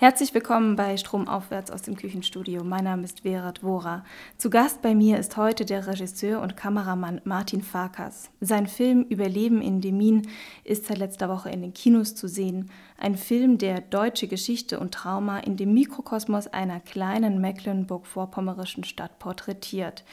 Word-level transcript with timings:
Herzlich 0.00 0.32
willkommen 0.32 0.76
bei 0.76 0.96
Stromaufwärts 0.96 1.72
aus 1.72 1.82
dem 1.82 1.96
Küchenstudio. 1.96 2.62
Mein 2.62 2.84
Name 2.84 3.02
ist 3.02 3.22
Vera 3.22 3.50
Dvora. 3.50 4.04
Zu 4.36 4.48
Gast 4.48 4.80
bei 4.80 4.94
mir 4.94 5.18
ist 5.18 5.36
heute 5.36 5.64
der 5.64 5.88
Regisseur 5.88 6.40
und 6.40 6.56
Kameramann 6.56 7.20
Martin 7.24 7.62
Farkas. 7.62 8.30
Sein 8.40 8.68
Film 8.68 9.02
Überleben 9.08 9.60
in 9.60 9.80
Demin 9.80 10.28
ist 10.62 10.86
seit 10.86 10.98
letzter 10.98 11.28
Woche 11.28 11.50
in 11.50 11.62
den 11.62 11.74
Kinos 11.74 12.14
zu 12.14 12.28
sehen. 12.28 12.70
Ein 12.96 13.16
Film, 13.16 13.58
der 13.58 13.80
deutsche 13.80 14.28
Geschichte 14.28 14.78
und 14.78 14.94
Trauma 14.94 15.40
in 15.40 15.56
dem 15.56 15.74
Mikrokosmos 15.74 16.46
einer 16.46 16.78
kleinen 16.78 17.40
mecklenburg-vorpommerischen 17.40 18.84
Stadt 18.84 19.18
porträtiert. 19.18 20.04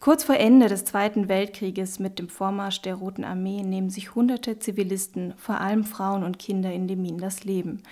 Kurz 0.00 0.24
vor 0.24 0.36
Ende 0.36 0.68
des 0.68 0.84
Zweiten 0.84 1.28
Weltkrieges 1.28 1.98
mit 1.98 2.18
dem 2.18 2.28
Vormarsch 2.28 2.82
der 2.82 2.96
Roten 2.96 3.24
Armee 3.24 3.62
nehmen 3.62 3.88
sich 3.88 4.14
hunderte 4.14 4.58
Zivilisten, 4.58 5.32
vor 5.38 5.60
allem 5.60 5.84
Frauen 5.84 6.24
und 6.24 6.38
Kinder 6.38 6.70
in 6.72 6.88
Demin, 6.88 7.16
das 7.16 7.44
Leben. 7.44 7.82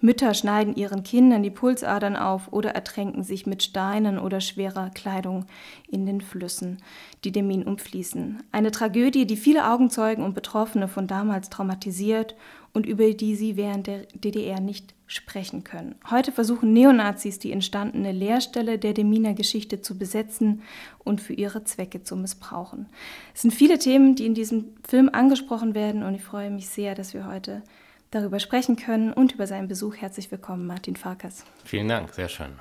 Mütter 0.00 0.34
schneiden 0.34 0.74
ihren 0.74 0.99
Kindern 1.02 1.42
die 1.42 1.50
Pulsadern 1.50 2.16
auf 2.16 2.52
oder 2.52 2.70
ertränken 2.70 3.22
sich 3.22 3.46
mit 3.46 3.62
Steinen 3.62 4.18
oder 4.18 4.40
schwerer 4.40 4.90
Kleidung 4.90 5.46
in 5.88 6.06
den 6.06 6.20
Flüssen, 6.20 6.78
die 7.24 7.32
Demin 7.32 7.64
umfließen. 7.64 8.42
Eine 8.52 8.70
Tragödie, 8.70 9.26
die 9.26 9.36
viele 9.36 9.70
Augenzeugen 9.70 10.24
und 10.24 10.34
Betroffene 10.34 10.88
von 10.88 11.06
damals 11.06 11.50
traumatisiert 11.50 12.34
und 12.72 12.86
über 12.86 13.12
die 13.12 13.34
sie 13.34 13.56
während 13.56 13.86
der 13.86 14.06
DDR 14.14 14.60
nicht 14.60 14.94
sprechen 15.06 15.64
können. 15.64 15.96
Heute 16.08 16.30
versuchen 16.30 16.72
Neonazis 16.72 17.40
die 17.40 17.50
entstandene 17.50 18.12
Leerstelle 18.12 18.78
der 18.78 18.94
Deminer 18.94 19.34
Geschichte 19.34 19.80
zu 19.80 19.98
besetzen 19.98 20.62
und 21.00 21.20
für 21.20 21.32
ihre 21.32 21.64
Zwecke 21.64 22.04
zu 22.04 22.14
missbrauchen. 22.14 22.86
Es 23.34 23.42
sind 23.42 23.50
viele 23.50 23.78
Themen, 23.78 24.14
die 24.14 24.26
in 24.26 24.34
diesem 24.34 24.66
Film 24.88 25.10
angesprochen 25.12 25.74
werden 25.74 26.04
und 26.04 26.14
ich 26.14 26.22
freue 26.22 26.50
mich 26.50 26.68
sehr, 26.68 26.94
dass 26.94 27.12
wir 27.12 27.26
heute 27.26 27.62
darüber 28.10 28.40
sprechen 28.40 28.76
können 28.76 29.12
und 29.12 29.32
über 29.32 29.46
seinen 29.46 29.68
Besuch. 29.68 29.96
Herzlich 29.96 30.30
willkommen, 30.30 30.66
Martin 30.66 30.96
Farkas. 30.96 31.44
Vielen 31.64 31.88
Dank, 31.88 32.12
sehr 32.12 32.28
schön. 32.28 32.52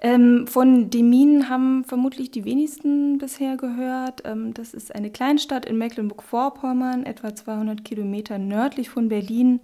Ähm, 0.00 0.46
von 0.46 0.90
Demin 0.90 1.48
haben 1.48 1.84
vermutlich 1.84 2.30
die 2.30 2.44
wenigsten 2.44 3.18
bisher 3.18 3.56
gehört. 3.56 4.22
Ähm, 4.24 4.54
das 4.54 4.74
ist 4.74 4.94
eine 4.94 5.10
Kleinstadt 5.10 5.66
in 5.66 5.76
Mecklenburg-Vorpommern, 5.76 7.04
etwa 7.04 7.34
200 7.34 7.84
Kilometer 7.84 8.38
nördlich 8.38 8.88
von 8.90 9.08
Berlin, 9.08 9.60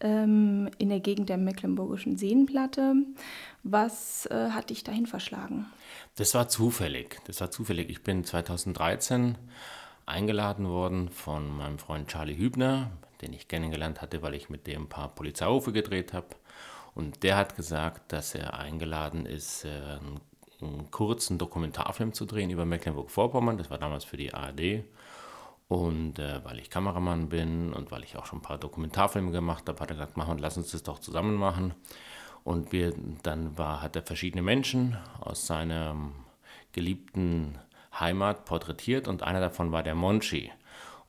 ähm, 0.00 0.68
in 0.78 0.88
der 0.88 1.00
Gegend 1.00 1.28
der 1.28 1.38
Mecklenburgischen 1.38 2.16
Seenplatte. 2.16 2.94
Was 3.62 4.26
äh, 4.26 4.50
hat 4.50 4.70
dich 4.70 4.82
dahin 4.82 5.06
verschlagen? 5.06 5.66
Das 6.16 6.34
war 6.34 6.48
zufällig. 6.48 7.20
Das 7.26 7.40
war 7.40 7.52
zufällig. 7.52 7.88
Ich 7.88 8.02
bin 8.02 8.24
2013 8.24 9.38
eingeladen 10.06 10.68
worden 10.68 11.08
von 11.08 11.56
meinem 11.56 11.78
Freund 11.78 12.08
Charlie 12.08 12.36
Hübner, 12.36 12.90
den 13.22 13.32
ich 13.32 13.48
kennengelernt 13.48 14.02
hatte, 14.02 14.22
weil 14.22 14.34
ich 14.34 14.50
mit 14.50 14.66
dem 14.66 14.82
ein 14.82 14.88
paar 14.88 15.08
Polizeirufe 15.08 15.72
gedreht 15.72 16.12
habe. 16.12 16.28
Und 16.94 17.22
der 17.22 17.36
hat 17.36 17.56
gesagt, 17.56 18.12
dass 18.12 18.34
er 18.34 18.58
eingeladen 18.58 19.24
ist, 19.24 19.64
äh, 19.64 19.68
einen, 19.68 20.90
kurzen 20.92 21.38
Dokumentarfilm 21.38 22.12
zu 22.12 22.24
drehen 22.24 22.50
über 22.50 22.64
Mecklenburg-Vorpommern. 22.64 23.58
Das 23.58 23.70
war 23.70 23.78
damals 23.78 24.04
für 24.04 24.16
die 24.16 24.32
ARD. 24.32 24.84
Und 25.66 26.18
äh, 26.18 26.44
weil 26.44 26.60
ich 26.60 26.70
Kameramann 26.70 27.30
bin 27.30 27.72
und 27.72 27.90
weil 27.90 28.04
ich 28.04 28.16
auch 28.16 28.26
schon 28.26 28.38
ein 28.38 28.42
paar 28.42 28.58
Dokumentarfilme 28.58 29.32
gemacht 29.32 29.68
habe, 29.68 29.80
hat 29.80 29.90
er 29.90 29.96
gesagt, 29.96 30.16
machen, 30.16 30.38
lass 30.38 30.56
uns 30.56 30.70
das 30.70 30.82
doch 30.82 31.00
zusammen 31.00 31.34
machen. 31.34 31.74
Und 32.44 32.72
wir, 32.72 32.92
dann 33.22 33.56
war, 33.56 33.82
hat 33.82 33.96
er 33.96 34.02
verschiedene 34.02 34.42
Menschen 34.42 34.96
aus 35.20 35.46
seiner 35.46 35.96
geliebten 36.72 37.58
Heimat 37.98 38.44
porträtiert 38.44 39.08
und 39.08 39.22
einer 39.22 39.40
davon 39.40 39.72
war 39.72 39.82
der 39.82 39.94
Monchi. 39.94 40.50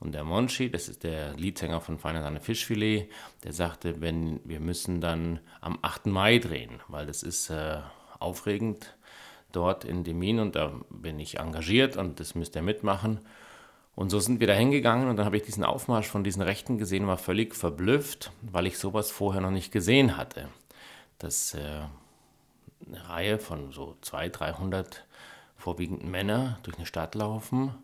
Und 0.00 0.12
der 0.12 0.24
Monchi, 0.24 0.70
das 0.70 0.88
ist 0.88 1.04
der 1.04 1.34
Leadsänger 1.34 1.80
von 1.80 1.98
Feiner 1.98 2.22
Sahne 2.22 2.40
Fischfilet, 2.40 3.08
der 3.42 3.52
sagte, 3.52 4.00
wenn 4.00 4.40
wir 4.44 4.60
müssen 4.60 5.00
dann 5.00 5.40
am 5.60 5.78
8. 5.82 6.06
Mai 6.06 6.38
drehen, 6.38 6.80
weil 6.88 7.06
das 7.06 7.22
ist 7.22 7.50
äh, 7.50 7.78
aufregend 8.18 8.96
dort 9.52 9.84
in 9.84 10.04
Demin 10.04 10.40
und 10.40 10.56
da 10.56 10.72
bin 10.90 11.18
ich 11.18 11.38
engagiert 11.38 11.96
und 11.96 12.20
das 12.20 12.34
müsst 12.34 12.56
ihr 12.56 12.62
mitmachen. 12.62 13.20
Und 13.94 14.10
so 14.10 14.18
sind 14.18 14.40
wir 14.40 14.48
da 14.48 14.54
hingegangen 14.54 15.08
und 15.08 15.16
dann 15.16 15.26
habe 15.26 15.36
ich 15.36 15.44
diesen 15.44 15.64
Aufmarsch 15.64 16.08
von 16.08 16.24
diesen 16.24 16.42
Rechten 16.42 16.78
gesehen 16.78 17.06
war 17.06 17.16
völlig 17.16 17.54
verblüfft, 17.54 18.32
weil 18.42 18.66
ich 18.66 18.78
sowas 18.78 19.12
vorher 19.12 19.40
noch 19.40 19.52
nicht 19.52 19.70
gesehen 19.70 20.16
hatte. 20.16 20.48
Dass 21.18 21.54
äh, 21.54 21.82
eine 22.86 23.08
Reihe 23.08 23.38
von 23.38 23.70
so 23.70 23.96
200, 24.00 24.40
300 24.40 25.06
vorwiegend 25.56 26.04
Männer 26.04 26.58
durch 26.64 26.76
eine 26.76 26.86
Stadt 26.86 27.14
laufen 27.14 27.74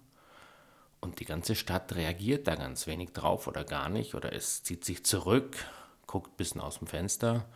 und 1.00 1.20
die 1.20 1.24
ganze 1.24 1.54
Stadt 1.54 1.94
reagiert 1.94 2.46
da 2.46 2.54
ganz 2.54 2.86
wenig 2.86 3.12
drauf 3.12 3.46
oder 3.46 3.64
gar 3.64 3.88
nicht. 3.88 4.14
Oder 4.14 4.34
es 4.34 4.62
zieht 4.62 4.84
sich 4.84 5.04
zurück, 5.04 5.56
guckt 6.06 6.32
ein 6.32 6.36
bisschen 6.36 6.60
aus 6.60 6.78
dem 6.78 6.86
Fenster. 6.86 7.46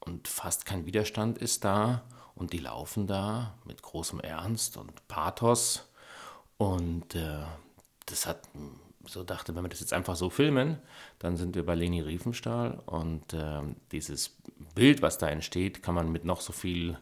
Und 0.00 0.28
fast 0.28 0.64
kein 0.66 0.86
Widerstand 0.86 1.38
ist 1.38 1.64
da. 1.64 2.02
Und 2.34 2.52
die 2.52 2.58
laufen 2.58 3.06
da 3.06 3.54
mit 3.64 3.82
großem 3.82 4.20
Ernst 4.20 4.76
und 4.76 5.06
Pathos. 5.08 5.88
Und 6.56 7.14
äh, 7.14 7.44
das 8.06 8.26
hat 8.26 8.40
so 9.06 9.22
dachte, 9.22 9.54
wenn 9.54 9.62
wir 9.62 9.68
das 9.68 9.80
jetzt 9.80 9.92
einfach 9.92 10.16
so 10.16 10.30
filmen, 10.30 10.78
dann 11.18 11.36
sind 11.36 11.54
wir 11.54 11.64
bei 11.64 11.74
Leni 11.74 12.00
Riefenstahl. 12.00 12.80
Und 12.86 13.34
äh, 13.34 13.60
dieses 13.92 14.36
Bild, 14.74 15.02
was 15.02 15.18
da 15.18 15.28
entsteht, 15.28 15.82
kann 15.82 15.94
man 15.94 16.10
mit 16.10 16.24
noch 16.24 16.40
so 16.40 16.52
viel 16.52 16.98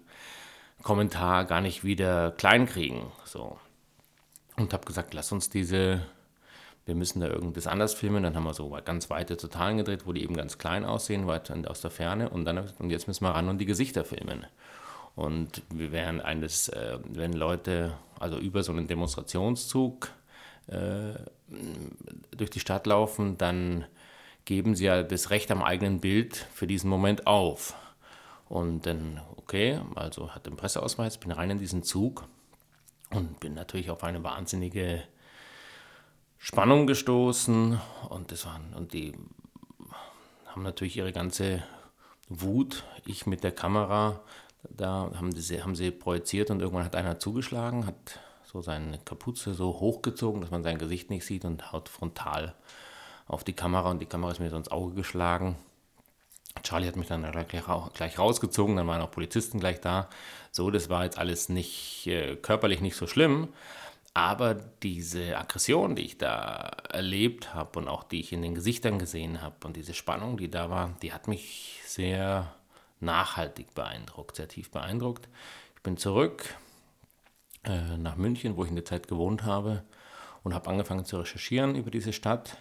Kommentar 0.83 1.45
gar 1.45 1.61
nicht 1.61 1.85
wieder 1.85 2.33
kleinkriegen. 2.33 3.07
So 3.25 3.59
und 4.57 4.73
habe 4.73 4.85
gesagt, 4.85 5.15
lass 5.15 5.33
uns 5.33 5.51
diese, 5.51 6.03
wir 6.87 6.95
müssen 6.95 7.21
da 7.21 7.29
irgendwas 7.29 7.67
anders 7.67 7.95
filmen. 7.95 8.23
Dann 8.23 8.37
haben 8.37 8.45
wir 8.45 8.55
so 8.55 8.77
ganz 8.85 9.11
weite 9.11 9.37
Totalen 9.37 9.79
gedreht, 9.79 10.07
wo 10.07 10.13
die 10.13 10.23
eben 10.23 10.37
ganz 10.37 10.59
klein 10.59 10.85
aussehen, 10.85 11.27
weit 11.27 11.51
aus 11.67 11.81
der 11.81 11.91
Ferne. 11.91 12.29
Und 12.29 12.45
dann 12.45 12.71
und 12.79 12.91
jetzt 12.91 13.09
müssen 13.09 13.25
wir 13.25 13.31
ran 13.31 13.49
und 13.49 13.59
die 13.59 13.67
Gesichter 13.67 14.05
filmen. 14.05 14.47
Und 15.17 15.63
wir 15.71 15.93
wären 15.93 16.21
eines, 16.21 16.69
äh, 16.69 16.99
wenn 17.09 17.33
Leute 17.33 17.95
also 18.19 18.39
über 18.39 18.63
so 18.63 18.73
einen 18.73 18.89
Demonstrationszug 18.89 20.11
äh, 20.67 21.15
durch 22.37 22.51
die 22.51 22.61
Stadt 22.61 22.87
laufen, 22.87 23.39
dann 23.39 23.85
geben 24.45 24.75
sie 24.75 24.85
ja 24.85 25.03
das 25.03 25.31
Recht 25.31 25.51
am 25.51 25.63
eigenen 25.63 26.01
Bild 26.01 26.37
für 26.53 26.67
diesen 26.67 26.91
Moment 26.91 27.27
auf. 27.27 27.75
Und 28.49 28.87
dann, 28.87 29.21
okay, 29.37 29.81
also 29.95 30.35
hat 30.35 30.47
den 30.47 30.57
Presseausweis, 30.57 31.19
bin 31.19 31.31
rein 31.31 31.51
in 31.51 31.59
diesen 31.59 31.83
Zug 31.83 32.27
und 33.15 33.41
bin 33.41 33.55
natürlich 33.55 33.91
auf 33.91 34.05
eine 34.05 34.23
wahnsinnige 34.23 35.03
Spannung 36.39 36.87
gestoßen 36.87 37.81
und 38.11 38.33
das 38.33 38.47
waren 38.47 38.75
und 38.75 38.93
die 38.93 39.15
haben 40.47 40.63
natürlich 40.63 40.97
ihre 40.97 41.13
ganze 41.13 41.63
Wut, 42.29 42.85
ich 43.07 43.27
mit 43.27 43.43
der 43.45 43.53
Kamera, 43.53 44.21
da 44.71 45.11
haben 45.15 45.33
sie, 45.33 45.63
haben 45.63 45.75
sie 45.75 45.91
projiziert 45.91 46.51
und 46.51 46.61
irgendwann 46.61 46.85
hat 46.85 46.97
einer 46.97 47.19
zugeschlagen, 47.19 47.87
hat 47.87 48.21
so 48.45 48.63
seine 48.63 48.99
Kapuze 48.99 49.55
so 49.55 49.81
hochgezogen, 49.81 50.41
dass 50.41 50.51
man 50.51 50.63
sein 50.63 50.79
Gesicht 50.79 51.11
nicht 51.11 51.25
sieht 51.25 51.45
und 51.45 51.73
haut 51.73 51.89
frontal 51.89 52.55
auf 53.27 53.45
die 53.45 53.53
Kamera 53.53 53.91
und 53.91 54.01
die 54.01 54.07
Kamera 54.07 54.33
ist 54.33 54.41
mir 54.41 54.51
so 54.51 54.57
ins 54.57 54.71
Auge 54.71 54.95
geschlagen. 54.95 55.57
Charlie 56.65 56.89
hat 56.89 56.97
mich 56.97 57.09
dann 57.09 57.31
gleich 57.95 58.19
rausgezogen, 58.19 58.77
dann 58.77 58.87
waren 58.87 59.03
auch 59.03 59.11
Polizisten 59.11 59.61
gleich 59.61 59.81
da. 59.81 60.09
So, 60.51 60.71
das 60.71 60.89
war 60.89 61.05
jetzt 61.05 61.19
alles 61.19 61.49
nicht 61.49 62.07
äh, 62.07 62.37
körperlich 62.37 62.81
nicht 62.81 62.97
so 62.97 63.07
schlimm, 63.07 63.49
aber 64.15 64.55
diese 64.55 65.37
Aggression, 65.37 65.97
die 65.97 66.03
ich 66.03 66.19
da 66.19 66.71
erlebt 66.91 67.55
habe 67.55 67.79
und 67.79 67.89
auch 67.89 68.05
die 68.05 68.21
ich 68.21 68.33
in 68.33 68.43
den 68.43 68.55
Gesichtern 68.55 68.99
gesehen 68.99 69.43
habe 69.43 69.57
und 69.67 69.77
diese 69.77 69.95
Spannung, 69.95 70.37
die 70.37 70.51
da 70.51 70.71
war, 70.71 70.97
die 71.03 71.13
hat 71.13 71.29
mich 71.29 71.81
sehr 71.85 72.55
nachhaltig 73.01 73.75
beeindruckt, 73.75 74.37
sehr 74.37 74.49
tief 74.49 74.71
beeindruckt. 74.71 75.29
Ich 75.77 75.83
bin 75.83 75.97
zurück 75.97 76.55
äh, 77.65 77.97
nach 77.99 78.17
München, 78.17 78.57
wo 78.57 78.65
ich 78.65 78.71
in 78.71 78.77
der 78.77 78.85
Zeit 78.85 79.09
gewohnt 79.09 79.43
habe 79.43 79.83
und 80.45 80.55
habe 80.55 80.71
angefangen 80.71 81.05
zu 81.05 81.19
recherchieren 81.19 81.75
über 81.75 81.91
diese 81.91 82.13
Stadt 82.13 82.59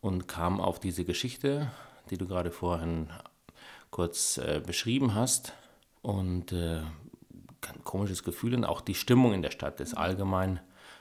und 0.00 0.26
kam 0.28 0.60
auf 0.60 0.80
diese 0.80 1.04
Geschichte, 1.04 1.70
die 2.10 2.16
du 2.16 2.26
gerade 2.26 2.50
vorhin 2.50 3.10
kurz 3.90 4.38
äh, 4.38 4.60
beschrieben 4.64 5.14
hast. 5.14 5.52
Und 6.02 6.52
äh, 6.52 6.80
ein 6.80 7.84
komisches 7.84 8.22
Gefühl 8.22 8.54
und 8.54 8.64
auch 8.64 8.80
die 8.80 8.94
Stimmung 8.94 9.32
in 9.32 9.42
der 9.42 9.50
Stadt 9.50 9.80
ist 9.80 9.94
allgemein 9.94 10.60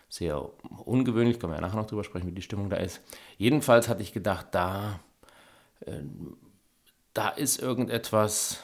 sehr 0.10 0.50
ungewöhnlich. 0.86 1.40
Können 1.40 1.54
wir 1.54 1.58
ja 1.58 1.62
nachher 1.62 1.78
noch 1.78 1.88
drüber 1.88 2.04
sprechen, 2.04 2.28
wie 2.28 2.32
die 2.32 2.42
Stimmung 2.42 2.70
da 2.70 2.78
ist. 2.78 3.02
Jedenfalls 3.38 3.88
hatte 3.88 4.02
ich 4.02 4.14
gedacht, 4.14 4.48
da, 4.52 5.00
äh, 5.82 6.02
da 7.14 7.30
ist 7.30 7.62
irgendetwas, 7.62 8.62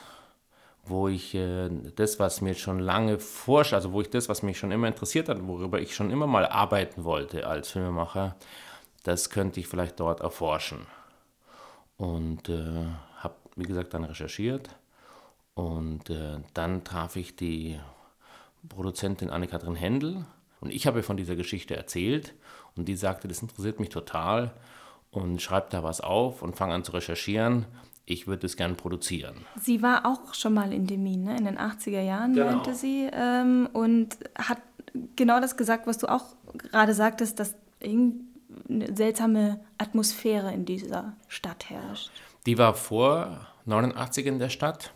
wo 0.84 1.08
ich 1.08 1.36
äh, 1.36 1.70
das, 1.96 2.20
was 2.20 2.42
mir 2.42 2.56
schon 2.56 2.80
lange 2.80 3.20
forscht, 3.20 3.74
also 3.74 3.92
wo 3.92 4.02
ich 4.02 4.10
das, 4.10 4.30
was 4.30 4.44
mich 4.44 4.58
schon 4.58 4.72
immer 4.72 4.88
interessiert 4.88 5.30
hat, 5.30 5.46
worüber 5.46 5.80
ich 5.80 5.96
schon 5.96 6.12
immer 6.12 6.28
mal 6.28 6.48
arbeiten 6.48 7.04
wollte 7.04 7.48
als 7.48 7.72
Filmemacher, 7.72 8.36
das 9.04 9.30
könnte 9.30 9.60
ich 9.60 9.68
vielleicht 9.68 10.00
dort 10.00 10.22
erforschen. 10.22 10.88
Und 11.98 12.50
äh, 12.50 12.86
wie 13.56 13.64
gesagt, 13.64 13.94
dann 13.94 14.04
recherchiert. 14.04 14.70
Und 15.54 16.10
äh, 16.10 16.40
dann 16.54 16.84
traf 16.84 17.16
ich 17.16 17.36
die 17.36 17.80
Produzentin 18.70 19.30
Anne-Kathrin 19.30 19.76
Händel. 19.76 20.26
Und 20.60 20.72
ich 20.72 20.88
habe 20.88 21.04
von 21.04 21.18
dieser 21.18 21.36
Geschichte 21.36 21.76
erzählt. 21.76 22.34
Und 22.76 22.88
die 22.88 22.96
sagte, 22.96 23.28
das 23.28 23.42
interessiert 23.42 23.80
mich 23.80 23.90
total. 23.90 24.54
und 25.12 25.42
schreibe 25.42 25.68
da 25.70 25.84
was 25.84 26.02
auf 26.02 26.42
und 26.42 26.56
fange 26.56 26.74
an 26.74 26.84
zu 26.84 26.94
recherchieren. 26.94 27.66
Ich 28.06 28.28
würde 28.28 28.46
es 28.46 28.56
gern 28.56 28.76
produzieren. 28.76 29.36
Sie 29.60 29.82
war 29.82 30.06
auch 30.06 30.34
schon 30.34 30.54
mal 30.54 30.74
in 30.74 30.88
Demin, 30.88 31.24
ne? 31.24 31.38
in 31.38 31.46
den 31.46 31.58
80er 31.58 32.02
Jahren, 32.02 32.34
genau. 32.34 32.48
meinte 32.48 32.74
sie, 32.74 33.10
ähm, 33.12 33.70
und 33.74 34.18
hat 34.36 34.62
genau 35.16 35.40
das 35.40 35.58
gesagt, 35.58 35.86
was 35.86 35.98
du 35.98 36.08
auch 36.08 36.26
gerade 36.54 36.94
sagtest, 36.94 37.40
dass 37.40 37.56
eine 37.84 38.96
seltsame 38.96 39.60
Atmosphäre 39.78 40.54
in 40.54 40.66
dieser 40.66 41.14
Stadt 41.28 41.70
herrscht. 41.70 42.12
Die 42.46 42.58
war 42.58 42.74
vor 42.74 43.48
89 43.66 44.26
in 44.26 44.40
der 44.40 44.50
Stadt, 44.50 44.94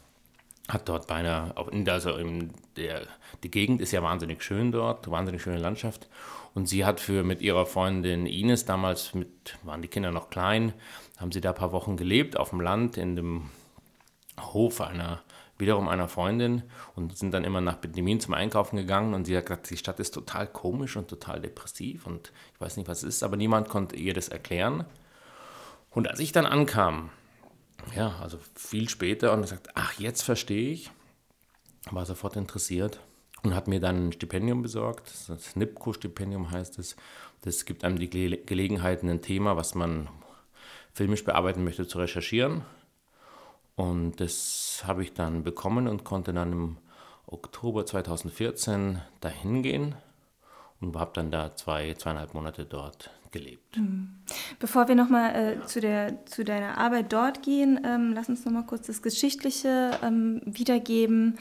hat 0.68 0.90
dort 0.90 1.08
beinahe, 1.08 1.54
also 1.88 2.16
in 2.16 2.52
der, 2.76 3.04
die 3.44 3.52
Gegend 3.52 3.82
ist 3.82 3.92
ja 3.92 4.02
wahnsinnig 4.02 4.42
schön 4.42 4.72
dort, 4.72 5.10
wahnsinnig 5.12 5.44
schöne 5.44 5.60
Landschaft. 5.60 6.08
Und 6.56 6.68
sie 6.68 6.86
hat 6.86 7.00
für 7.00 7.24
mit 7.24 7.42
ihrer 7.42 7.66
Freundin 7.68 8.26
Ines, 8.26 8.66
damals 8.66 9.14
mit, 9.14 9.58
waren 9.64 9.84
die 9.84 9.88
Kinder 9.88 10.12
noch 10.12 10.30
klein, 10.30 10.74
haben 11.18 11.32
sie 11.32 11.42
da 11.42 11.50
ein 11.50 11.56
paar 11.56 11.72
Wochen 11.72 11.98
gelebt 11.98 12.36
auf 12.36 12.50
dem 12.50 12.62
Land 12.62 12.98
in 12.98 13.16
dem 13.16 13.50
Hof 14.40 14.82
einer 14.82 15.22
wiederum 15.58 15.88
einer 15.88 16.10
Freundin 16.10 16.64
und 16.96 17.18
sind 17.18 17.34
dann 17.34 17.44
immer 17.44 17.62
nach 17.62 17.78
Benjamin 17.78 18.20
zum 18.20 18.34
Einkaufen 18.34 18.76
gegangen 18.76 19.14
und 19.14 19.26
sie 19.26 19.38
hat 19.38 19.46
gesagt, 19.46 19.70
die 19.70 19.78
Stadt 19.78 20.00
ist 20.00 20.14
total 20.14 20.48
komisch 20.48 20.98
und 20.98 21.08
total 21.08 21.40
depressiv 21.40 22.06
und 22.06 22.34
ich 22.54 22.62
weiß 22.62 22.78
nicht, 22.78 22.90
was 22.90 23.04
es 23.04 23.16
ist, 23.16 23.24
aber 23.24 23.38
niemand 23.38 23.70
konnte 23.70 23.96
ihr 23.96 24.14
das 24.14 24.28
erklären. 24.28 24.86
Und 25.92 26.10
als 26.10 26.20
ich 26.20 26.34
dann 26.34 26.46
ankam, 26.46 27.10
ja, 27.94 28.18
also 28.22 28.40
viel 28.56 28.90
später 28.90 29.34
und 29.34 29.42
gesagt, 29.42 29.70
ach, 29.76 29.94
jetzt 30.00 30.22
verstehe 30.22 30.72
ich, 30.72 30.92
war 31.92 32.06
sofort 32.06 32.36
interessiert 32.36 33.00
und 33.44 33.54
hat 33.54 33.68
mir 33.68 33.80
dann 33.80 34.08
ein 34.08 34.12
Stipendium 34.12 34.62
besorgt, 34.62 35.12
das 35.28 35.56
NIPCO-Stipendium 35.56 36.52
heißt 36.52 36.80
es. 36.80 36.96
Das 37.42 37.66
gibt 37.66 37.84
einem 37.84 38.00
die 38.00 38.10
Gelegenheit, 38.10 39.04
ein 39.04 39.22
Thema, 39.22 39.56
was 39.56 39.76
man 39.76 40.10
filmisch 40.94 41.24
bearbeiten 41.24 41.64
möchte, 41.64 41.88
zu 41.88 42.00
recherchieren. 42.00 42.64
Und 43.76 44.20
das 44.20 44.84
habe 44.86 45.04
ich 45.04 45.14
dann 45.14 45.44
bekommen 45.44 45.88
und 45.88 46.04
konnte 46.06 46.34
dann 46.34 46.52
im 46.52 46.78
Oktober 47.28 47.86
2014 47.86 49.02
dahin 49.20 49.62
gehen 49.62 49.96
und 50.80 50.96
habe 50.96 51.12
dann 51.14 51.30
da 51.30 51.56
zwei, 51.56 51.94
zweieinhalb 51.94 52.34
Monate 52.34 52.66
dort 52.66 53.12
gelebt. 53.36 53.78
Mhm. 53.78 54.10
Bevor 54.60 54.88
wir 54.88 54.96
nochmal 54.96 55.36
äh, 55.36 55.66
zu, 55.66 55.82
zu 56.26 56.44
deiner 56.46 56.78
Arbeit 56.78 57.12
dort 57.12 57.44
gehen, 57.44 57.80
ähm, 57.86 58.14
lass 58.16 58.30
uns 58.30 58.46
nochmal 58.46 58.66
kurz 58.66 58.88
das 58.88 59.02
Geschichtliche 59.02 59.92
ähm, 60.02 60.42
wiedergeben 60.46 61.38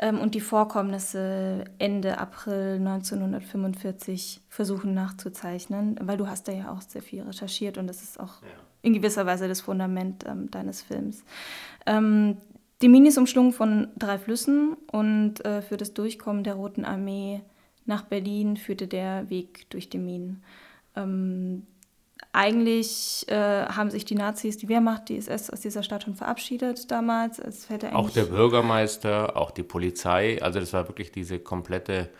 ähm, 0.00 0.18
und 0.18 0.34
die 0.34 0.40
Vorkommnisse 0.40 1.64
Ende 1.78 2.18
April 2.18 2.74
1945 2.84 4.40
versuchen 4.48 4.92
nachzuzeichnen, 4.92 5.98
weil 6.02 6.16
du 6.16 6.26
hast 6.26 6.48
da 6.48 6.52
ja 6.52 6.72
auch 6.72 6.82
sehr 6.82 7.02
viel 7.02 7.22
recherchiert 7.22 7.78
und 7.78 7.86
das 7.86 8.02
ist 8.02 8.18
auch 8.18 8.42
ja. 8.42 8.48
in 8.82 8.92
gewisser 8.92 9.24
Weise 9.24 9.46
das 9.46 9.60
Fundament 9.60 10.24
ähm, 10.26 10.50
deines 10.50 10.82
Films. 10.82 11.24
Ähm, 11.86 12.38
die 12.82 12.88
Mini 12.88 13.08
ist 13.08 13.18
umschlungen 13.18 13.52
von 13.52 13.88
drei 13.96 14.18
Flüssen 14.18 14.76
und 14.90 15.44
äh, 15.44 15.62
für 15.62 15.76
das 15.76 15.94
Durchkommen 15.94 16.42
der 16.42 16.54
Roten 16.54 16.84
Armee 16.84 17.40
nach 17.84 18.02
Berlin 18.02 18.56
führte 18.56 18.88
der 18.88 19.30
Weg 19.30 19.70
durch 19.70 19.88
die 19.88 19.98
Minen. 19.98 20.42
Ähm, 20.96 21.66
eigentlich 22.32 23.24
äh, 23.28 23.66
haben 23.66 23.90
sich 23.90 24.04
die 24.04 24.14
Nazis, 24.14 24.58
die 24.58 24.68
Wehrmacht, 24.68 25.08
die 25.08 25.16
SS 25.16 25.50
aus 25.50 25.60
dieser 25.60 25.82
Stadt 25.82 26.02
schon 26.02 26.14
verabschiedet 26.14 26.90
damals. 26.90 27.38
Es 27.38 27.70
hätte 27.70 27.94
auch 27.94 28.10
der 28.10 28.24
Bürgermeister, 28.24 29.36
auch 29.36 29.50
die 29.50 29.62
Polizei. 29.62 30.42
Also 30.42 30.60
das 30.60 30.72
war 30.72 30.88
wirklich 30.88 31.12
diese 31.12 31.38
komplette 31.38 32.10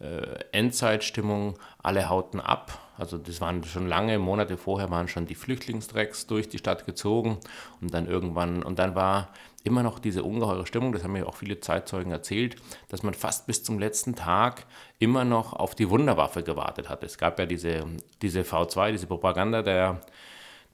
äh, 0.00 0.44
Endzeitstimmung. 0.52 1.58
Alle 1.82 2.08
hauten 2.08 2.40
ab. 2.40 2.78
Also 2.96 3.18
das 3.18 3.40
waren 3.40 3.64
schon 3.64 3.88
lange 3.88 4.18
Monate 4.18 4.56
vorher 4.56 4.90
waren 4.90 5.08
schon 5.08 5.26
die 5.26 5.34
Flüchtlingsdrecks 5.34 6.26
durch 6.26 6.48
die 6.48 6.58
Stadt 6.58 6.86
gezogen 6.86 7.38
und 7.80 7.94
dann 7.94 8.06
irgendwann 8.06 8.62
und 8.62 8.78
dann 8.78 8.94
war 8.94 9.28
immer 9.64 9.82
noch 9.82 9.98
diese 9.98 10.22
ungeheure 10.22 10.66
Stimmung, 10.66 10.92
das 10.92 11.04
haben 11.04 11.12
mir 11.12 11.26
auch 11.26 11.36
viele 11.36 11.60
Zeitzeugen 11.60 12.12
erzählt, 12.12 12.56
dass 12.88 13.02
man 13.02 13.14
fast 13.14 13.46
bis 13.46 13.62
zum 13.62 13.78
letzten 13.78 14.14
Tag 14.14 14.66
immer 14.98 15.24
noch 15.24 15.52
auf 15.52 15.74
die 15.74 15.90
Wunderwaffe 15.90 16.42
gewartet 16.42 16.88
hat. 16.88 17.02
Es 17.02 17.18
gab 17.18 17.38
ja 17.38 17.46
diese, 17.46 17.84
diese 18.22 18.42
V2, 18.42 18.92
diese 18.92 19.06
Propaganda 19.06 19.62
der, 19.62 20.00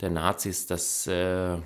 der 0.01 0.11
Nazis, 0.11 0.67
dass 0.67 1.07
äh, 1.07 1.57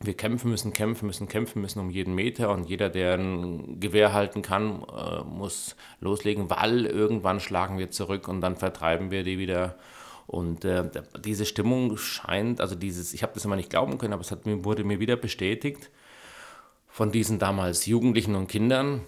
wir 0.00 0.14
kämpfen 0.14 0.50
müssen, 0.50 0.72
kämpfen 0.72 1.06
müssen, 1.06 1.28
kämpfen 1.28 1.62
müssen 1.62 1.78
um 1.78 1.90
jeden 1.90 2.14
Meter 2.14 2.50
und 2.50 2.68
jeder, 2.68 2.88
der 2.88 3.14
ein 3.14 3.78
Gewehr 3.78 4.12
halten 4.12 4.42
kann, 4.42 4.82
äh, 4.82 5.22
muss 5.22 5.76
loslegen, 6.00 6.50
weil 6.50 6.86
irgendwann 6.86 7.40
schlagen 7.40 7.78
wir 7.78 7.90
zurück 7.90 8.28
und 8.28 8.40
dann 8.40 8.56
vertreiben 8.56 9.10
wir 9.10 9.22
die 9.22 9.38
wieder. 9.38 9.76
Und 10.26 10.64
äh, 10.64 10.88
diese 11.24 11.44
Stimmung 11.44 11.96
scheint, 11.96 12.60
also 12.60 12.74
dieses, 12.74 13.12
ich 13.14 13.22
habe 13.22 13.32
das 13.34 13.44
immer 13.44 13.56
nicht 13.56 13.70
glauben 13.70 13.98
können, 13.98 14.12
aber 14.12 14.22
es 14.22 14.30
hat, 14.30 14.40
wurde 14.44 14.84
mir 14.84 14.98
wieder 14.98 15.16
bestätigt, 15.16 15.90
von 16.92 17.10
diesen 17.10 17.38
damals 17.38 17.86
Jugendlichen 17.86 18.34
und 18.34 18.48
Kindern, 18.48 19.00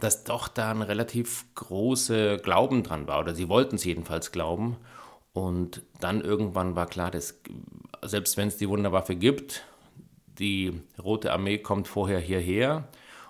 dass 0.00 0.24
doch 0.24 0.48
da 0.48 0.72
ein 0.72 0.82
relativ 0.82 1.44
großer 1.54 2.38
Glauben 2.38 2.82
dran 2.82 3.06
war, 3.06 3.20
oder 3.20 3.36
sie 3.36 3.48
wollten 3.48 3.76
es 3.76 3.84
jedenfalls 3.84 4.32
glauben. 4.32 4.76
Und 5.32 5.82
dann 6.00 6.20
irgendwann 6.20 6.74
war 6.74 6.86
klar, 6.86 7.12
dass 7.12 7.40
selbst 8.02 8.36
wenn 8.36 8.48
es 8.48 8.56
die 8.56 8.68
Wunderwaffe 8.68 9.14
gibt, 9.14 9.64
die 10.40 10.80
Rote 11.00 11.32
Armee 11.32 11.58
kommt 11.58 11.86
vorher 11.86 12.18
hierher. 12.18 12.88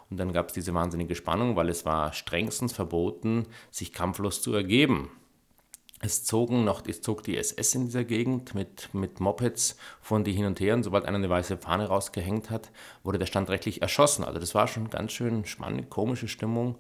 Und 0.09 0.17
dann 0.17 0.33
gab 0.33 0.49
es 0.49 0.55
diese 0.55 0.73
wahnsinnige 0.73 1.15
Spannung, 1.15 1.55
weil 1.55 1.69
es 1.69 1.85
war 1.85 2.15
strengstens 2.15 2.73
verboten, 2.73 3.45
sich 3.71 3.93
kampflos 3.93 4.41
zu 4.41 4.55
ergeben. 4.55 5.11
Es 6.01 6.25
zogen 6.25 6.65
noch, 6.65 6.83
es 6.87 7.03
zog 7.03 7.25
die 7.25 7.37
SS 7.37 7.75
in 7.75 7.87
dieser 7.87 8.05
Gegend 8.05 8.55
mit, 8.55 8.95
mit 8.95 9.19
Mopeds 9.19 9.77
von 10.01 10.23
die 10.23 10.33
hin 10.33 10.47
und 10.47 10.61
her 10.61 10.75
und 10.75 10.85
sobald 10.85 11.05
einer 11.05 11.19
eine 11.19 11.29
weiße 11.29 11.57
Fahne 11.57 11.87
rausgehängt 11.87 12.51
hat, 12.51 12.71
wurde 13.03 13.19
der 13.19 13.27
standrechtlich 13.27 13.83
erschossen. 13.83 14.25
Also 14.25 14.39
das 14.39 14.55
war 14.55 14.69
schon 14.69 14.91
ganz 14.91 15.13
schön 15.13 15.45
spannend, 15.45 15.91
komische 15.91 16.29
Stimmung. 16.29 16.77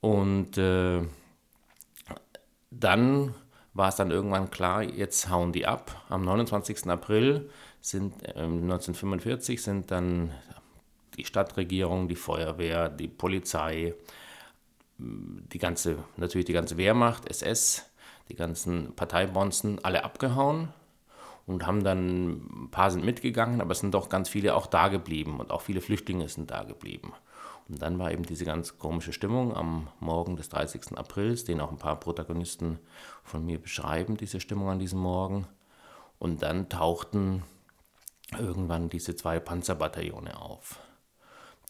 Und 0.00 0.58
äh, 0.58 1.02
dann 2.70 3.34
war 3.72 3.88
es 3.88 3.96
dann 3.96 4.10
irgendwann 4.10 4.50
klar, 4.50 4.82
jetzt 4.82 5.30
hauen 5.30 5.52
die 5.52 5.66
ab. 5.66 6.04
Am 6.08 6.24
29. 6.24 6.88
April 6.88 7.48
sind 7.80 8.22
äh, 8.22 8.40
1945 8.40 9.62
sind 9.62 9.90
dann 9.90 10.30
die 11.16 11.24
Stadtregierung, 11.24 12.08
die 12.08 12.16
Feuerwehr, 12.16 12.88
die 12.88 13.08
Polizei, 13.08 13.94
die 14.98 15.58
ganze, 15.58 15.98
natürlich 16.16 16.46
die 16.46 16.52
ganze 16.52 16.76
Wehrmacht, 16.76 17.28
SS, 17.28 17.89
die 18.30 18.36
ganzen 18.36 18.94
Parteibonzen 18.94 19.84
alle 19.84 20.04
abgehauen 20.04 20.68
und 21.46 21.66
haben 21.66 21.84
dann, 21.84 22.64
ein 22.64 22.68
paar 22.70 22.90
sind 22.90 23.04
mitgegangen, 23.04 23.60
aber 23.60 23.72
es 23.72 23.80
sind 23.80 23.92
doch 23.92 24.08
ganz 24.08 24.28
viele 24.28 24.54
auch 24.54 24.66
da 24.66 24.88
geblieben 24.88 25.40
und 25.40 25.50
auch 25.50 25.60
viele 25.60 25.80
Flüchtlinge 25.80 26.28
sind 26.28 26.50
da 26.50 26.62
geblieben. 26.62 27.12
Und 27.68 27.82
dann 27.82 27.98
war 27.98 28.10
eben 28.10 28.24
diese 28.24 28.44
ganz 28.44 28.78
komische 28.78 29.12
Stimmung 29.12 29.54
am 29.54 29.88
Morgen 30.00 30.36
des 30.36 30.48
30. 30.48 30.96
Aprils, 30.96 31.44
den 31.44 31.60
auch 31.60 31.70
ein 31.70 31.78
paar 31.78 31.98
Protagonisten 32.00 32.78
von 33.22 33.44
mir 33.44 33.60
beschreiben, 33.60 34.16
diese 34.16 34.40
Stimmung 34.40 34.70
an 34.70 34.78
diesem 34.78 35.00
Morgen. 35.00 35.46
Und 36.18 36.42
dann 36.42 36.68
tauchten 36.68 37.42
irgendwann 38.38 38.88
diese 38.88 39.14
zwei 39.14 39.40
Panzerbataillone 39.40 40.40
auf 40.40 40.80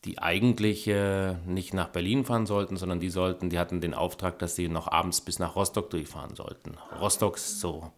die 0.04 0.18
eigentlich 0.18 0.86
äh, 0.88 1.34
nicht 1.46 1.74
nach 1.74 1.88
Berlin 1.88 2.24
fahren 2.24 2.46
sollten, 2.46 2.76
sondern 2.76 3.00
die 3.00 3.10
sollten, 3.10 3.50
die 3.50 3.58
hatten 3.58 3.80
den 3.80 3.94
Auftrag, 3.94 4.38
dass 4.38 4.56
sie 4.56 4.68
noch 4.68 4.88
abends 4.88 5.20
bis 5.20 5.38
nach 5.38 5.56
Rostock 5.56 5.90
durchfahren 5.90 6.34
sollten. 6.36 6.76
Rostock 6.98 7.36
ist 7.36 7.60
so 7.60 7.92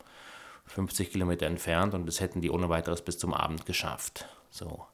50 0.66 1.12
Kilometer 1.12 1.47
entfernt 1.47 1.94
und 1.94 2.06
das 2.06 2.21
hätten 2.21 2.40
die 2.40 2.50
ohne 2.50 2.68
weiteres 2.68 3.02
bis 3.02 3.18
zum 3.18 3.35
Abend 3.35 3.66
geschafft. 3.66 4.26
So. 4.50 4.87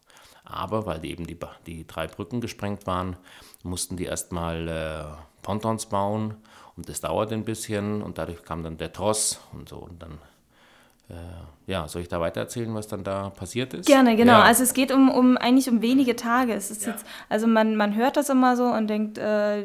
Aber 0.44 0.86
weil 0.86 1.00
die 1.00 1.10
eben 1.10 1.26
die, 1.26 1.38
die 1.66 1.86
drei 1.86 2.06
Brücken 2.06 2.40
gesprengt 2.40 2.86
waren, 2.86 3.16
mussten 3.62 3.96
die 3.96 4.04
erstmal 4.04 4.68
äh, 4.68 5.42
Pontons 5.42 5.86
bauen 5.86 6.36
und 6.76 6.88
das 6.88 7.00
dauerte 7.00 7.34
ein 7.34 7.44
bisschen 7.44 8.02
und 8.02 8.18
dadurch 8.18 8.44
kam 8.44 8.62
dann 8.62 8.78
der 8.78 8.92
Tross 8.92 9.40
und 9.52 9.68
so 9.68 9.76
und 9.76 10.02
dann 10.02 10.18
ja, 11.66 11.88
soll 11.88 12.02
ich 12.02 12.08
da 12.08 12.20
weiter 12.20 12.40
erzählen, 12.40 12.74
was 12.74 12.86
dann 12.86 13.04
da 13.04 13.30
passiert 13.30 13.74
ist? 13.74 13.86
Gerne, 13.86 14.16
genau. 14.16 14.32
Ja. 14.32 14.42
Also 14.42 14.62
es 14.62 14.74
geht 14.74 14.92
um, 14.92 15.10
um 15.10 15.36
eigentlich 15.36 15.68
um 15.68 15.82
wenige 15.82 16.16
Tage. 16.16 16.52
Es 16.52 16.70
ist 16.70 16.84
ja. 16.84 16.92
jetzt, 16.92 17.06
also 17.28 17.46
man, 17.46 17.76
man 17.76 17.94
hört 17.94 18.16
das 18.16 18.28
immer 18.28 18.56
so 18.56 18.64
und 18.64 18.88
denkt, 18.88 19.18
äh, 19.18 19.64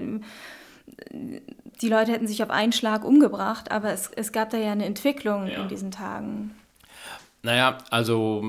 die 1.81 1.89
Leute 1.89 2.11
hätten 2.11 2.27
sich 2.27 2.43
auf 2.43 2.49
einen 2.49 2.71
Schlag 2.71 3.03
umgebracht, 3.03 3.71
aber 3.71 3.91
es, 3.91 4.09
es 4.15 4.31
gab 4.31 4.49
da 4.49 4.57
ja 4.57 4.71
eine 4.71 4.85
Entwicklung 4.85 5.47
ja. 5.47 5.61
in 5.61 5.67
diesen 5.67 5.91
Tagen. 5.91 6.55
Naja, 7.41 7.77
also 7.89 8.43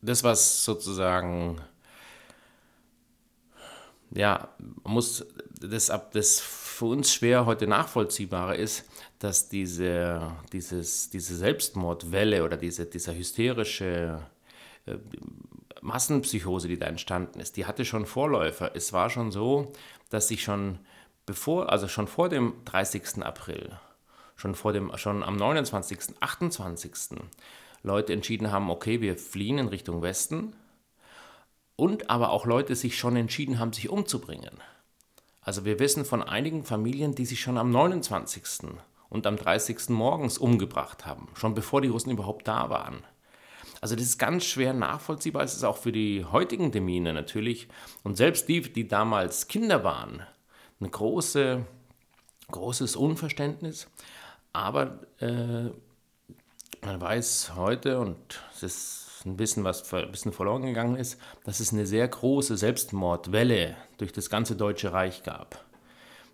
das, 0.00 0.24
was 0.24 0.64
sozusagen, 0.64 1.60
ja, 4.10 4.48
muss 4.84 5.24
das 5.60 5.90
ab 5.90 6.10
das 6.12 6.40
für 6.40 6.86
uns 6.86 7.12
schwer 7.12 7.46
heute 7.46 7.68
nachvollziehbare 7.68 8.56
ist, 8.56 8.84
dass 9.22 9.48
diese, 9.48 10.32
dieses, 10.52 11.10
diese 11.10 11.36
Selbstmordwelle 11.36 12.42
oder 12.42 12.56
diese, 12.56 12.86
dieser 12.86 13.14
hysterische 13.14 14.20
äh, 14.86 14.96
Massenpsychose, 15.80 16.66
die 16.66 16.78
da 16.78 16.86
entstanden 16.86 17.38
ist, 17.38 17.56
die 17.56 17.66
hatte 17.66 17.84
schon 17.84 18.04
Vorläufer. 18.04 18.72
Es 18.74 18.92
war 18.92 19.10
schon 19.10 19.30
so, 19.30 19.72
dass 20.10 20.26
sich 20.26 20.42
schon 20.42 20.80
bevor, 21.24 21.70
also 21.70 21.86
schon 21.86 22.08
vor 22.08 22.30
dem 22.30 22.54
30. 22.64 23.22
April, 23.22 23.78
schon, 24.34 24.56
vor 24.56 24.72
dem, 24.72 24.90
schon 24.96 25.22
am 25.22 25.36
29., 25.36 26.16
28. 26.18 27.20
Leute 27.84 28.12
entschieden 28.12 28.50
haben, 28.50 28.70
okay, 28.70 29.00
wir 29.00 29.16
fliehen 29.16 29.58
in 29.58 29.68
Richtung 29.68 30.02
Westen. 30.02 30.52
Und 31.76 32.10
aber 32.10 32.30
auch 32.30 32.44
Leute 32.44 32.74
sich 32.74 32.98
schon 32.98 33.16
entschieden 33.16 33.58
haben, 33.58 33.72
sich 33.72 33.88
umzubringen. 33.88 34.60
Also 35.40 35.64
wir 35.64 35.78
wissen 35.78 36.04
von 36.04 36.22
einigen 36.22 36.64
Familien, 36.64 37.14
die 37.14 37.24
sich 37.24 37.40
schon 37.40 37.56
am 37.56 37.70
29. 37.70 38.42
und 39.12 39.26
am 39.26 39.36
30. 39.36 39.90
morgens 39.90 40.38
umgebracht 40.38 41.04
haben, 41.04 41.28
schon 41.34 41.52
bevor 41.52 41.82
die 41.82 41.88
Russen 41.88 42.10
überhaupt 42.10 42.48
da 42.48 42.70
waren. 42.70 43.04
Also 43.82 43.94
das 43.94 44.04
ist 44.04 44.18
ganz 44.18 44.46
schwer 44.46 44.72
nachvollziehbar. 44.72 45.42
Es 45.42 45.54
ist 45.54 45.64
auch 45.64 45.76
für 45.76 45.92
die 45.92 46.24
heutigen 46.24 46.72
Demine 46.72 47.12
natürlich 47.12 47.68
und 48.04 48.16
selbst 48.16 48.48
die, 48.48 48.62
die 48.62 48.88
damals 48.88 49.48
Kinder 49.48 49.84
waren, 49.84 50.22
ein 50.80 50.90
große, 50.90 51.62
großes 52.50 52.96
Unverständnis. 52.96 53.86
Aber 54.54 55.00
äh, 55.20 55.68
man 56.80 57.00
weiß 57.00 57.52
heute, 57.54 58.00
und 58.00 58.42
es 58.54 58.62
ist 58.62 59.26
ein 59.26 59.36
bisschen 59.36 59.62
was 59.62 59.92
ein 59.92 60.10
bisschen 60.10 60.32
verloren 60.32 60.62
gegangen 60.62 60.96
ist, 60.96 61.20
dass 61.44 61.60
es 61.60 61.72
eine 61.72 61.84
sehr 61.84 62.08
große 62.08 62.56
Selbstmordwelle 62.56 63.76
durch 63.98 64.12
das 64.12 64.30
ganze 64.30 64.56
Deutsche 64.56 64.94
Reich 64.94 65.22
gab. 65.22 65.62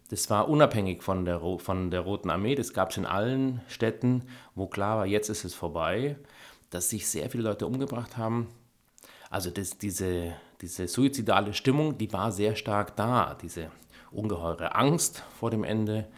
Das 0.08 0.30
war 0.30 0.48
unabhängig 0.48 1.02
von 1.02 1.24
der, 1.24 1.40
von 1.58 1.90
der 1.90 2.00
Roten 2.00 2.30
Armee, 2.30 2.54
das 2.54 2.72
gab 2.72 2.90
es 2.90 2.96
in 2.96 3.04
allen 3.04 3.60
Städten, 3.68 4.24
wo 4.54 4.66
klar 4.66 4.98
war, 4.98 5.06
jetzt 5.06 5.28
ist 5.28 5.44
es 5.44 5.54
vorbei, 5.54 6.16
dass 6.70 6.88
sich 6.88 7.06
sehr 7.06 7.28
viele 7.30 7.44
Leute 7.44 7.66
umgebracht 7.66 8.16
haben. 8.16 8.48
Also 9.30 9.50
das, 9.50 9.76
diese, 9.76 10.34
diese 10.62 10.88
suizidale 10.88 11.52
Stimmung, 11.52 11.98
die 11.98 12.10
war 12.12 12.32
sehr 12.32 12.56
stark 12.56 12.96
da, 12.96 13.36
diese 13.40 13.70
ungeheure 14.10 14.74
Angst 14.74 15.22
vor 15.38 15.50
dem 15.50 15.62
Ende, 15.64 16.08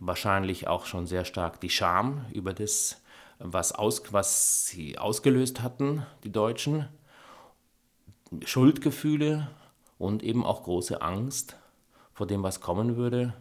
wahrscheinlich 0.00 0.66
auch 0.66 0.86
schon 0.86 1.06
sehr 1.06 1.26
stark 1.26 1.60
die 1.60 1.70
Scham 1.70 2.24
über 2.32 2.54
das, 2.54 3.02
was, 3.38 3.72
aus, 3.72 4.02
was 4.12 4.66
sie 4.66 4.96
ausgelöst 4.98 5.62
hatten, 5.62 6.06
die 6.24 6.32
Deutschen, 6.32 6.88
Schuldgefühle 8.44 9.48
und 9.98 10.22
eben 10.22 10.44
auch 10.44 10.62
große 10.62 11.02
Angst 11.02 11.56
vor 12.14 12.26
dem, 12.26 12.42
was 12.42 12.60
kommen 12.60 12.96
würde. 12.96 13.34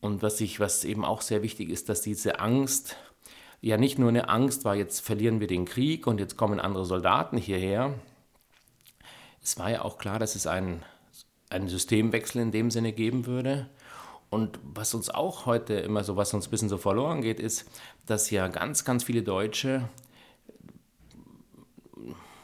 Und 0.00 0.22
was, 0.22 0.40
ich, 0.40 0.60
was 0.60 0.84
eben 0.84 1.04
auch 1.04 1.22
sehr 1.22 1.42
wichtig 1.42 1.70
ist, 1.70 1.88
dass 1.88 2.02
diese 2.02 2.38
Angst 2.38 2.96
ja 3.60 3.76
nicht 3.76 3.98
nur 3.98 4.10
eine 4.10 4.28
Angst 4.28 4.64
war, 4.64 4.76
jetzt 4.76 5.00
verlieren 5.00 5.40
wir 5.40 5.48
den 5.48 5.64
Krieg 5.64 6.06
und 6.06 6.20
jetzt 6.20 6.36
kommen 6.36 6.60
andere 6.60 6.84
Soldaten 6.84 7.36
hierher. 7.36 7.94
Es 9.42 9.58
war 9.58 9.70
ja 9.70 9.82
auch 9.82 9.98
klar, 9.98 10.18
dass 10.18 10.36
es 10.36 10.46
einen, 10.46 10.84
einen 11.50 11.68
Systemwechsel 11.68 12.40
in 12.40 12.52
dem 12.52 12.70
Sinne 12.70 12.92
geben 12.92 13.26
würde. 13.26 13.68
Und 14.30 14.60
was 14.62 14.94
uns 14.94 15.08
auch 15.08 15.46
heute 15.46 15.74
immer 15.74 16.04
so, 16.04 16.16
was 16.16 16.34
uns 16.34 16.46
ein 16.46 16.50
bisschen 16.50 16.68
so 16.68 16.76
verloren 16.76 17.22
geht, 17.22 17.40
ist, 17.40 17.68
dass 18.06 18.30
ja 18.30 18.46
ganz, 18.48 18.84
ganz 18.84 19.04
viele 19.04 19.22
Deutsche, 19.22 19.88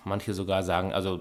manche 0.05 0.35
sogar 0.35 0.63
sagen, 0.63 0.93
also 0.93 1.21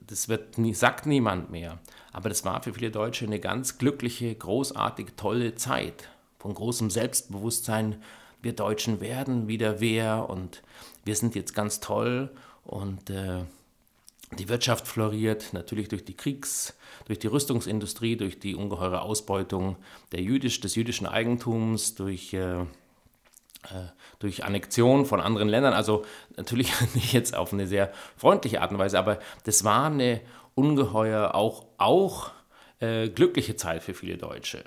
das 0.00 0.28
wird 0.28 0.58
nie, 0.58 0.74
sagt 0.74 1.06
niemand 1.06 1.50
mehr, 1.50 1.80
aber 2.12 2.28
das 2.28 2.44
war 2.44 2.62
für 2.62 2.74
viele 2.74 2.90
Deutsche 2.90 3.24
eine 3.24 3.40
ganz 3.40 3.78
glückliche, 3.78 4.34
großartig, 4.34 5.08
tolle 5.16 5.54
Zeit 5.54 6.08
von 6.38 6.54
großem 6.54 6.90
Selbstbewusstsein. 6.90 8.02
Wir 8.42 8.52
Deutschen 8.52 9.00
werden 9.00 9.48
wieder 9.48 9.80
wer 9.80 10.28
und 10.28 10.62
wir 11.04 11.16
sind 11.16 11.34
jetzt 11.34 11.54
ganz 11.54 11.80
toll 11.80 12.30
und 12.64 13.10
äh, 13.10 13.44
die 14.38 14.48
Wirtschaft 14.48 14.86
floriert, 14.88 15.52
natürlich 15.52 15.88
durch 15.88 16.04
die 16.04 16.14
Kriegs-, 16.14 16.74
durch 17.06 17.18
die 17.18 17.26
Rüstungsindustrie, 17.26 18.16
durch 18.16 18.38
die 18.38 18.54
ungeheure 18.54 19.02
Ausbeutung 19.02 19.76
der 20.12 20.20
Jüdisch, 20.20 20.60
des 20.60 20.74
jüdischen 20.74 21.06
Eigentums, 21.06 21.94
durch, 21.94 22.32
äh, 22.32 22.60
äh, 22.62 22.64
durch 24.18 24.44
Annexion 24.44 25.06
von 25.06 25.20
anderen 25.20 25.48
Ländern. 25.48 25.74
Also 25.74 26.04
natürlich 26.36 26.72
nicht 26.94 27.12
jetzt 27.12 27.36
auf 27.36 27.52
eine 27.52 27.66
sehr 27.66 27.92
freundliche 28.16 28.62
Art 28.62 28.72
und 28.72 28.78
Weise, 28.78 28.98
aber 28.98 29.18
das 29.44 29.64
war 29.64 29.86
eine 29.86 30.20
ungeheuer 30.54 31.34
auch, 31.34 31.66
auch 31.78 32.30
äh, 32.80 33.08
glückliche 33.08 33.56
Zeit 33.56 33.82
für 33.82 33.94
viele 33.94 34.16
Deutsche. 34.16 34.64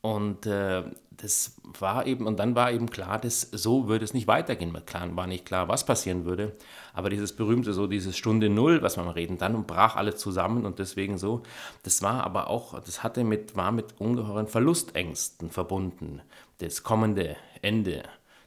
Und 0.00 0.46
äh, 0.46 0.84
das 1.10 1.56
war 1.78 2.06
eben, 2.06 2.26
und 2.26 2.38
dann 2.38 2.54
war 2.54 2.72
eben 2.72 2.88
klar, 2.88 3.18
dass 3.18 3.42
so 3.42 3.88
würde 3.88 4.04
es 4.04 4.14
nicht 4.14 4.26
weitergehen. 4.26 4.72
Klar 4.86 5.14
war 5.16 5.26
nicht 5.26 5.44
klar, 5.44 5.68
was 5.68 5.84
passieren 5.84 6.24
würde. 6.24 6.56
Aber 6.94 7.10
dieses 7.10 7.36
berühmte, 7.36 7.74
so 7.74 7.86
dieses 7.86 8.16
Stunde 8.16 8.48
Null, 8.48 8.80
was 8.80 8.96
wir 8.96 9.04
mal 9.04 9.10
reden, 9.10 9.36
dann 9.36 9.64
brach 9.64 9.96
alles 9.96 10.16
zusammen 10.16 10.64
und 10.64 10.78
deswegen 10.78 11.18
so. 11.18 11.42
Das 11.82 12.00
war 12.02 12.24
aber 12.24 12.48
auch, 12.48 12.80
das 12.80 13.02
hatte 13.02 13.24
mit, 13.24 13.56
war 13.56 13.72
mit 13.72 14.00
ungeheuren 14.00 14.46
Verlustängsten 14.46 15.50
verbunden. 15.50 16.22
Das 16.58 16.82
kommende 16.82 17.36
Ende 17.60 18.02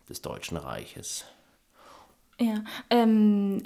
des 0.09 0.21
Deutschen 0.23 0.57
Reiches. 0.57 1.25
Ja, 2.39 2.63
ähm, 2.89 3.61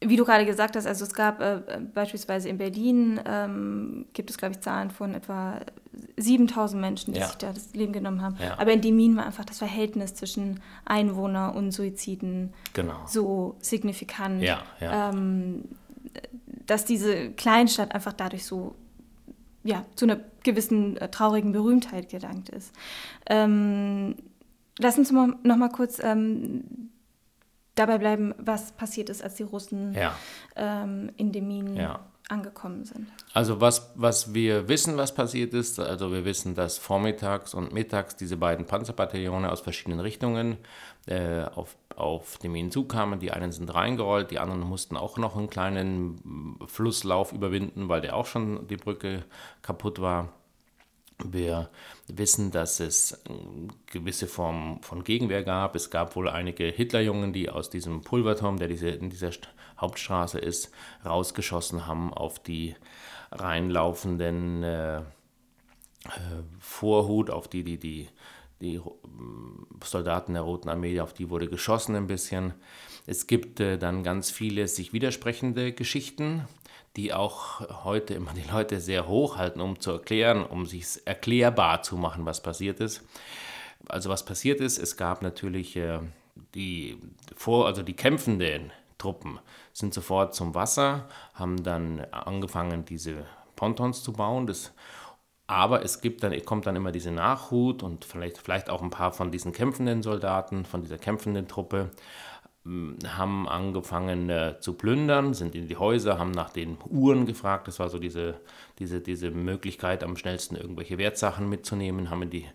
wie 0.00 0.16
du 0.16 0.24
gerade 0.24 0.44
gesagt 0.44 0.76
hast, 0.76 0.86
also 0.86 1.04
es 1.04 1.14
gab 1.14 1.40
äh, 1.40 1.60
beispielsweise 1.94 2.48
in 2.48 2.58
Berlin, 2.58 3.20
ähm, 3.26 4.06
gibt 4.12 4.30
es, 4.30 4.36
glaube 4.36 4.54
ich, 4.54 4.60
Zahlen 4.60 4.90
von 4.90 5.14
etwa 5.14 5.60
7000 6.16 6.80
Menschen, 6.80 7.14
die 7.14 7.20
ja. 7.20 7.26
sich 7.26 7.36
da 7.36 7.52
das 7.52 7.74
Leben 7.74 7.92
genommen 7.92 8.22
haben. 8.22 8.36
Ja. 8.42 8.58
Aber 8.58 8.72
in 8.72 8.80
Demin 8.80 9.16
war 9.16 9.24
einfach 9.24 9.44
das 9.44 9.58
Verhältnis 9.58 10.14
zwischen 10.14 10.60
Einwohner 10.84 11.54
und 11.54 11.70
Suiziden 11.70 12.52
genau. 12.72 13.00
so 13.06 13.56
signifikant, 13.60 14.42
ja, 14.42 14.62
ähm, 14.80 15.64
dass 16.66 16.84
diese 16.84 17.30
Kleinstadt 17.30 17.94
einfach 17.94 18.12
dadurch 18.12 18.44
so 18.44 18.74
ja, 19.64 19.84
zu 19.96 20.04
einer 20.04 20.20
gewissen 20.42 20.96
äh, 20.98 21.08
traurigen 21.08 21.52
Berühmtheit 21.52 22.10
gelangt 22.10 22.50
ist. 22.50 22.72
Ähm, 23.26 24.16
lass 24.78 24.98
uns 24.98 25.10
mal, 25.10 25.34
noch 25.42 25.56
mal 25.56 25.70
kurz 25.70 25.98
ähm, 26.02 26.90
dabei 27.74 27.98
bleiben, 27.98 28.34
was 28.38 28.72
passiert 28.72 29.10
ist, 29.10 29.22
als 29.22 29.34
die 29.34 29.42
Russen 29.42 29.92
ja. 29.94 30.14
ähm, 30.56 31.10
in 31.16 31.32
Demin 31.32 31.76
ja. 31.76 32.00
angekommen 32.28 32.84
sind. 32.84 33.08
Also 33.32 33.60
was, 33.60 33.90
was 33.94 34.32
wir 34.34 34.68
wissen, 34.68 34.96
was 34.96 35.14
passiert 35.14 35.54
ist, 35.54 35.80
also 35.80 36.12
wir 36.12 36.24
wissen, 36.24 36.54
dass 36.54 36.78
vormittags 36.78 37.54
und 37.54 37.72
mittags 37.72 38.16
diese 38.16 38.36
beiden 38.36 38.66
Panzerbataillone 38.66 39.50
aus 39.50 39.60
verschiedenen 39.60 40.00
Richtungen 40.00 40.58
äh, 41.06 41.42
auf, 41.42 41.76
auf 41.96 42.38
Demin 42.38 42.70
zukamen. 42.70 43.18
Die 43.18 43.32
einen 43.32 43.52
sind 43.52 43.74
reingerollt, 43.74 44.30
die 44.30 44.38
anderen 44.38 44.60
mussten 44.60 44.96
auch 44.96 45.18
noch 45.18 45.36
einen 45.36 45.50
kleinen 45.50 46.58
Flusslauf 46.66 47.32
überwinden, 47.32 47.88
weil 47.88 48.00
der 48.00 48.16
auch 48.16 48.26
schon 48.26 48.68
die 48.68 48.76
Brücke 48.76 49.24
kaputt 49.62 50.00
war. 50.00 50.28
Wir 51.22 51.70
wissen, 52.08 52.50
dass 52.50 52.80
es 52.80 53.24
eine 53.26 53.68
gewisse 53.86 54.26
Form 54.26 54.80
von 54.82 55.04
Gegenwehr 55.04 55.42
gab. 55.42 55.76
Es 55.76 55.90
gab 55.90 56.16
wohl 56.16 56.28
einige 56.28 56.64
Hitlerjungen, 56.64 57.32
die 57.32 57.50
aus 57.50 57.70
diesem 57.70 58.02
Pulverturm, 58.02 58.58
der 58.58 58.68
diese, 58.68 58.88
in 58.88 59.10
dieser 59.10 59.30
Hauptstraße 59.80 60.38
ist, 60.38 60.70
rausgeschossen 61.04 61.86
haben 61.86 62.12
auf 62.12 62.40
die 62.40 62.74
reinlaufenden 63.30 64.62
äh, 64.62 64.98
äh, 64.98 65.02
Vorhut, 66.58 67.30
auf 67.30 67.48
die 67.48 67.64
die, 67.64 67.78
die 67.78 68.08
die 68.60 68.80
Soldaten 69.84 70.34
der 70.34 70.42
Roten 70.42 70.68
Armee, 70.68 71.00
auf 71.00 71.12
die 71.12 71.28
wurde 71.30 71.48
geschossen 71.48 71.96
ein 71.96 72.06
bisschen. 72.06 72.54
Es 73.06 73.26
gibt 73.26 73.60
äh, 73.60 73.78
dann 73.78 74.02
ganz 74.02 74.30
viele 74.30 74.68
sich 74.68 74.92
widersprechende 74.92 75.72
Geschichten 75.72 76.48
die 76.96 77.12
auch 77.12 77.84
heute 77.84 78.14
immer 78.14 78.32
die 78.34 78.48
Leute 78.48 78.80
sehr 78.80 79.08
hochhalten, 79.08 79.60
um 79.60 79.80
zu 79.80 79.92
erklären, 79.92 80.44
um 80.44 80.66
sich 80.66 80.86
erklärbar 81.04 81.82
zu 81.82 81.96
machen, 81.96 82.24
was 82.24 82.42
passiert 82.42 82.80
ist. 82.80 83.02
Also 83.88 84.10
was 84.10 84.24
passiert 84.24 84.60
ist, 84.60 84.78
es 84.78 84.96
gab 84.96 85.22
natürlich 85.22 85.76
äh, 85.76 86.00
die 86.54 86.98
vor, 87.36 87.66
also 87.66 87.82
die 87.82 87.94
kämpfenden 87.94 88.72
Truppen 88.98 89.38
sind 89.72 89.92
sofort 89.92 90.34
zum 90.34 90.54
Wasser, 90.54 91.08
haben 91.34 91.62
dann 91.62 92.00
angefangen, 92.10 92.84
diese 92.84 93.26
Pontons 93.56 94.02
zu 94.02 94.12
bauen. 94.12 94.46
Das, 94.46 94.72
aber 95.46 95.84
es 95.84 96.00
gibt 96.00 96.22
dann, 96.22 96.40
kommt 96.44 96.66
dann 96.66 96.76
immer 96.76 96.92
diese 96.92 97.10
Nachhut 97.10 97.82
und 97.82 98.04
vielleicht, 98.04 98.38
vielleicht 98.38 98.70
auch 98.70 98.82
ein 98.82 98.90
paar 98.90 99.12
von 99.12 99.30
diesen 99.30 99.52
kämpfenden 99.52 100.02
Soldaten, 100.02 100.64
von 100.64 100.82
dieser 100.82 100.98
kämpfenden 100.98 101.48
Truppe 101.48 101.90
haben 103.06 103.46
angefangen 103.46 104.30
äh, 104.30 104.56
zu 104.58 104.72
plündern, 104.72 105.34
sind 105.34 105.54
in 105.54 105.68
die 105.68 105.76
Häuser, 105.76 106.18
haben 106.18 106.30
nach 106.30 106.50
den 106.50 106.78
Uhren 106.88 107.26
gefragt. 107.26 107.68
Das 107.68 107.78
war 107.78 107.90
so 107.90 107.98
diese, 107.98 108.40
diese, 108.78 109.00
diese 109.00 109.30
Möglichkeit, 109.30 110.02
am 110.02 110.16
schnellsten 110.16 110.56
irgendwelche 110.56 110.96
Wertsachen 110.96 111.48
mitzunehmen, 111.48 112.08
haben 112.08 112.22
in 112.22 112.30
die 112.30 112.46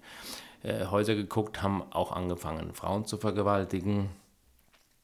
äh, 0.63 0.87
Häuser 0.87 1.13
geguckt, 1.13 1.61
haben 1.61 1.83
auch 1.91 2.11
angefangen, 2.11 2.73
Frauen 2.73 3.05
zu 3.05 3.17
vergewaltigen, 3.17 4.09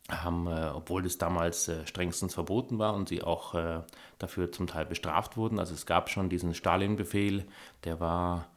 haben, 0.10 0.48
äh, 0.48 0.72
obwohl 0.74 1.04
das 1.04 1.20
damals 1.20 1.68
äh, 1.68 1.86
strengstens 1.86 2.34
verboten 2.34 2.80
war 2.80 2.96
und 2.96 3.08
sie 3.08 3.22
auch 3.22 3.54
äh, 3.54 3.82
dafür 4.18 4.52
zum 4.52 4.66
Teil 4.66 4.88
bestraft 4.88 5.38
wurden. 5.38 5.60
Also 5.60 5.76
es 5.76 5.86
gab 5.86 6.10
schon 6.10 6.30
diesen 6.30 6.56
Stalin-Befehl, 6.56 7.46
der 7.84 8.00
war 8.00 8.48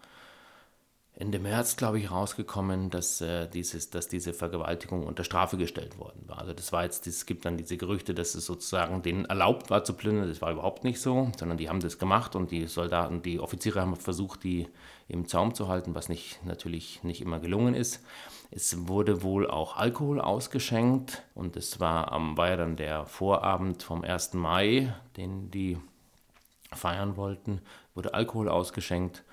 Ende 1.21 1.41
März, 1.41 1.77
glaube 1.77 1.99
ich, 1.99 2.13
rausgekommen, 2.13 2.91
dass, 2.91 3.21
äh, 3.21 3.49
dieses, 3.49 3.91
dass 3.91 4.07
diese 4.07 4.33
Vergewaltigung 4.33 5.05
unter 5.05 5.25
Strafe 5.25 5.57
gestellt 5.57 5.99
worden 5.99 6.23
war. 6.29 6.39
Also 6.39 6.53
das 6.53 6.73
war 6.73 6.85
jetzt, 6.85 7.09
es 7.09 7.27
gibt 7.27 7.45
dann 7.45 7.57
diese 7.57 7.77
Gerüchte, 7.77 8.15
dass 8.15 8.37
es 8.37 8.47
sozusagen 8.47 9.03
denen 9.03 9.25
erlaubt 9.25 9.69
war 9.69 9.83
zu 9.83 9.95
plündern. 9.95 10.29
Das 10.29 10.41
war 10.41 10.53
überhaupt 10.53 10.85
nicht 10.85 11.01
so, 11.01 11.33
sondern 11.37 11.59
die 11.59 11.69
haben 11.69 11.81
das 11.81 11.99
gemacht 11.99 12.37
und 12.37 12.53
die 12.53 12.69
Soldaten, 12.69 13.21
die 13.21 13.41
Offiziere 13.41 13.81
haben 13.81 13.97
versucht, 13.97 14.45
die 14.45 14.69
im 15.09 15.27
Zaum 15.27 15.55
zu 15.55 15.67
halten, 15.67 15.97
was 15.97 16.09
nicht, 16.09 16.39
natürlich 16.45 17.03
nicht 17.03 17.21
immer 17.21 17.41
gelungen 17.41 17.75
ist. 17.75 18.05
Es 18.53 18.87
wurde 18.87 19.25
wohl 19.25 19.51
auch 19.51 19.77
Alkohol 19.77 20.21
ausgeschenkt 20.21 21.25
und 21.35 21.57
es 21.57 21.81
war, 21.81 22.13
war 22.37 22.49
ja 22.49 22.57
dann 22.57 22.77
der 22.77 23.07
Vorabend 23.07 23.83
vom 23.83 24.05
1. 24.05 24.35
Mai, 24.35 24.95
den 25.17 25.51
die 25.51 25.79
feiern 26.73 27.17
wollten, 27.17 27.61
wurde 27.97 28.15
Alkohol 28.15 28.49
ausgeschenkt 28.49 29.25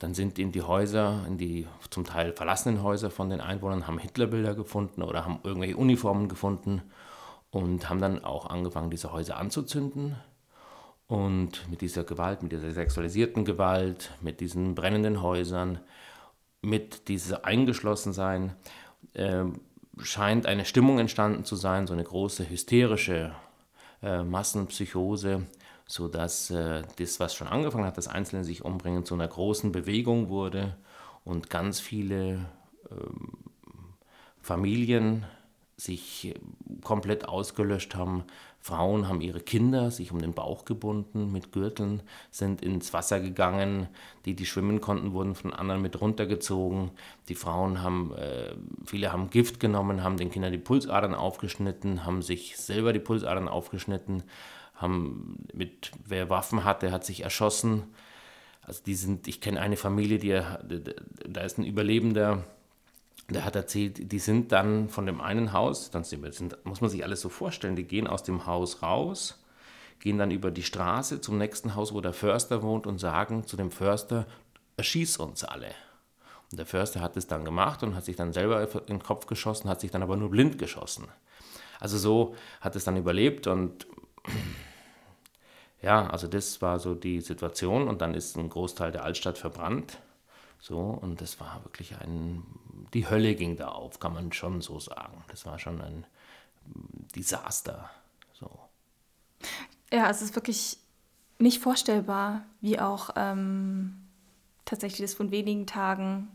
dann 0.00 0.14
sind 0.14 0.38
in 0.38 0.50
die 0.50 0.62
Häuser, 0.62 1.24
in 1.26 1.36
die 1.36 1.66
zum 1.90 2.04
Teil 2.04 2.32
verlassenen 2.32 2.82
Häuser 2.82 3.10
von 3.10 3.28
den 3.30 3.40
Einwohnern, 3.40 3.86
haben 3.86 3.98
Hitlerbilder 3.98 4.54
gefunden 4.54 5.02
oder 5.02 5.24
haben 5.24 5.40
irgendwelche 5.44 5.76
Uniformen 5.76 6.28
gefunden 6.28 6.82
und 7.50 7.88
haben 7.88 8.00
dann 8.00 8.24
auch 8.24 8.46
angefangen, 8.46 8.90
diese 8.90 9.12
Häuser 9.12 9.36
anzuzünden. 9.36 10.16
Und 11.06 11.68
mit 11.68 11.80
dieser 11.82 12.04
Gewalt, 12.04 12.42
mit 12.42 12.52
dieser 12.52 12.70
sexualisierten 12.70 13.44
Gewalt, 13.44 14.12
mit 14.20 14.40
diesen 14.40 14.74
brennenden 14.74 15.22
Häusern, 15.22 15.80
mit 16.62 17.08
diesem 17.08 17.38
Eingeschlossensein, 17.42 18.54
äh, 19.14 19.44
scheint 19.98 20.46
eine 20.46 20.64
Stimmung 20.64 20.98
entstanden 20.98 21.44
zu 21.44 21.56
sein, 21.56 21.86
so 21.86 21.92
eine 21.92 22.04
große 22.04 22.48
hysterische 22.48 23.34
äh, 24.02 24.22
Massenpsychose, 24.22 25.46
sodass 25.90 26.50
äh, 26.50 26.82
das, 26.98 27.18
was 27.18 27.34
schon 27.34 27.48
angefangen 27.48 27.84
hat, 27.84 27.98
das 27.98 28.06
Einzelne 28.06 28.44
sich 28.44 28.64
umbringen, 28.64 29.04
zu 29.04 29.14
einer 29.14 29.26
großen 29.26 29.72
Bewegung 29.72 30.28
wurde 30.28 30.76
und 31.24 31.50
ganz 31.50 31.80
viele 31.80 32.46
ähm, 32.92 33.38
Familien 34.40 35.26
sich 35.76 36.34
komplett 36.84 37.28
ausgelöscht 37.28 37.96
haben. 37.96 38.24
Frauen 38.60 39.08
haben 39.08 39.20
ihre 39.20 39.40
Kinder 39.40 39.90
sich 39.90 40.12
um 40.12 40.20
den 40.20 40.32
Bauch 40.32 40.64
gebunden 40.64 41.32
mit 41.32 41.50
Gürteln, 41.50 42.02
sind 42.30 42.62
ins 42.62 42.92
Wasser 42.92 43.18
gegangen. 43.18 43.88
Die, 44.26 44.36
die 44.36 44.46
schwimmen 44.46 44.80
konnten, 44.80 45.12
wurden 45.12 45.34
von 45.34 45.52
anderen 45.52 45.82
mit 45.82 46.00
runtergezogen. 46.00 46.92
Die 47.28 47.34
Frauen 47.34 47.82
haben, 47.82 48.12
äh, 48.14 48.54
viele 48.84 49.12
haben 49.12 49.30
Gift 49.30 49.58
genommen, 49.58 50.04
haben 50.04 50.18
den 50.18 50.30
Kindern 50.30 50.52
die 50.52 50.58
Pulsadern 50.58 51.16
aufgeschnitten, 51.16 52.04
haben 52.04 52.22
sich 52.22 52.58
selber 52.58 52.92
die 52.92 53.00
Pulsadern 53.00 53.48
aufgeschnitten, 53.48 54.22
haben 54.80 55.44
mit, 55.52 55.92
wer 56.06 56.30
Waffen 56.30 56.64
hatte, 56.64 56.90
hat 56.90 57.04
sich 57.04 57.22
erschossen. 57.22 57.84
Also 58.62 58.82
die 58.84 58.94
sind, 58.94 59.28
ich 59.28 59.40
kenne 59.40 59.60
eine 59.60 59.76
Familie, 59.76 60.18
die, 60.18 60.40
da 61.28 61.40
ist 61.42 61.58
ein 61.58 61.64
Überlebender, 61.64 62.44
der 63.28 63.44
hat 63.44 63.56
erzählt, 63.56 64.12
die 64.12 64.18
sind 64.18 64.52
dann 64.52 64.88
von 64.88 65.06
dem 65.06 65.20
einen 65.20 65.52
Haus, 65.52 65.90
dann 65.90 66.04
sind, 66.04 66.64
muss 66.64 66.80
man 66.80 66.90
sich 66.90 67.04
alles 67.04 67.20
so 67.20 67.28
vorstellen, 67.28 67.76
die 67.76 67.84
gehen 67.84 68.06
aus 68.06 68.22
dem 68.22 68.46
Haus 68.46 68.82
raus, 68.82 69.42
gehen 70.00 70.18
dann 70.18 70.30
über 70.30 70.50
die 70.50 70.62
Straße 70.62 71.20
zum 71.20 71.38
nächsten 71.38 71.74
Haus, 71.74 71.92
wo 71.94 72.00
der 72.00 72.12
Förster 72.12 72.62
wohnt 72.62 72.86
und 72.86 72.98
sagen 72.98 73.46
zu 73.46 73.56
dem 73.56 73.70
Förster, 73.70 74.26
erschieß 74.76 75.18
uns 75.18 75.44
alle. 75.44 75.70
Und 76.50 76.58
der 76.58 76.66
Förster 76.66 77.00
hat 77.00 77.16
es 77.16 77.26
dann 77.26 77.44
gemacht 77.44 77.82
und 77.82 77.94
hat 77.94 78.04
sich 78.04 78.16
dann 78.16 78.32
selber 78.32 78.62
in 78.62 78.86
den 78.86 79.02
Kopf 79.02 79.26
geschossen, 79.26 79.68
hat 79.68 79.80
sich 79.80 79.90
dann 79.90 80.02
aber 80.02 80.16
nur 80.16 80.30
blind 80.30 80.58
geschossen. 80.58 81.06
Also 81.78 81.96
so 81.96 82.34
hat 82.60 82.74
es 82.76 82.84
dann 82.84 82.96
überlebt 82.96 83.46
und 83.46 83.86
ja, 85.82 86.08
also 86.08 86.28
das 86.28 86.60
war 86.60 86.78
so 86.78 86.94
die 86.94 87.20
Situation 87.20 87.88
und 87.88 88.00
dann 88.02 88.14
ist 88.14 88.36
ein 88.36 88.48
Großteil 88.48 88.92
der 88.92 89.04
Altstadt 89.04 89.38
verbrannt. 89.38 89.98
So, 90.58 90.78
und 90.78 91.22
das 91.22 91.40
war 91.40 91.64
wirklich 91.64 91.96
ein, 91.96 92.44
die 92.92 93.08
Hölle 93.08 93.34
ging 93.34 93.56
da 93.56 93.68
auf, 93.68 93.98
kann 93.98 94.12
man 94.12 94.32
schon 94.32 94.60
so 94.60 94.78
sagen. 94.78 95.24
Das 95.28 95.46
war 95.46 95.58
schon 95.58 95.80
ein 95.80 96.06
Desaster. 97.16 97.90
So. 98.32 98.50
Ja, 99.90 100.10
es 100.10 100.20
ist 100.20 100.34
wirklich 100.34 100.76
nicht 101.38 101.62
vorstellbar, 101.62 102.44
wie 102.60 102.78
auch 102.78 103.10
ähm, 103.16 103.96
tatsächlich 104.66 105.00
das 105.00 105.14
von 105.14 105.30
wenigen 105.30 105.66
Tagen 105.66 106.28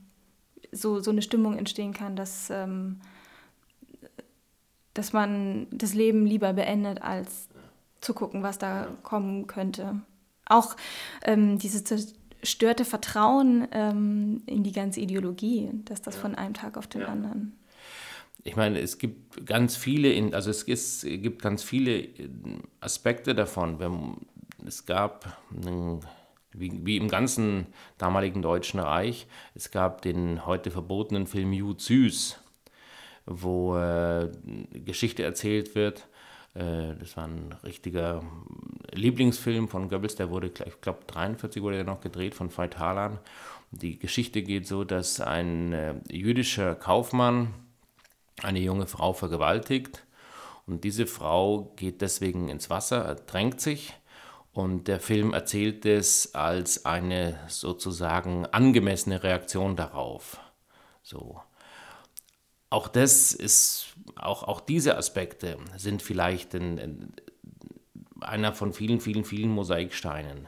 so, 0.72 1.00
so 1.00 1.12
eine 1.12 1.22
Stimmung 1.22 1.58
entstehen 1.58 1.94
kann, 1.94 2.16
dass, 2.16 2.50
ähm, 2.50 3.00
dass 4.96 5.14
man 5.14 5.68
das 5.70 5.94
Leben 5.94 6.26
lieber 6.26 6.54
beendet, 6.54 7.04
als 7.04 7.48
zu 8.06 8.14
gucken, 8.14 8.44
was 8.44 8.58
da 8.58 8.88
kommen 9.04 9.48
könnte. 9.48 10.02
Auch 10.46 10.76
ähm, 11.24 11.58
dieses 11.58 11.84
zerstörte 11.84 12.86
Vertrauen 12.86 13.68
ähm, 13.72 14.44
in 14.46 14.64
die 14.64 14.72
ganze 14.72 15.02
Ideologie, 15.02 15.72
dass 15.86 16.02
das 16.02 16.16
ja. 16.16 16.22
von 16.22 16.36
einem 16.36 16.54
Tag 16.54 16.78
auf 16.78 16.88
den 16.88 17.02
ja. 17.02 17.08
anderen. 17.08 17.60
Ich 18.44 18.56
meine, 18.56 18.80
es 18.80 19.00
gibt 19.00 19.48
ganz 19.48 19.76
viele, 19.76 20.34
also 20.36 20.52
es, 20.52 20.64
ist, 20.64 21.04
es 21.04 21.22
gibt 21.22 21.42
ganz 21.42 21.64
viele 21.64 21.98
äh, 21.98 22.30
Aspekte 22.80 23.34
davon. 23.34 24.18
Es 24.66 24.86
gab 24.86 25.38
einen 25.52 26.02
wie, 26.58 26.86
wie, 26.86 26.98
im 26.98 27.10
ganzen 27.10 27.68
damaligen 27.98 28.42
Deutschen 28.42 28.80
Reich. 28.80 29.28
Es 29.56 29.72
gab 29.72 30.04
den 30.04 30.46
heute 30.46 30.72
verbotenen 30.72 31.28
Film 31.28 31.52
Jud 31.52 31.82
Süß, 31.82 32.40
wo 33.26 33.76
äh, 33.76 34.32
Geschichte 34.74 35.24
erzählt 35.24 35.76
wird 35.76 36.08
das 36.56 37.18
war 37.18 37.26
ein 37.26 37.54
richtiger 37.64 38.24
Lieblingsfilm 38.94 39.68
von 39.68 39.90
Goebbels, 39.90 40.16
der 40.16 40.30
wurde, 40.30 40.48
ich 40.48 40.82
glaube, 40.82 41.00
43 41.08 41.62
wurde 41.62 41.78
er 41.78 41.84
noch 41.84 42.00
gedreht 42.00 42.34
von 42.34 42.56
Veit 42.56 42.80
Harlan. 42.80 43.20
Die 43.72 44.00
Geschichte 44.00 44.42
geht 44.42 44.66
so, 44.66 44.86
dass 44.86 45.20
ein 45.20 45.74
äh, 45.74 45.96
jüdischer 46.10 46.76
Kaufmann 46.76 47.54
eine 48.42 48.60
junge 48.60 48.88
Frau 48.88 49.12
vergewaltigt 49.12 50.06
und 50.66 50.86
diese 50.86 51.08
Frau 51.08 51.74
geht 51.76 52.02
deswegen 52.02 52.48
ins 52.48 52.70
Wasser, 52.70 53.04
ertränkt 53.04 53.60
sich 53.60 53.94
und 54.54 54.88
der 54.88 55.02
Film 55.02 55.34
erzählt 55.34 55.86
es 55.86 56.36
als 56.36 56.86
eine 56.86 57.38
sozusagen 57.50 58.46
angemessene 58.46 59.24
Reaktion 59.24 59.76
darauf. 59.76 60.40
So 61.04 61.42
auch 62.76 62.88
das 62.90 63.32
ist, 63.32 63.95
auch, 64.16 64.44
auch 64.44 64.62
diese 64.62 64.98
Aspekte 64.98 65.58
sind 65.78 66.02
vielleicht 66.02 66.54
in, 66.54 66.78
in 66.78 67.14
einer 68.22 68.54
von 68.54 68.74
vielen, 68.74 69.00
vielen, 69.00 69.26
vielen 69.26 69.50
Mosaiksteinen. 69.50 70.48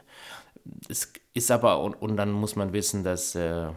Es 0.88 1.12
ist 1.34 1.50
aber, 1.50 1.80
und, 1.80 1.94
und 1.94 2.16
dann 2.16 2.32
muss 2.32 2.56
man 2.56 2.72
wissen, 2.72 3.04
dass 3.04 3.34
äh, 3.34 3.70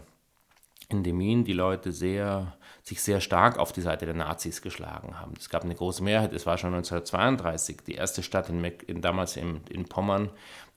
in 0.90 1.04
Demin 1.04 1.44
die 1.44 1.54
Leute 1.54 1.92
sehr, 1.92 2.58
sich 2.84 3.02
sehr 3.02 3.22
stark 3.22 3.58
auf 3.58 3.72
die 3.72 3.82
Seite 3.82 4.06
der 4.06 4.16
Nazis 4.16 4.62
geschlagen 4.62 5.20
haben. 5.20 5.34
Es 5.38 5.50
gab 5.50 5.64
eine 5.64 5.76
große 5.76 6.04
Mehrheit, 6.04 6.34
es 6.34 6.46
war 6.46 6.58
schon 6.58 6.74
1932 6.74 7.78
die 7.88 7.96
erste 7.96 8.24
Stadt 8.24 8.50
in, 8.50 8.64
in 8.64 9.02
damals 9.02 9.38
in, 9.38 9.62
in 9.70 9.86
Pommern, 9.86 10.30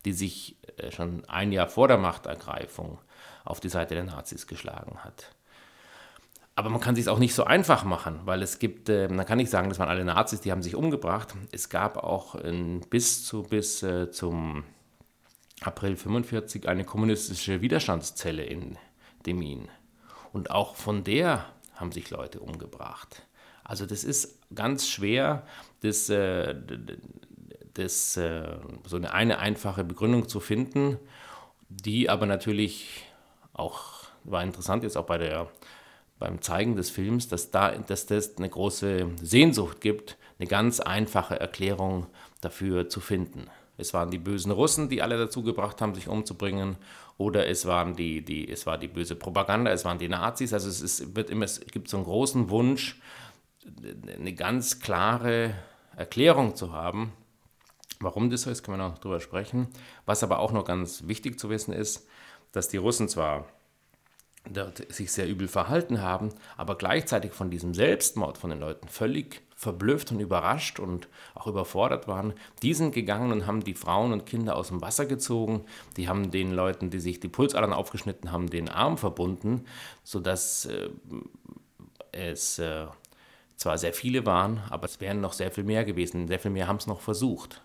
die 0.04 0.12
sich 0.12 0.56
äh, 0.76 0.90
schon 0.90 1.24
ein 1.28 1.52
Jahr 1.52 1.68
vor 1.68 1.88
der 1.88 1.98
Machtergreifung 1.98 2.98
auf 3.44 3.60
die 3.60 3.68
Seite 3.68 3.94
der 3.94 4.04
Nazis 4.04 4.46
geschlagen 4.46 4.98
hat. 5.02 5.34
Aber 6.56 6.70
man 6.70 6.80
kann 6.80 6.94
sich 6.94 7.08
auch 7.08 7.18
nicht 7.18 7.34
so 7.34 7.44
einfach 7.44 7.84
machen, 7.84 8.20
weil 8.24 8.40
es 8.42 8.58
gibt, 8.58 8.88
äh, 8.88 9.08
man 9.08 9.26
kann 9.26 9.38
nicht 9.38 9.50
sagen, 9.50 9.68
das 9.68 9.78
waren 9.80 9.88
alle 9.88 10.04
Nazis, 10.04 10.40
die 10.40 10.52
haben 10.52 10.62
sich 10.62 10.76
umgebracht. 10.76 11.34
Es 11.50 11.68
gab 11.68 11.96
auch 11.96 12.36
in, 12.36 12.80
bis, 12.90 13.24
zu, 13.24 13.42
bis 13.42 13.82
äh, 13.82 14.10
zum 14.10 14.64
April 15.62 15.96
45 15.96 16.68
eine 16.68 16.84
kommunistische 16.84 17.60
Widerstandszelle 17.60 18.44
in 18.44 18.78
Demin. 19.26 19.68
Und 20.32 20.50
auch 20.50 20.76
von 20.76 21.02
der 21.02 21.46
haben 21.74 21.90
sich 21.90 22.10
Leute 22.10 22.38
umgebracht. 22.38 23.22
Also 23.64 23.86
das 23.86 24.04
ist 24.04 24.38
ganz 24.54 24.88
schwer, 24.88 25.46
das, 25.80 26.08
äh, 26.08 26.54
das, 27.72 28.16
äh, 28.16 28.56
so 28.86 28.96
eine, 28.96 29.12
eine 29.12 29.38
einfache 29.38 29.82
Begründung 29.82 30.28
zu 30.28 30.38
finden, 30.38 30.98
die 31.68 32.08
aber 32.10 32.26
natürlich 32.26 33.04
auch, 33.52 34.04
war 34.22 34.44
interessant 34.44 34.84
jetzt 34.84 34.96
auch 34.96 35.06
bei 35.06 35.18
der 35.18 35.48
beim 36.18 36.40
Zeigen 36.40 36.76
des 36.76 36.90
Films, 36.90 37.28
dass, 37.28 37.50
da, 37.50 37.72
dass 37.72 38.06
das 38.06 38.36
eine 38.36 38.48
große 38.48 39.08
Sehnsucht 39.20 39.80
gibt, 39.80 40.16
eine 40.38 40.48
ganz 40.48 40.80
einfache 40.80 41.38
Erklärung 41.38 42.06
dafür 42.40 42.88
zu 42.88 43.00
finden. 43.00 43.46
Es 43.76 43.92
waren 43.92 44.10
die 44.10 44.18
bösen 44.18 44.52
Russen, 44.52 44.88
die 44.88 45.02
alle 45.02 45.18
dazu 45.18 45.42
gebracht 45.42 45.80
haben, 45.80 45.94
sich 45.94 46.08
umzubringen, 46.08 46.76
oder 47.16 47.46
es, 47.46 47.66
waren 47.66 47.94
die, 47.94 48.24
die, 48.24 48.48
es 48.48 48.66
war 48.66 48.76
die 48.76 48.88
böse 48.88 49.14
Propaganda, 49.14 49.70
es 49.70 49.84
waren 49.84 49.98
die 49.98 50.08
Nazis. 50.08 50.52
Also 50.52 50.68
es, 50.68 50.80
ist, 50.80 51.14
wird 51.14 51.30
immer, 51.30 51.44
es 51.44 51.60
gibt 51.60 51.88
so 51.88 51.96
einen 51.96 52.06
großen 52.06 52.50
Wunsch, 52.50 53.00
eine 54.18 54.34
ganz 54.34 54.80
klare 54.80 55.54
Erklärung 55.96 56.56
zu 56.56 56.72
haben, 56.72 57.12
warum 58.00 58.30
das 58.30 58.42
so 58.42 58.50
ist, 58.50 58.62
können 58.62 58.78
wir 58.78 58.88
noch 58.88 58.98
drüber 58.98 59.20
sprechen. 59.20 59.68
Was 60.06 60.22
aber 60.22 60.40
auch 60.40 60.52
noch 60.52 60.64
ganz 60.64 61.06
wichtig 61.06 61.38
zu 61.38 61.50
wissen 61.50 61.72
ist, 61.72 62.06
dass 62.52 62.68
die 62.68 62.76
Russen 62.76 63.08
zwar 63.08 63.46
dort 64.50 64.92
sich 64.92 65.10
sehr 65.12 65.28
übel 65.28 65.48
verhalten 65.48 66.02
haben, 66.02 66.30
aber 66.56 66.76
gleichzeitig 66.76 67.32
von 67.32 67.50
diesem 67.50 67.74
Selbstmord 67.74 68.38
von 68.38 68.50
den 68.50 68.60
Leuten 68.60 68.88
völlig 68.88 69.42
verblüfft 69.56 70.12
und 70.12 70.20
überrascht 70.20 70.78
und 70.78 71.08
auch 71.34 71.46
überfordert 71.46 72.06
waren, 72.06 72.34
die 72.62 72.74
sind 72.74 72.94
gegangen 72.94 73.32
und 73.32 73.46
haben 73.46 73.64
die 73.64 73.74
Frauen 73.74 74.12
und 74.12 74.26
Kinder 74.26 74.56
aus 74.56 74.68
dem 74.68 74.82
Wasser 74.82 75.06
gezogen. 75.06 75.64
Die 75.96 76.08
haben 76.08 76.30
den 76.30 76.52
Leuten, 76.52 76.90
die 76.90 77.00
sich 77.00 77.20
die 77.20 77.28
Pulsadern 77.28 77.72
aufgeschnitten 77.72 78.32
haben, 78.32 78.50
den 78.50 78.68
Arm 78.68 78.98
verbunden, 78.98 79.64
sodass 80.02 80.66
äh, 80.66 80.90
es 82.12 82.58
äh, 82.58 82.86
zwar 83.56 83.78
sehr 83.78 83.94
viele 83.94 84.26
waren, 84.26 84.60
aber 84.70 84.84
es 84.84 85.00
wären 85.00 85.20
noch 85.20 85.32
sehr 85.32 85.50
viel 85.50 85.64
mehr 85.64 85.84
gewesen. 85.84 86.28
Sehr 86.28 86.38
viel 86.38 86.50
mehr 86.50 86.68
haben 86.68 86.76
es 86.76 86.86
noch 86.86 87.00
versucht. 87.00 87.62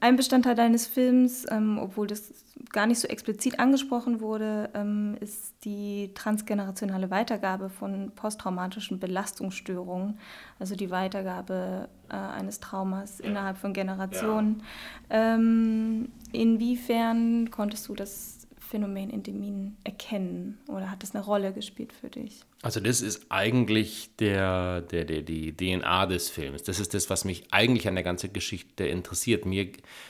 Ein 0.00 0.16
Bestandteil 0.16 0.54
deines 0.54 0.86
Films, 0.86 1.46
ähm, 1.50 1.78
obwohl 1.78 2.06
das 2.06 2.43
gar 2.72 2.86
nicht 2.86 3.00
so 3.00 3.08
explizit 3.08 3.58
angesprochen 3.58 4.20
wurde, 4.20 4.70
ähm, 4.74 5.16
ist 5.20 5.54
die 5.64 6.12
transgenerationale 6.14 7.10
Weitergabe 7.10 7.68
von 7.68 8.12
posttraumatischen 8.14 9.00
Belastungsstörungen, 9.00 10.18
also 10.58 10.76
die 10.76 10.90
Weitergabe 10.90 11.88
äh, 12.08 12.14
eines 12.14 12.60
Traumas 12.60 13.18
ja. 13.18 13.26
innerhalb 13.26 13.58
von 13.58 13.72
Generationen. 13.72 14.62
Ja. 15.10 15.34
Ähm, 15.34 16.12
inwiefern 16.32 17.50
konntest 17.50 17.88
du 17.88 17.94
das 17.94 18.43
Phänomen 18.74 19.10
Endemin 19.10 19.76
erkennen 19.84 20.58
oder 20.66 20.90
hat 20.90 21.04
das 21.04 21.14
eine 21.14 21.24
Rolle 21.24 21.52
gespielt 21.52 21.92
für 21.92 22.08
dich? 22.10 22.40
Also 22.60 22.80
das 22.80 23.02
ist 23.02 23.26
eigentlich 23.28 24.10
der, 24.16 24.80
der, 24.80 25.04
der, 25.04 25.22
die 25.22 25.56
DNA 25.56 26.06
des 26.06 26.28
Films. 26.28 26.64
Das 26.64 26.80
ist 26.80 26.92
das, 26.92 27.08
was 27.08 27.24
mich 27.24 27.44
eigentlich 27.52 27.86
an 27.86 27.94
der 27.94 28.02
ganzen 28.02 28.32
Geschichte 28.32 28.84
interessiert. 28.84 29.46
Mir, 29.46 29.68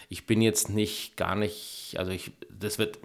ich 0.09 0.24
bin 0.24 0.40
jetzt 0.40 0.70
nicht, 0.70 1.18
gar 1.18 1.35
nicht, 1.35 1.96
also 1.98 2.11
ich, 2.11 2.33
das 2.59 2.79
wird 2.79 3.00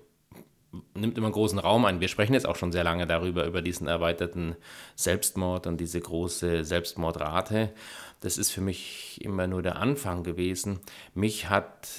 nimmt 0.93 1.17
immer 1.17 1.29
großen 1.29 1.59
Raum 1.59 1.83
ein. 1.83 1.99
Wir 1.99 2.07
sprechen 2.07 2.35
jetzt 2.35 2.47
auch 2.47 2.55
schon 2.55 2.71
sehr 2.71 2.85
lange 2.85 3.05
darüber, 3.05 3.45
über 3.45 3.61
diesen 3.61 3.87
erweiterten 3.87 4.55
Selbstmord 4.95 5.67
und 5.67 5.77
diese 5.81 5.99
große 5.99 6.63
Selbstmordrate. 6.63 7.73
Das 8.21 8.37
ist 8.37 8.51
für 8.51 8.61
mich 8.61 9.19
immer 9.25 9.45
nur 9.45 9.61
der 9.61 9.75
Anfang 9.75 10.23
gewesen. 10.23 10.79
Mich 11.13 11.49
hat, 11.49 11.89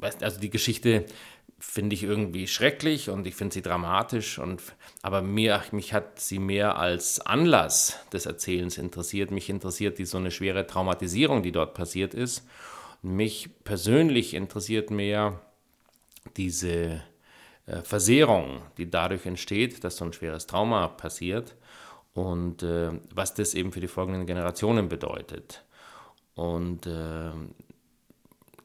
also 0.00 0.40
die 0.40 0.50
Geschichte 0.50 1.06
finde 1.58 1.94
ich 1.94 2.04
irgendwie 2.04 2.46
schrecklich 2.46 3.10
und 3.10 3.26
ich 3.26 3.34
finde 3.34 3.54
sie 3.54 3.62
dramatisch. 3.62 4.38
Und, 4.38 4.62
aber 5.02 5.22
mir, 5.22 5.62
mich 5.72 5.92
hat 5.92 6.20
sie 6.20 6.38
mehr 6.38 6.78
als 6.78 7.20
Anlass 7.20 7.98
des 8.12 8.26
Erzählens 8.26 8.78
interessiert. 8.78 9.30
Mich 9.30 9.50
interessiert 9.50 9.98
die 9.98 10.04
so 10.04 10.18
eine 10.18 10.30
schwere 10.30 10.66
Traumatisierung, 10.66 11.42
die 11.42 11.52
dort 11.52 11.74
passiert 11.74 12.14
ist. 12.14 12.46
Mich 13.02 13.50
persönlich 13.64 14.34
interessiert 14.34 14.90
mehr 14.90 15.40
diese 16.36 17.02
äh, 17.66 17.82
Versehrung, 17.82 18.62
die 18.76 18.90
dadurch 18.90 19.26
entsteht, 19.26 19.82
dass 19.84 19.96
so 19.96 20.04
ein 20.04 20.12
schweres 20.12 20.46
Trauma 20.46 20.88
passiert 20.88 21.54
und 22.14 22.62
äh, 22.62 22.90
was 23.14 23.34
das 23.34 23.54
eben 23.54 23.72
für 23.72 23.80
die 23.80 23.88
folgenden 23.88 24.26
Generationen 24.26 24.88
bedeutet. 24.88 25.64
Und 26.34 26.86
äh, 26.86 27.30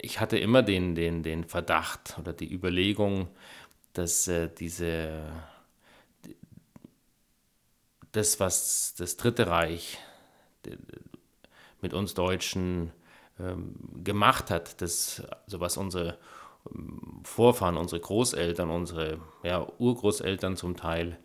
ich 0.04 0.20
hatte 0.20 0.38
immer 0.38 0.62
den, 0.62 0.96
den, 0.96 1.24
den 1.24 1.46
Verdacht 1.46 2.18
oder 2.20 2.34
die 2.34 2.54
Überlegung, 2.54 3.30
dass 3.94 4.28
äh, 4.28 4.50
diese, 4.50 5.24
das, 8.12 8.40
was 8.40 8.96
das 8.98 9.16
Dritte 9.16 9.48
Reich 9.48 9.98
mit 11.82 11.94
uns 11.94 12.14
Deutschen 12.14 12.92
ähm, 13.40 13.76
gemacht 14.04 14.52
hat, 14.52 14.82
das, 14.82 15.24
also 15.46 15.62
was 15.62 15.78
unsere 15.78 16.18
ähm, 16.74 17.22
Vorfahren, 17.24 17.78
unsere 17.78 18.02
Großeltern, 18.02 18.70
unsere 18.70 19.20
ja, 19.42 19.66
Urgroßeltern 19.78 20.58
zum 20.58 20.76
Teil, 20.76 21.18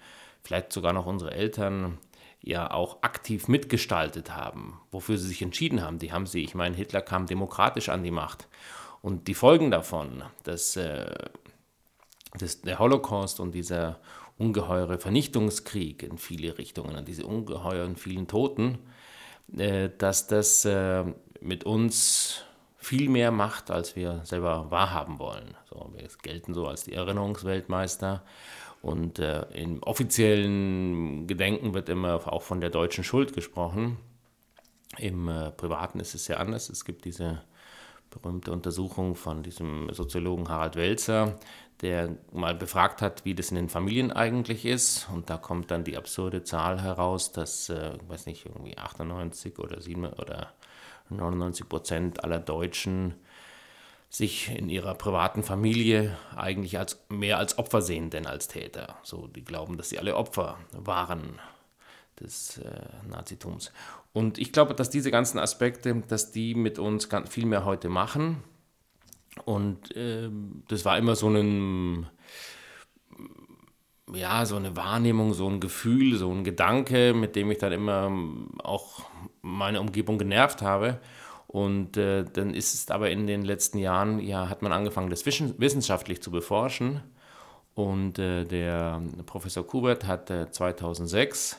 vielleicht 0.43 0.73
sogar 0.73 0.93
noch 0.93 1.07
unsere 1.07 1.33
Eltern 1.33 1.99
ja 2.41 2.71
auch 2.71 3.03
aktiv 3.03 3.49
mitgestaltet 3.49 4.35
haben, 4.35 4.81
wofür 4.91 5.19
sie 5.19 5.29
sich 5.29 5.43
entschieden 5.43 5.83
haben. 5.83 5.99
Die 5.99 6.13
haben 6.13 6.27
sie, 6.27 6.43
ich 6.43 6.55
meine, 6.55 6.77
Hitler 6.77 7.03
kam 7.03 7.27
demokratisch 7.27 7.89
an 7.89 8.03
die 8.03 8.11
Macht. 8.11 8.49
Und 9.03 9.29
die 9.29 9.35
Folgen 9.35 9.71
davon, 9.71 10.25
dass, 10.45 10.77
äh, 10.77 11.15
dass 12.39 12.63
der 12.63 12.79
Holocaust 12.79 13.41
und 13.41 13.55
dieser 13.55 14.01
ungeheure 14.39 14.99
Vernichtungskrieg 14.99 16.03
in 16.03 16.19
viele 16.19 16.59
Richtungen, 16.59 16.97
an 16.97 17.05
diese 17.05 17.27
ungeheuren 17.27 17.97
vielen 17.97 18.29
Toten, 18.29 18.79
äh, 19.57 19.91
dass 19.97 20.27
das 20.27 20.65
äh, 20.65 21.05
mit 21.41 21.65
uns 21.65 22.45
viel 22.77 23.09
mehr 23.09 23.33
macht, 23.33 23.71
als 23.71 23.97
wir 23.97 24.21
selber 24.25 24.71
wahrhaben 24.71 25.19
wollen. 25.19 25.57
So, 25.69 25.91
wir 25.95 26.09
gelten 26.23 26.55
so 26.55 26.67
als 26.67 26.85
die 26.85 26.95
Erinnerungsweltmeister 26.95 28.23
und 28.83 29.19
äh, 29.19 29.43
im 29.53 29.83
offiziellen 29.83 31.27
Gedenken 31.27 31.75
wird 31.75 31.89
immer 31.89 32.33
auch 32.33 32.43
von 32.43 32.61
der 32.61 32.71
deutschen 32.71 33.05
Schuld 33.05 33.33
gesprochen. 33.33 33.99
Im 34.99 35.29
äh, 35.29 35.51
Privaten 35.51 36.01
ist 36.01 36.15
es 36.15 36.29
ja 36.29 36.37
anders. 36.37 36.69
Es 36.69 36.85
gibt 36.85 37.05
diese 37.05 37.43
berühmte 38.11 38.53
Untersuchung 38.53 39.15
von 39.15 39.43
diesem 39.43 39.93
Soziologen 39.93 40.49
Harald 40.49 40.77
Welzer, 40.77 41.39
der 41.83 42.17
mal 42.33 42.55
befragt 42.55 43.03
hat, 43.03 43.25
wie 43.25 43.35
das 43.35 43.51
in 43.51 43.57
den 43.57 43.69
Familien 43.69 44.13
eigentlich 44.13 44.65
ist. 44.65 45.09
Und 45.13 45.29
da 45.29 45.37
kommt 45.37 45.71
dann 45.71 45.85
die 45.85 45.97
absurde 45.97 46.43
Zahl 46.45 46.81
heraus, 46.81 47.33
dass, 47.33 47.69
äh, 47.69 47.97
ich 47.97 48.09
weiß 48.09 48.27
nicht, 48.27 48.47
irgendwie 48.47 48.79
98 48.79 49.59
oder 49.59 49.81
7 49.81 50.07
oder 50.07 50.53
99 51.11 51.69
Prozent 51.69 52.25
aller 52.25 52.39
Deutschen 52.39 53.15
sich 54.09 54.57
in 54.57 54.71
ihrer 54.71 54.95
privaten 54.95 55.43
Familie 55.43 56.17
eigentlich 56.35 56.79
als 56.79 57.05
mehr 57.11 57.39
als 57.39 57.59
Opfer 57.59 57.83
sehen, 57.83 58.11
denn 58.11 58.27
als 58.27 58.49
Täter. 58.49 58.97
So, 59.03 59.27
die 59.27 59.45
glauben, 59.45 59.77
dass 59.77 59.91
sie 59.91 59.99
alle 59.99 60.17
Opfer 60.17 60.59
waren 60.73 61.39
des 62.19 62.59
äh, 62.59 63.09
Nazitums. 63.09 63.73
Und 64.13 64.39
ich 64.39 64.53
glaube, 64.53 64.75
dass 64.75 64.91
diese 64.91 65.11
ganzen 65.11 65.39
Aspekte, 65.39 66.03
dass 66.09 66.33
die 66.33 66.55
mit 66.55 66.79
uns 66.79 67.09
ganz 67.09 67.29
viel 67.29 67.47
mehr 67.47 67.65
heute 67.65 67.89
machen. 67.89 68.43
Und 69.45 69.95
äh, 69.95 70.31
das 70.69 70.85
war 70.85 70.99
immer 70.99 71.15
so 71.15 71.29
ein, 71.29 72.09
ja, 74.13 74.47
so 74.47 74.57
eine 74.57 74.75
Wahrnehmung, 74.75 75.35
so 75.35 75.49
ein 75.49 75.61
Gefühl, 75.61 76.17
so 76.17 76.33
ein 76.33 76.45
Gedanke, 76.45 77.15
mit 77.15 77.37
dem 77.37 77.51
ich 77.51 77.59
dann 77.59 77.73
immer 77.73 78.11
auch 78.65 79.03
meine 79.43 79.81
Umgebung 79.81 80.19
genervt 80.19 80.63
habe. 80.63 80.99
Und 81.49 81.97
äh, 81.97 82.25
dann 82.25 82.53
ist 82.53 82.75
es 82.75 82.91
aber 82.91 83.11
in 83.11 83.27
den 83.27 83.43
letzten 83.43 83.79
Jahren, 83.79 84.21
ja, 84.21 84.51
hat 84.51 84.61
man 84.61 84.71
angefangen, 84.71 85.09
das 85.09 85.25
wissenschaftlich 85.25 86.23
zu 86.23 86.31
beforschen. 86.31 87.01
Und 87.75 88.19
äh, 88.19 88.45
der 88.45 89.01
Professor 89.25 89.67
Kubert 89.67 90.07
hat 90.07 90.29
2006 90.29 91.53
äh, 91.53 91.57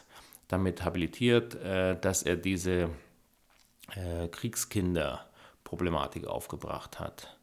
damit 0.47 0.83
habilitiert, 0.83 1.55
äh, 1.55 1.99
dass 1.99 2.23
er 2.23 2.35
diese 2.35 2.89
äh, 3.95 4.27
Kriegskinderproblematik 4.27 6.27
aufgebracht 6.27 6.99
hat. 6.99 7.37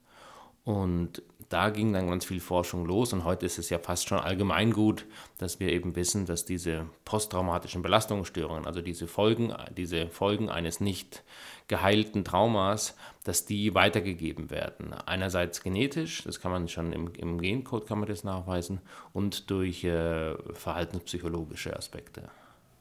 Und 0.65 1.23
da 1.49 1.71
ging 1.71 1.93
dann 1.93 2.09
ganz 2.09 2.25
viel 2.25 2.41
Forschung 2.41 2.87
los 2.87 3.13
und 3.13 3.25
heute 3.25 3.47
ist 3.47 3.59
es 3.59 3.71
ja 3.71 3.79
fast 3.79 4.09
schon 4.09 4.19
allgemeingut, 4.19 5.07
dass 5.39 5.61
wir 5.61 5.73
eben 5.73 5.95
wissen, 5.95 6.27
dass 6.27 6.45
diese 6.45 6.87
posttraumatischen 7.05 7.83
Belastungsstörungen, 7.83 8.67
also 8.67 8.83
diese 8.83 9.07
Folgen, 9.07 9.55
diese 9.77 10.09
Folgen 10.09 10.49
eines 10.49 10.81
nicht 10.81 11.23
geheilten 11.69 12.25
Traumas, 12.25 12.97
dass 13.25 13.45
die 13.45 13.75
weitergegeben 13.75 14.51
werden. 14.51 14.93
Einerseits 14.93 15.63
genetisch, 15.63 16.23
das 16.25 16.41
kann 16.41 16.53
man 16.53 16.69
schon 16.69 16.93
im, 16.93 17.13
im 17.15 17.41
Gencode 17.41 17.87
kann 17.87 17.99
man 17.99 18.09
das 18.09 18.25
nachweisen, 18.25 18.81
und 19.13 19.51
durch 19.51 19.85
äh, 19.85 20.35
verhaltenspsychologische 20.53 21.77
Aspekte. 21.77 22.23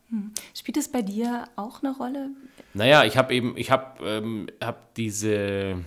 Hm. 0.10 0.32
Spielt 0.56 0.78
es 0.78 0.92
bei 0.92 1.02
dir 1.02 1.46
auch 1.56 1.82
eine 1.82 1.96
Rolle? 1.96 2.30
Naja, 2.74 3.06
ich 3.06 3.18
habe 3.18 3.34
eben, 3.34 3.58
ich 3.58 3.72
habe 3.72 4.04
ähm, 4.06 4.48
hab 4.62 4.94
diese 4.96 5.84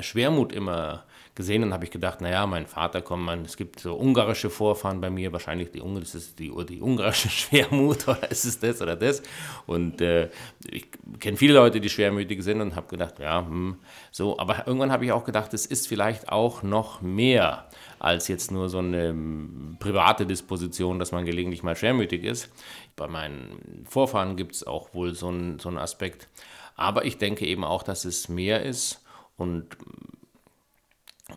Schwermut 0.00 0.52
immer 0.52 1.04
gesehen 1.36 1.62
und 1.62 1.72
habe 1.74 1.84
ich 1.84 1.90
gedacht, 1.90 2.22
naja, 2.22 2.46
mein 2.46 2.66
Vater 2.66 3.02
kommt, 3.02 3.24
man, 3.24 3.44
es 3.44 3.56
gibt 3.56 3.78
so 3.78 3.94
ungarische 3.94 4.48
Vorfahren 4.48 5.02
bei 5.02 5.10
mir, 5.10 5.32
wahrscheinlich 5.32 5.70
die, 5.70 5.82
das 6.00 6.14
ist 6.14 6.38
die, 6.38 6.50
die 6.66 6.80
ungarische 6.80 7.28
Schwermut 7.30 8.08
oder 8.08 8.30
ist 8.30 8.46
es 8.46 8.58
das 8.58 8.80
oder 8.80 8.96
das. 8.96 9.22
Und 9.66 10.00
äh, 10.00 10.30
ich 10.68 10.86
kenne 11.20 11.36
viele 11.36 11.54
Leute, 11.54 11.80
die 11.80 11.90
schwermütig 11.90 12.42
sind 12.42 12.62
und 12.62 12.74
habe 12.74 12.88
gedacht, 12.88 13.18
ja, 13.18 13.46
hm, 13.46 13.76
so, 14.10 14.38
aber 14.38 14.66
irgendwann 14.66 14.90
habe 14.90 15.04
ich 15.04 15.12
auch 15.12 15.24
gedacht, 15.24 15.52
es 15.52 15.66
ist 15.66 15.86
vielleicht 15.86 16.30
auch 16.30 16.62
noch 16.62 17.02
mehr 17.02 17.68
als 17.98 18.28
jetzt 18.28 18.50
nur 18.50 18.70
so 18.70 18.78
eine 18.78 19.10
hm, 19.10 19.76
private 19.78 20.24
Disposition, 20.26 20.98
dass 20.98 21.12
man 21.12 21.26
gelegentlich 21.26 21.62
mal 21.62 21.76
schwermütig 21.76 22.24
ist. 22.24 22.48
Bei 22.96 23.08
meinen 23.08 23.84
Vorfahren 23.86 24.36
gibt 24.36 24.54
es 24.54 24.66
auch 24.66 24.94
wohl 24.94 25.14
so 25.14 25.28
einen, 25.28 25.58
so 25.58 25.68
einen 25.68 25.78
Aspekt. 25.78 26.28
Aber 26.76 27.04
ich 27.04 27.18
denke 27.18 27.46
eben 27.46 27.64
auch, 27.64 27.82
dass 27.82 28.06
es 28.06 28.30
mehr 28.30 28.62
ist 28.62 29.02
und 29.36 29.66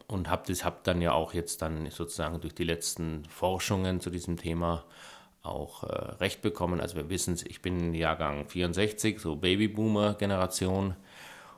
und 0.08 0.30
habe 0.30 0.54
hab 0.54 0.84
dann 0.84 1.02
ja 1.02 1.14
auch 1.14 1.34
jetzt 1.34 1.62
dann 1.62 1.90
sozusagen 1.90 2.42
durch 2.42 2.54
die 2.54 2.64
letzten 2.64 3.26
Forschungen 3.26 4.02
zu 4.02 4.10
diesem 4.10 4.38
Thema 4.38 4.86
auch 5.42 5.84
äh, 5.84 5.88
recht 6.20 6.42
bekommen. 6.42 6.80
Also 6.80 6.96
wir 6.96 7.10
wissen 7.10 7.34
es, 7.34 7.44
ich 7.44 7.62
bin 7.62 7.94
Jahrgang 7.94 8.48
64, 8.48 9.20
so 9.20 9.36
Babyboomer-Generation. 9.38 10.96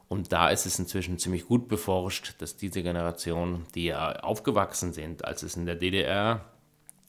Und 0.07 0.31
da 0.31 0.49
ist 0.49 0.65
es 0.65 0.77
inzwischen 0.77 1.19
ziemlich 1.19 1.47
gut 1.47 1.67
beforscht, 1.67 2.35
dass 2.39 2.57
diese 2.57 2.83
Generation, 2.83 3.65
die 3.75 3.85
ja 3.85 4.17
aufgewachsen 4.19 4.93
sind, 4.93 5.25
als 5.25 5.41
es 5.41 5.55
in 5.55 5.65
der 5.65 5.75
DDR 5.75 6.45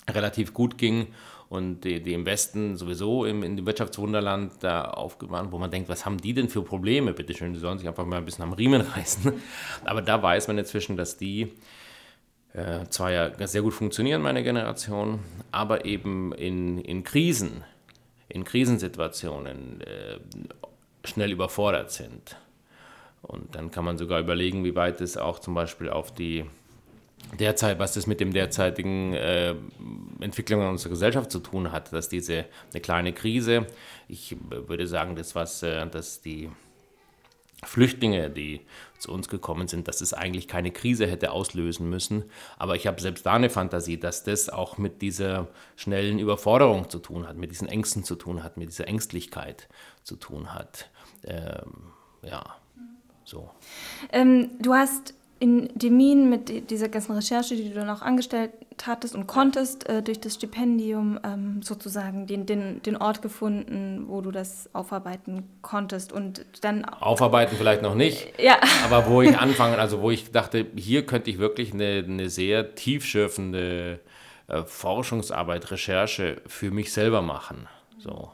relativ 0.08 0.54
gut 0.54 0.78
ging 0.78 1.08
und 1.52 1.84
die, 1.84 2.02
die 2.02 2.14
im 2.14 2.24
Westen 2.24 2.78
sowieso 2.78 3.26
im, 3.26 3.42
in 3.42 3.56
dem 3.56 3.66
Wirtschaftswunderland 3.66 4.54
da 4.60 4.86
aufgewandt, 4.86 5.52
wo 5.52 5.58
man 5.58 5.70
denkt, 5.70 5.90
was 5.90 6.06
haben 6.06 6.16
die 6.16 6.32
denn 6.32 6.48
für 6.48 6.62
Probleme? 6.62 7.12
Bitte 7.12 7.34
schön, 7.34 7.52
die 7.52 7.58
sollen 7.58 7.76
sich 7.76 7.86
einfach 7.86 8.06
mal 8.06 8.16
ein 8.16 8.24
bisschen 8.24 8.44
am 8.44 8.54
Riemen 8.54 8.80
reißen. 8.96 9.34
Aber 9.84 10.00
da 10.00 10.22
weiß 10.22 10.48
man 10.48 10.56
inzwischen, 10.56 10.96
dass 10.96 11.18
die 11.18 11.52
äh, 12.54 12.86
zwar 12.88 13.12
ja 13.12 13.46
sehr 13.46 13.60
gut 13.60 13.74
funktionieren, 13.74 14.22
meine 14.22 14.42
Generation, 14.42 15.18
aber 15.50 15.84
eben 15.84 16.32
in, 16.32 16.78
in 16.78 17.04
Krisen, 17.04 17.64
in 18.30 18.44
Krisensituationen 18.44 19.82
äh, 19.82 20.20
schnell 21.04 21.32
überfordert 21.32 21.90
sind. 21.90 22.34
Und 23.20 23.54
dann 23.56 23.70
kann 23.70 23.84
man 23.84 23.98
sogar 23.98 24.20
überlegen, 24.20 24.64
wie 24.64 24.74
weit 24.74 25.02
es 25.02 25.18
auch 25.18 25.38
zum 25.38 25.52
Beispiel 25.52 25.90
auf 25.90 26.14
die 26.14 26.46
derzeit, 27.38 27.78
was 27.78 27.94
das 27.94 28.06
mit 28.06 28.20
dem 28.20 28.32
derzeitigen 28.32 29.14
äh, 29.14 29.54
Entwicklungen 30.20 30.68
unserer 30.68 30.90
Gesellschaft 30.90 31.30
zu 31.30 31.40
tun 31.40 31.72
hat, 31.72 31.92
dass 31.92 32.08
diese 32.08 32.46
eine 32.72 32.80
kleine 32.80 33.12
Krise, 33.12 33.66
ich 34.08 34.37
würde 34.50 34.87
sagen, 34.87 35.16
das 35.16 35.35
was, 35.35 35.62
äh, 35.62 35.87
dass 35.87 36.20
die 36.20 36.50
Flüchtlinge, 37.64 38.28
die 38.28 38.61
zu 38.98 39.12
uns 39.12 39.28
gekommen 39.28 39.68
sind, 39.68 39.87
dass 39.87 40.00
es 40.00 40.12
eigentlich 40.12 40.48
keine 40.48 40.72
Krise 40.72 41.06
hätte 41.06 41.30
auslösen 41.30 41.88
müssen. 41.88 42.24
Aber 42.58 42.74
ich 42.74 42.87
habe 42.87 43.00
selbst 43.00 43.24
da 43.24 43.35
eine 43.35 43.50
Fantasie, 43.50 43.98
dass 43.98 44.24
das 44.24 44.48
auch 44.48 44.78
mit 44.78 45.00
dieser 45.00 45.48
schnellen 45.76 46.18
Überforderung 46.18 46.90
zu 46.90 46.98
tun 46.98 47.26
hat, 47.26 47.37
mit 47.37 47.50
diesen 47.52 47.68
Ängsten 47.68 48.02
zu 48.02 48.16
tun 48.16 48.42
hat, 48.42 48.56
mit 48.56 48.70
dieser 48.70 48.88
Ängstlichkeit 48.88 49.68
zu 50.02 50.16
tun 50.16 50.52
hat. 50.52 50.90
Ähm, 51.24 51.92
ja, 52.22 52.56
so. 53.24 53.50
Ähm, 54.11 54.50
du 54.61 54.74
hast 54.74 55.14
in 55.42 55.70
Demin 55.74 56.31
mit 56.31 56.70
dieser 56.70 56.88
ganzen 56.88 57.16
Recherche, 57.16 57.57
die 57.57 57.68
du 57.68 57.74
dann 57.74 57.90
auch 57.90 58.00
angestellt 58.00 58.52
hattest 58.87 59.16
und 59.16 59.26
konntest, 59.26 59.88
äh, 59.88 60.00
durch 60.00 60.20
das 60.20 60.35
Stipendium 60.35 61.18
ähm, 61.24 61.62
sozusagen 61.62 62.28
den, 62.28 62.46
den, 62.46 62.81
den 62.83 62.96
Ort 62.96 63.22
gefunden, 63.22 64.05
wo 64.07 64.20
du 64.20 64.31
das 64.31 64.70
aufarbeiten 64.72 65.42
konntest 65.61 66.12
und 66.12 66.46
dann... 66.61 66.85
Aufarbeiten 66.85 67.57
vielleicht 67.57 67.83
noch 67.83 67.96
nicht, 67.96 68.40
ja. 68.40 68.61
aber 68.85 69.11
wo 69.11 69.20
ich 69.20 69.37
anfangen, 69.37 69.81
also 69.81 70.00
wo 70.00 70.12
ich 70.12 70.31
dachte, 70.31 70.64
hier 70.76 71.07
könnte 71.07 71.28
ich 71.28 71.38
wirklich 71.38 71.74
eine, 71.74 72.05
eine 72.07 72.31
sehr 72.31 72.76
tiefschürfende 72.76 73.98
äh, 74.46 74.62
Forschungsarbeit, 74.62 75.72
Recherche 75.72 76.40
für 76.46 76.70
mich 76.70 76.92
selber 76.92 77.20
machen. 77.20 77.66
So. 77.98 78.31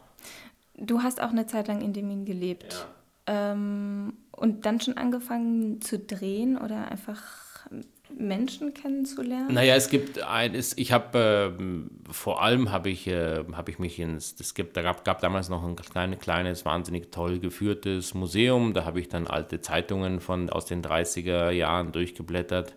Du 0.76 1.02
hast 1.02 1.22
auch 1.22 1.30
eine 1.30 1.46
Zeit 1.46 1.68
lang 1.68 1.80
in 1.80 1.94
Demin 1.94 2.26
gelebt. 2.26 2.74
Ja. 2.74 2.97
Ähm, 3.28 4.14
und 4.32 4.64
dann 4.64 4.80
schon 4.80 4.96
angefangen 4.96 5.80
zu 5.82 5.98
drehen 5.98 6.56
oder 6.56 6.90
einfach 6.90 7.68
Menschen 8.16 8.72
kennenzulernen? 8.72 9.52
Naja, 9.52 9.74
es 9.74 9.90
gibt 9.90 10.22
ein, 10.22 10.54
ich 10.54 10.92
habe 10.92 11.54
äh, 11.58 12.12
vor 12.12 12.42
allem 12.42 12.72
habe 12.72 12.88
ich, 12.88 13.06
äh, 13.06 13.44
hab 13.52 13.68
ich 13.68 13.78
mich 13.78 13.98
ins, 13.98 14.34
es 14.40 14.54
gibt, 14.54 14.76
da 14.76 14.82
gab, 14.82 15.04
gab 15.04 15.20
damals 15.20 15.48
noch 15.48 15.62
ein 15.62 15.76
kleines, 15.76 16.18
kleines, 16.18 16.64
wahnsinnig 16.64 17.10
toll 17.10 17.38
geführtes 17.38 18.14
Museum, 18.14 18.72
da 18.72 18.84
habe 18.84 19.00
ich 19.00 19.08
dann 19.08 19.26
alte 19.26 19.60
Zeitungen 19.60 20.20
von, 20.20 20.48
aus 20.48 20.64
den 20.64 20.82
30er 20.82 21.50
Jahren 21.50 21.92
durchgeblättert. 21.92 22.74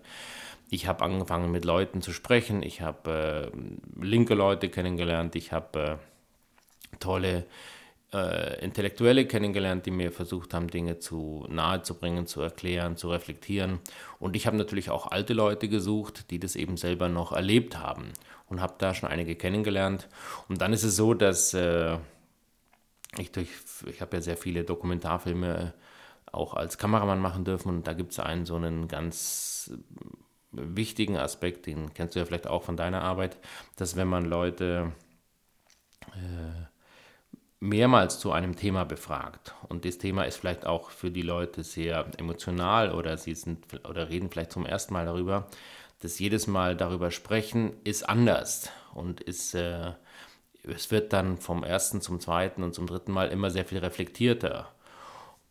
Ich 0.69 0.87
habe 0.87 1.03
angefangen 1.03 1.51
mit 1.51 1.65
Leuten 1.65 2.01
zu 2.01 2.11
sprechen, 2.11 2.61
ich 2.61 2.81
habe 2.81 3.51
äh, 3.53 4.05
linke 4.05 4.33
Leute 4.33 4.69
kennengelernt, 4.69 5.35
ich 5.35 5.53
habe 5.53 5.79
äh, 5.79 6.97
tolle 6.99 7.45
äh, 8.13 8.63
Intellektuelle 8.63 9.25
kennengelernt, 9.25 9.85
die 9.85 9.91
mir 9.91 10.11
versucht 10.11 10.53
haben, 10.53 10.67
Dinge 10.67 10.99
zu 10.99 11.45
nahe 11.49 11.81
zu 11.81 11.95
bringen, 11.95 12.27
zu 12.27 12.41
erklären, 12.41 12.97
zu 12.97 13.09
reflektieren. 13.09 13.79
Und 14.19 14.35
ich 14.35 14.47
habe 14.47 14.57
natürlich 14.57 14.89
auch 14.89 15.07
alte 15.07 15.33
Leute 15.33 15.69
gesucht, 15.69 16.29
die 16.31 16.39
das 16.39 16.55
eben 16.55 16.77
selber 16.77 17.09
noch 17.09 17.31
erlebt 17.31 17.77
haben 17.77 18.11
und 18.47 18.61
habe 18.61 18.75
da 18.77 18.93
schon 18.93 19.09
einige 19.09 19.35
kennengelernt. 19.35 20.09
Und 20.49 20.61
dann 20.61 20.73
ist 20.73 20.83
es 20.83 20.95
so, 20.95 21.13
dass 21.13 21.53
äh, 21.53 21.97
ich 23.17 23.31
durch, 23.31 23.49
ich 23.87 24.01
habe 24.01 24.17
ja 24.17 24.21
sehr 24.21 24.37
viele 24.37 24.63
Dokumentarfilme 24.63 25.73
auch 26.31 26.53
als 26.53 26.77
Kameramann 26.77 27.19
machen 27.19 27.43
dürfen 27.43 27.69
und 27.69 27.87
da 27.87 27.93
gibt 27.93 28.13
es 28.13 28.19
einen 28.19 28.45
so 28.45 28.55
einen 28.55 28.87
ganz 28.87 29.73
wichtigen 30.51 31.17
Aspekt, 31.17 31.65
den 31.65 31.93
kennst 31.93 32.15
du 32.15 32.19
ja 32.19 32.25
vielleicht 32.25 32.47
auch 32.47 32.63
von 32.63 32.77
deiner 32.77 33.01
Arbeit, 33.01 33.37
dass 33.77 33.95
wenn 33.95 34.07
man 34.07 34.25
Leute 34.25 34.91
äh, 36.13 36.70
mehrmals 37.61 38.19
zu 38.19 38.31
einem 38.31 38.55
Thema 38.55 38.83
befragt 38.83 39.53
und 39.69 39.85
das 39.85 39.99
Thema 39.99 40.23
ist 40.23 40.37
vielleicht 40.37 40.65
auch 40.65 40.89
für 40.89 41.11
die 41.11 41.21
Leute 41.21 41.63
sehr 41.63 42.07
emotional 42.17 42.91
oder 42.91 43.17
sie 43.17 43.35
sind 43.35 43.65
oder 43.87 44.09
reden 44.09 44.29
vielleicht 44.29 44.51
zum 44.51 44.65
ersten 44.65 44.93
Mal 44.93 45.05
darüber, 45.05 45.47
dass 45.99 46.19
jedes 46.19 46.47
Mal 46.47 46.75
darüber 46.75 47.11
sprechen 47.11 47.73
ist 47.83 48.09
anders 48.09 48.71
und 48.95 49.21
ist 49.21 49.53
äh, 49.53 49.91
es 50.63 50.91
wird 50.91 51.13
dann 51.13 51.37
vom 51.37 51.63
ersten 51.63 52.01
zum 52.01 52.19
zweiten 52.19 52.63
und 52.63 52.73
zum 52.73 52.87
dritten 52.87 53.11
Mal 53.11 53.29
immer 53.29 53.49
sehr 53.49 53.65
viel 53.65 53.79
reflektierter. 53.79 54.69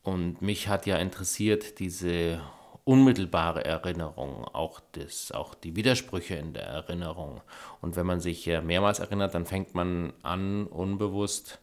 Und 0.03 0.41
mich 0.41 0.69
hat 0.69 0.87
ja 0.87 0.97
interessiert 0.97 1.79
diese 1.79 2.41
unmittelbare 2.85 3.65
Erinnerung, 3.65 4.45
auch, 4.45 4.81
das, 4.93 5.33
auch 5.33 5.55
die 5.55 5.77
Widersprüche 5.77 6.37
in 6.37 6.55
der 6.55 6.65
Erinnerung. 6.65 7.41
Und 7.81 7.97
wenn 7.97 8.07
man 8.07 8.21
sich 8.21 8.47
mehrmals 8.47 9.01
erinnert, 9.01 9.35
dann 9.35 9.47
fängt 9.47 9.75
man 9.75 10.13
an, 10.23 10.67
unbewusst 10.67 11.61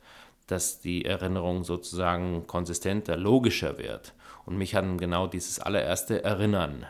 dass 0.48 0.80
die 0.80 1.06
Erinnerung 1.06 1.64
sozusagen 1.64 2.48
konsistenter, 2.48 3.18
logischer 3.18 3.78
wird. 3.78 4.14
Und 4.46 4.58
mich 4.58 4.76
hat 4.76 4.86
genau 4.98 5.28
dieses 5.28 5.60
allererste 5.60 6.24
Erinnern 6.24 6.86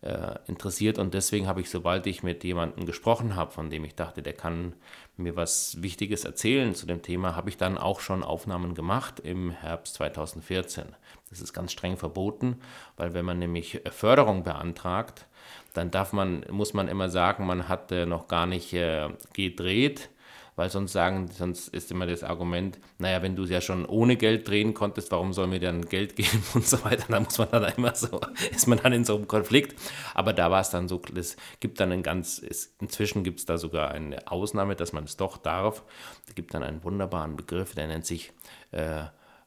äh, 0.00 0.38
interessiert 0.46 0.98
und 0.98 1.14
deswegen 1.14 1.46
habe 1.46 1.60
ich, 1.60 1.70
sobald 1.70 2.06
ich 2.06 2.22
mit 2.22 2.44
jemandem 2.44 2.86
gesprochen 2.86 3.36
habe, 3.36 3.50
von 3.50 3.70
dem 3.70 3.84
ich 3.84 3.94
dachte, 3.94 4.22
der 4.22 4.32
kann 4.32 4.74
mir 5.16 5.36
was 5.36 5.82
Wichtiges 5.82 6.24
erzählen 6.24 6.74
zu 6.74 6.86
dem 6.86 7.02
Thema, 7.02 7.36
habe 7.36 7.50
ich 7.50 7.56
dann 7.56 7.76
auch 7.76 8.00
schon 8.00 8.22
Aufnahmen 8.22 8.74
gemacht 8.74 9.20
im 9.20 9.50
Herbst 9.50 9.94
2014. 9.94 10.84
Das 11.30 11.40
ist 11.40 11.52
ganz 11.52 11.72
streng 11.72 11.96
verboten, 11.96 12.60
weil 12.96 13.14
wenn 13.14 13.24
man 13.24 13.38
nämlich 13.38 13.80
Förderung 13.90 14.42
beantragt, 14.42 15.26
dann 15.72 15.90
darf 15.90 16.12
man, 16.12 16.44
muss 16.50 16.72
man 16.72 16.88
immer 16.88 17.10
sagen, 17.10 17.46
man 17.46 17.68
hat 17.68 17.92
äh, 17.92 18.06
noch 18.06 18.28
gar 18.28 18.46
nicht 18.46 18.72
äh, 18.72 19.08
gedreht 19.34 20.08
weil 20.56 20.70
sonst 20.70 20.92
sagen, 20.92 21.28
sonst 21.30 21.68
ist 21.68 21.90
immer 21.90 22.06
das 22.06 22.24
Argument, 22.24 22.78
naja, 22.98 23.20
wenn 23.20 23.36
du 23.36 23.42
es 23.42 23.50
ja 23.50 23.60
schon 23.60 23.84
ohne 23.84 24.16
Geld 24.16 24.48
drehen 24.48 24.72
konntest, 24.72 25.12
warum 25.12 25.34
sollen 25.34 25.52
wir 25.52 25.60
dann 25.60 25.84
Geld 25.84 26.16
geben 26.16 26.42
und 26.54 26.66
so 26.66 26.82
weiter. 26.84 27.04
Da 27.08 27.20
muss 27.20 27.36
man 27.36 27.50
dann 27.50 27.72
immer 27.76 27.94
so, 27.94 28.20
ist 28.50 28.66
man 28.66 28.78
dann 28.78 28.94
in 28.94 29.04
so 29.04 29.16
einem 29.16 29.28
Konflikt. 29.28 29.78
Aber 30.14 30.32
da 30.32 30.50
war 30.50 30.62
es 30.62 30.70
dann 30.70 30.88
so, 30.88 31.00
es 31.14 31.36
gibt 31.60 31.78
dann 31.78 31.92
ein 31.92 32.02
ganz, 32.02 32.42
es, 32.42 32.74
inzwischen 32.80 33.22
gibt 33.22 33.40
es 33.40 33.46
da 33.46 33.58
sogar 33.58 33.90
eine 33.90 34.30
Ausnahme, 34.30 34.76
dass 34.76 34.94
man 34.94 35.04
es 35.04 35.16
doch 35.16 35.36
darf. 35.36 35.84
Es 36.26 36.34
gibt 36.34 36.54
dann 36.54 36.62
einen 36.62 36.82
wunderbaren 36.82 37.36
Begriff, 37.36 37.74
der 37.74 37.86
nennt 37.86 38.06
sich 38.06 38.32
äh, 38.72 39.04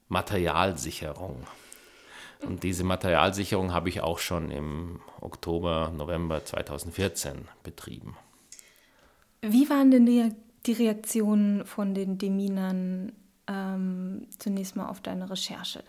Materialsicherung. 0.09 1.47
Und 2.41 2.63
diese 2.63 2.83
Materialsicherung 2.83 3.73
habe 3.73 3.89
ich 3.89 4.01
auch 4.01 4.19
schon 4.19 4.49
im 4.51 5.01
Oktober, 5.19 5.91
November 5.95 6.45
2014 6.45 7.47
betrieben. 7.63 8.15
Wie 9.41 9.69
waren 9.69 9.91
denn 9.91 10.05
die 10.05 10.31
die 10.65 10.73
Reaktionen 10.73 11.65
von 11.65 11.93
den 11.93 12.17
Deminern 12.17 13.11
ähm, 13.47 14.27
zunächst 14.37 14.75
mal 14.75 14.87
auf 14.87 15.01
deine 15.01 15.29
Recherche? 15.29 15.83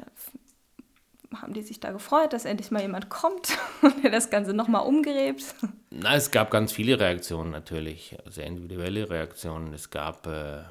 Haben 1.35 1.53
die 1.53 1.63
sich 1.63 1.79
da 1.79 1.93
gefreut, 1.93 2.33
dass 2.33 2.45
endlich 2.45 2.71
mal 2.71 2.83
jemand 2.83 3.09
kommt 3.09 3.57
und 3.83 4.03
der 4.03 4.11
das 4.11 4.31
Ganze 4.31 4.53
nochmal 4.53 4.87
umgräbt? 4.87 5.55
Na, 5.91 6.15
es 6.15 6.31
gab 6.31 6.51
ganz 6.51 6.73
viele 6.73 6.99
Reaktionen 6.99 7.51
natürlich, 7.51 8.17
sehr 8.29 8.47
individuelle 8.47 9.09
Reaktionen. 9.11 9.73
Es 9.73 9.91
gab 9.91 10.27
äh, 10.27 10.63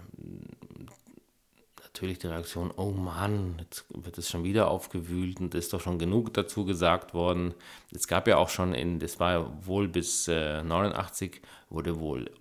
natürlich 1.99 2.19
die 2.19 2.27
Reaktion, 2.27 2.71
oh 2.77 2.91
Mann, 2.91 3.55
jetzt 3.59 3.85
wird 3.89 4.17
es 4.17 4.29
schon 4.29 4.43
wieder 4.43 4.69
aufgewühlt 4.69 5.39
und 5.39 5.55
ist 5.55 5.73
doch 5.73 5.81
schon 5.81 5.99
genug 5.99 6.33
dazu 6.33 6.63
gesagt 6.63 7.13
worden. 7.13 7.53
Es 7.93 8.07
gab 8.07 8.27
ja 8.27 8.37
auch 8.37 8.49
schon 8.49 8.73
in, 8.73 8.99
das 8.99 9.19
war 9.19 9.65
wohl 9.65 9.87
bis 9.87 10.27
äh, 10.27 10.63
89, 10.63 11.41
wurde 11.69 11.99
wohl 11.99 12.31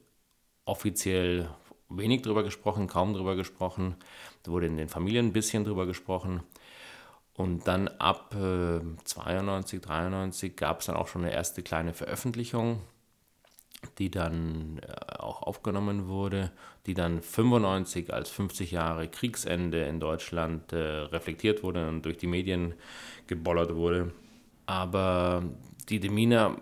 offiziell 0.68 1.48
wenig 1.88 2.22
drüber 2.22 2.42
gesprochen, 2.42 2.86
kaum 2.86 3.14
drüber 3.14 3.36
gesprochen. 3.36 3.96
Da 4.42 4.52
wurde 4.52 4.66
in 4.66 4.76
den 4.76 4.88
Familien 4.88 5.26
ein 5.26 5.32
bisschen 5.32 5.64
drüber 5.64 5.86
gesprochen. 5.86 6.42
Und 7.34 7.68
dann 7.68 7.88
ab 7.88 8.34
äh, 8.34 8.80
92, 9.04 9.80
93 9.80 10.56
gab 10.56 10.80
es 10.80 10.86
dann 10.86 10.96
auch 10.96 11.08
schon 11.08 11.22
eine 11.22 11.32
erste 11.32 11.62
kleine 11.62 11.94
Veröffentlichung, 11.94 12.82
die 13.98 14.10
dann 14.10 14.80
äh, 14.82 15.16
auch 15.18 15.42
aufgenommen 15.42 16.08
wurde, 16.08 16.50
die 16.86 16.94
dann 16.94 17.22
95 17.22 18.12
als 18.12 18.28
50 18.30 18.72
Jahre 18.72 19.08
Kriegsende 19.08 19.84
in 19.84 20.00
Deutschland 20.00 20.72
äh, 20.72 20.78
reflektiert 20.78 21.62
wurde 21.62 21.88
und 21.88 22.02
durch 22.02 22.16
die 22.16 22.26
Medien 22.26 22.74
gebollert 23.28 23.74
wurde. 23.74 24.12
Aber 24.66 25.44
die 25.88 26.00
Deminer 26.00 26.56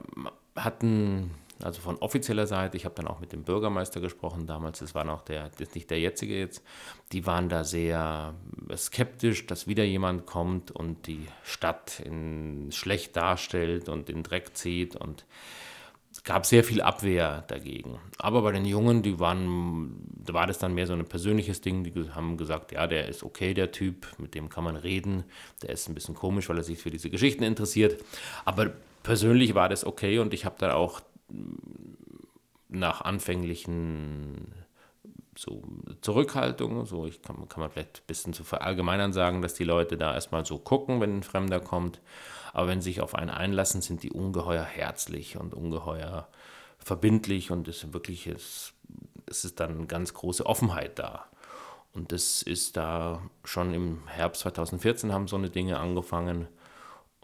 hatten 0.55 1.31
also 1.63 1.81
von 1.81 1.97
offizieller 1.97 2.47
Seite. 2.47 2.77
Ich 2.77 2.85
habe 2.85 2.95
dann 2.95 3.07
auch 3.07 3.21
mit 3.21 3.33
dem 3.33 3.45
Bürgermeister 3.45 4.01
gesprochen 4.01 4.47
damals, 4.47 4.81
das 4.81 4.95
war 4.95 5.05
noch 5.05 5.23
der, 5.23 5.49
das 5.51 5.61
ist 5.61 5.75
nicht 5.75 5.91
der 5.91 6.01
jetzige 6.01 6.39
jetzt. 6.39 6.63
Die 7.13 7.27
waren 7.27 7.49
da 7.49 7.65
sehr 7.65 8.35
skeptisch, 8.77 9.47
dass 9.47 9.67
wieder 9.67 9.85
jemand 9.85 10.27
kommt 10.27 10.71
und 10.71 11.07
die 11.07 11.27
Stadt 11.43 12.01
in 12.01 12.71
schlecht 12.73 13.17
darstellt 13.17 13.89
und 13.89 14.11
in 14.11 14.23
Dreck 14.23 14.57
zieht 14.57 14.97
und 14.97 15.25
gab 16.25 16.47
sehr 16.47 16.65
viel 16.65 16.81
Abwehr 16.81 17.45
dagegen. 17.47 17.99
Aber 18.19 18.43
bei 18.43 18.53
den 18.53 18.65
Jungen, 18.65 19.03
die 19.03 19.19
waren, 19.21 19.97
da 20.25 20.35
war 20.35 20.47
das 20.47 20.59
dann 20.59 20.75
mehr 20.75 20.87
so 20.87 20.93
ein 20.93 21.05
persönliches 21.05 21.61
Ding. 21.61 21.85
Die 21.85 22.11
haben 22.11 22.37
gesagt, 22.37 22.73
ja, 22.73 22.87
der 22.87 23.09
ist 23.09 23.23
okay, 23.23 23.55
der 23.55 23.71
Typ, 23.71 24.07
mit 24.19 24.35
dem 24.35 24.49
kann 24.49 24.65
man 24.65 24.77
reden. 24.77 25.25
Der 25.63 25.71
ist 25.71 25.89
ein 25.89 25.95
bisschen 25.95 26.15
komisch, 26.15 26.49
weil 26.49 26.59
er 26.59 26.65
sich 26.65 26.79
für 26.79 26.91
diese 26.91 27.11
Geschichten 27.11 27.43
interessiert. 27.43 28.03
Aber 28.45 28.73
persönlich 29.03 29.55
war 29.55 29.69
das 29.69 29.85
okay 29.87 30.19
und 30.19 30.35
ich 30.35 30.45
habe 30.45 30.57
dann 30.59 30.73
auch 30.73 31.01
nach 32.69 33.01
anfänglichen 33.03 34.55
so 35.39 35.63
Zurückhaltung, 36.01 36.87
so 36.87 37.07
ich 37.07 37.23
kann, 37.23 37.49
kann 37.49 37.61
man 37.61 37.71
vielleicht 37.71 37.99
ein 37.99 38.07
bisschen 38.07 38.33
zu 38.33 38.45
verallgemeinern 38.45 39.13
sagen, 39.13 39.43
dass 39.43 39.55
die 39.55 39.65
Leute 39.65 39.97
da 39.97 40.15
erstmal 40.15 40.47
so 40.47 40.59
gucken, 40.59 41.01
wenn 41.01 41.19
ein 41.19 41.23
Fremder 41.23 41.61
kommt. 41.61 42.01
Aber 42.53 42.69
wenn 42.69 42.81
sie 42.81 42.91
sich 42.91 43.01
auf 43.01 43.15
einen 43.15 43.31
einlassen, 43.31 43.83
sind 43.83 44.03
die 44.03 44.11
ungeheuer 44.11 44.65
herzlich 44.65 45.37
und 45.37 45.55
ungeheuer 45.55 46.29
verbindlich 46.79 47.51
und 47.51 47.69
es 47.69 47.93
wirklich 47.93 48.27
ist, 48.27 48.73
es 49.27 49.45
ist 49.45 49.61
dann 49.61 49.77
eine 49.77 49.87
ganz 49.87 50.15
große 50.15 50.47
Offenheit 50.47 50.99
da. 50.99 51.27
Und 51.93 52.13
das 52.13 52.43
ist 52.43 52.77
da 52.77 53.23
schon 53.45 53.75
im 53.75 54.07
Herbst 54.07 54.43
2014 54.43 55.13
haben 55.13 55.29
so 55.29 55.37
eine 55.37 55.51
Dinge 55.51 55.79
angefangen. 55.79 56.47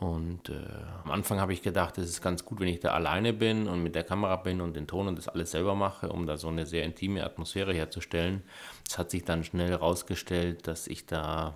Und 0.03 0.49
äh, 0.49 0.57
am 1.05 1.13
Anfang 1.13 1.39
habe 1.41 1.53
ich 1.53 1.63
gedacht, 1.63 1.97
es 1.97 2.11
ist 2.11 2.23
ganz 2.23 2.45
gut, 2.45 2.59
wenn 2.59 2.67
ich 2.67 2.81
da 2.81 2.91
alleine 2.91 3.33
bin 3.33 3.69
und 3.69 3.85
mit 3.85 3.95
der 3.95 4.03
Kamera 4.03 4.35
bin 4.35 4.61
und 4.61 4.75
den 4.75 4.89
Ton 4.89 5.07
und 5.07 5.17
das 5.17 5.29
alles 5.29 5.53
selber 5.53 5.77
mache, 5.77 6.09
um 6.09 6.27
da 6.27 6.37
so 6.37 6.49
eine 6.49 6.67
sehr 6.67 6.85
intime 6.85 7.25
Atmosphäre 7.25 7.73
herzustellen. 7.73 8.43
Es 8.89 8.99
hat 8.99 9.13
sich 9.13 9.25
dann 9.25 9.45
schnell 9.45 9.69
herausgestellt, 9.69 10.67
dass 10.67 10.89
ich 10.89 11.07
da 11.07 11.55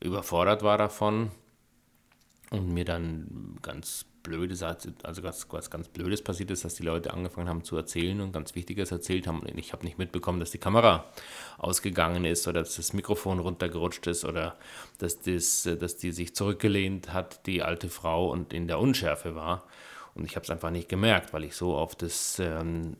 überfordert 0.00 0.64
war 0.64 0.76
davon 0.76 1.30
und 2.50 2.74
mir 2.74 2.84
dann 2.84 3.56
ganz 3.62 4.04
blöde, 4.26 4.54
also 5.02 5.22
was, 5.22 5.46
was 5.50 5.70
ganz 5.70 5.88
Blödes 5.88 6.22
passiert 6.22 6.50
ist, 6.50 6.64
dass 6.64 6.74
die 6.74 6.82
Leute 6.82 7.14
angefangen 7.14 7.48
haben 7.48 7.64
zu 7.64 7.76
erzählen 7.76 8.20
und 8.20 8.32
ganz 8.32 8.54
Wichtiges 8.54 8.90
erzählt 8.90 9.26
haben. 9.26 9.40
Und 9.40 9.56
ich 9.56 9.72
habe 9.72 9.84
nicht 9.84 9.98
mitbekommen, 9.98 10.40
dass 10.40 10.50
die 10.50 10.58
Kamera 10.58 11.04
ausgegangen 11.58 12.24
ist 12.24 12.46
oder 12.48 12.60
dass 12.60 12.76
das 12.76 12.92
Mikrofon 12.92 13.38
runtergerutscht 13.38 14.06
ist 14.08 14.24
oder 14.24 14.56
dass, 14.98 15.20
das, 15.20 15.68
dass 15.78 15.96
die 15.96 16.12
sich 16.12 16.34
zurückgelehnt 16.34 17.12
hat, 17.12 17.46
die 17.46 17.62
alte 17.62 17.88
Frau, 17.88 18.30
und 18.30 18.52
in 18.52 18.66
der 18.66 18.80
Unschärfe 18.80 19.34
war. 19.34 19.64
Und 20.14 20.24
ich 20.24 20.34
habe 20.34 20.44
es 20.44 20.50
einfach 20.50 20.70
nicht 20.70 20.88
gemerkt, 20.88 21.32
weil 21.32 21.44
ich 21.44 21.54
so 21.54 21.76
auf 21.76 21.94
das 21.94 22.38
ähm, 22.38 22.96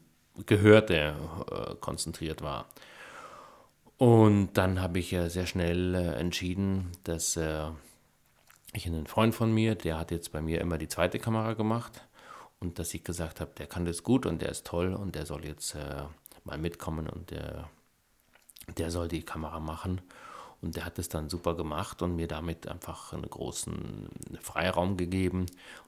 Gehörte 0.46 1.14
äh, 1.50 1.74
konzentriert 1.80 2.42
war. 2.42 2.68
Und 3.98 4.52
dann 4.54 4.80
habe 4.80 4.98
ich 4.98 5.12
äh, 5.12 5.28
sehr 5.28 5.46
schnell 5.46 5.94
äh, 5.94 6.12
entschieden, 6.18 6.92
dass 7.04 7.36
äh, 7.36 7.64
ich 8.72 8.86
einen 8.86 9.06
Freund 9.06 9.34
von 9.34 9.52
mir, 9.52 9.74
der 9.74 9.98
hat 9.98 10.10
jetzt 10.10 10.32
bei 10.32 10.40
mir 10.40 10.60
immer 10.60 10.78
die 10.78 10.88
zweite 10.88 11.18
Kamera 11.18 11.54
gemacht 11.54 12.06
und 12.60 12.78
dass 12.78 12.94
ich 12.94 13.04
gesagt 13.04 13.40
habe, 13.40 13.52
der 13.58 13.66
kann 13.66 13.84
das 13.84 14.02
gut 14.02 14.26
und 14.26 14.42
der 14.42 14.50
ist 14.50 14.66
toll 14.66 14.94
und 14.94 15.14
der 15.14 15.26
soll 15.26 15.44
jetzt 15.44 15.74
äh, 15.74 16.04
mal 16.44 16.58
mitkommen 16.58 17.08
und 17.08 17.30
der, 17.30 17.68
der 18.76 18.90
soll 18.90 19.08
die 19.08 19.22
Kamera 19.22 19.60
machen. 19.60 20.00
Und 20.66 20.74
der 20.74 20.84
hat 20.84 20.98
es 20.98 21.08
dann 21.08 21.28
super 21.28 21.54
gemacht 21.54 22.02
und 22.02 22.16
mir 22.16 22.26
damit 22.26 22.66
einfach 22.66 23.12
einen 23.12 23.30
großen 23.30 24.08
Freiraum 24.40 24.96
gegeben. 24.96 25.42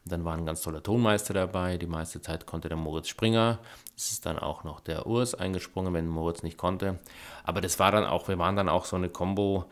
Und 0.05 0.13
dann 0.13 0.25
war 0.25 0.37
ein 0.37 0.47
ganz 0.47 0.63
toller 0.63 0.85
Tonmeister 0.85 1.35
dabei. 1.35 1.79
Die 1.79 1.89
meiste 1.89 2.23
Zeit 2.23 2.47
konnte 2.47 2.69
der 2.69 2.79
Moritz 2.79 3.09
Springer. 3.09 3.59
Es 3.97 4.13
ist 4.13 4.25
dann 4.25 4.39
auch 4.39 4.63
noch 4.63 4.79
der 4.79 5.09
Urs 5.09 5.35
eingesprungen, 5.35 5.93
wenn 5.95 6.07
Moritz 6.07 6.45
nicht 6.45 6.59
konnte. 6.59 7.01
Aber 7.43 7.61
das 7.61 7.81
war 7.81 7.91
dann 7.91 8.05
auch, 8.05 8.29
wir 8.29 8.39
waren 8.39 8.55
dann 8.55 8.69
auch 8.69 8.85
so 8.85 8.95
eine 8.95 9.09
Combo, 9.09 9.65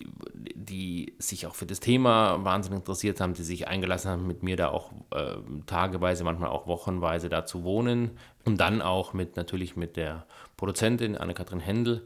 die, 0.00 0.54
die, 0.56 1.14
sich 1.20 1.46
auch 1.46 1.54
für 1.54 1.66
das 1.66 1.78
Thema 1.78 2.44
wahnsinnig 2.44 2.80
interessiert 2.80 3.20
haben, 3.20 3.34
die 3.34 3.44
sich 3.44 3.68
eingelassen 3.68 4.10
haben, 4.10 4.26
mit 4.26 4.42
mir 4.42 4.56
da 4.56 4.70
auch 4.70 4.90
äh, 5.10 5.36
tageweise, 5.66 6.24
manchmal 6.24 6.50
auch 6.50 6.66
wochenweise 6.66 7.28
da 7.28 7.46
zu 7.46 7.62
wohnen. 7.62 8.18
Und 8.44 8.58
dann 8.58 8.82
auch 8.82 9.12
mit 9.12 9.36
natürlich 9.36 9.76
mit 9.76 9.96
der 9.96 10.26
Produzentin 10.56 11.16
Anne-Kathrin 11.16 11.60
Händel 11.60 12.04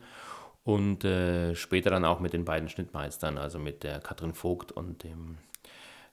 und 0.66 1.04
äh, 1.04 1.54
später 1.54 1.90
dann 1.90 2.04
auch 2.04 2.18
mit 2.18 2.32
den 2.32 2.44
beiden 2.44 2.68
Schnittmeistern, 2.68 3.38
also 3.38 3.60
mit 3.60 3.84
der 3.84 4.00
Katrin 4.00 4.34
Vogt 4.34 4.72
und 4.72 5.04
dem 5.04 5.38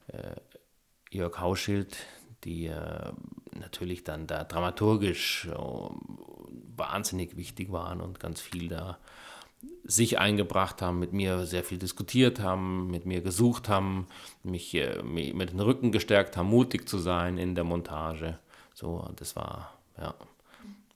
äh, 0.10 0.36
Jörg 1.10 1.40
Hauschild, 1.40 1.98
die 2.44 2.68
äh, 2.68 3.12
natürlich 3.60 4.04
dann 4.04 4.28
da 4.28 4.44
dramaturgisch 4.44 5.48
äh, 5.48 5.56
wahnsinnig 6.78 7.36
wichtig 7.36 7.72
waren 7.72 8.00
und 8.00 8.20
ganz 8.20 8.42
viel 8.42 8.68
da 8.68 9.00
sich 9.86 10.20
eingebracht 10.20 10.84
haben, 10.84 11.00
mit 11.00 11.14
mir 11.14 11.48
sehr 11.48 11.64
viel 11.64 11.80
diskutiert 11.80 12.40
haben, 12.40 12.92
mit 12.92 13.08
mir 13.08 13.22
gesucht 13.22 13.70
haben, 13.70 14.06
mich 14.44 14.76
äh, 14.76 15.02
mit 15.02 15.50
den 15.50 15.62
Rücken 15.62 15.92
gestärkt 15.92 16.38
haben, 16.38 16.50
mutig 16.50 16.88
zu 16.88 17.00
sein 17.00 17.40
in 17.40 17.56
der 17.56 17.64
Montage. 17.64 18.38
So, 18.76 19.10
das 19.16 19.36
war 19.36 19.74
ja 19.98 20.14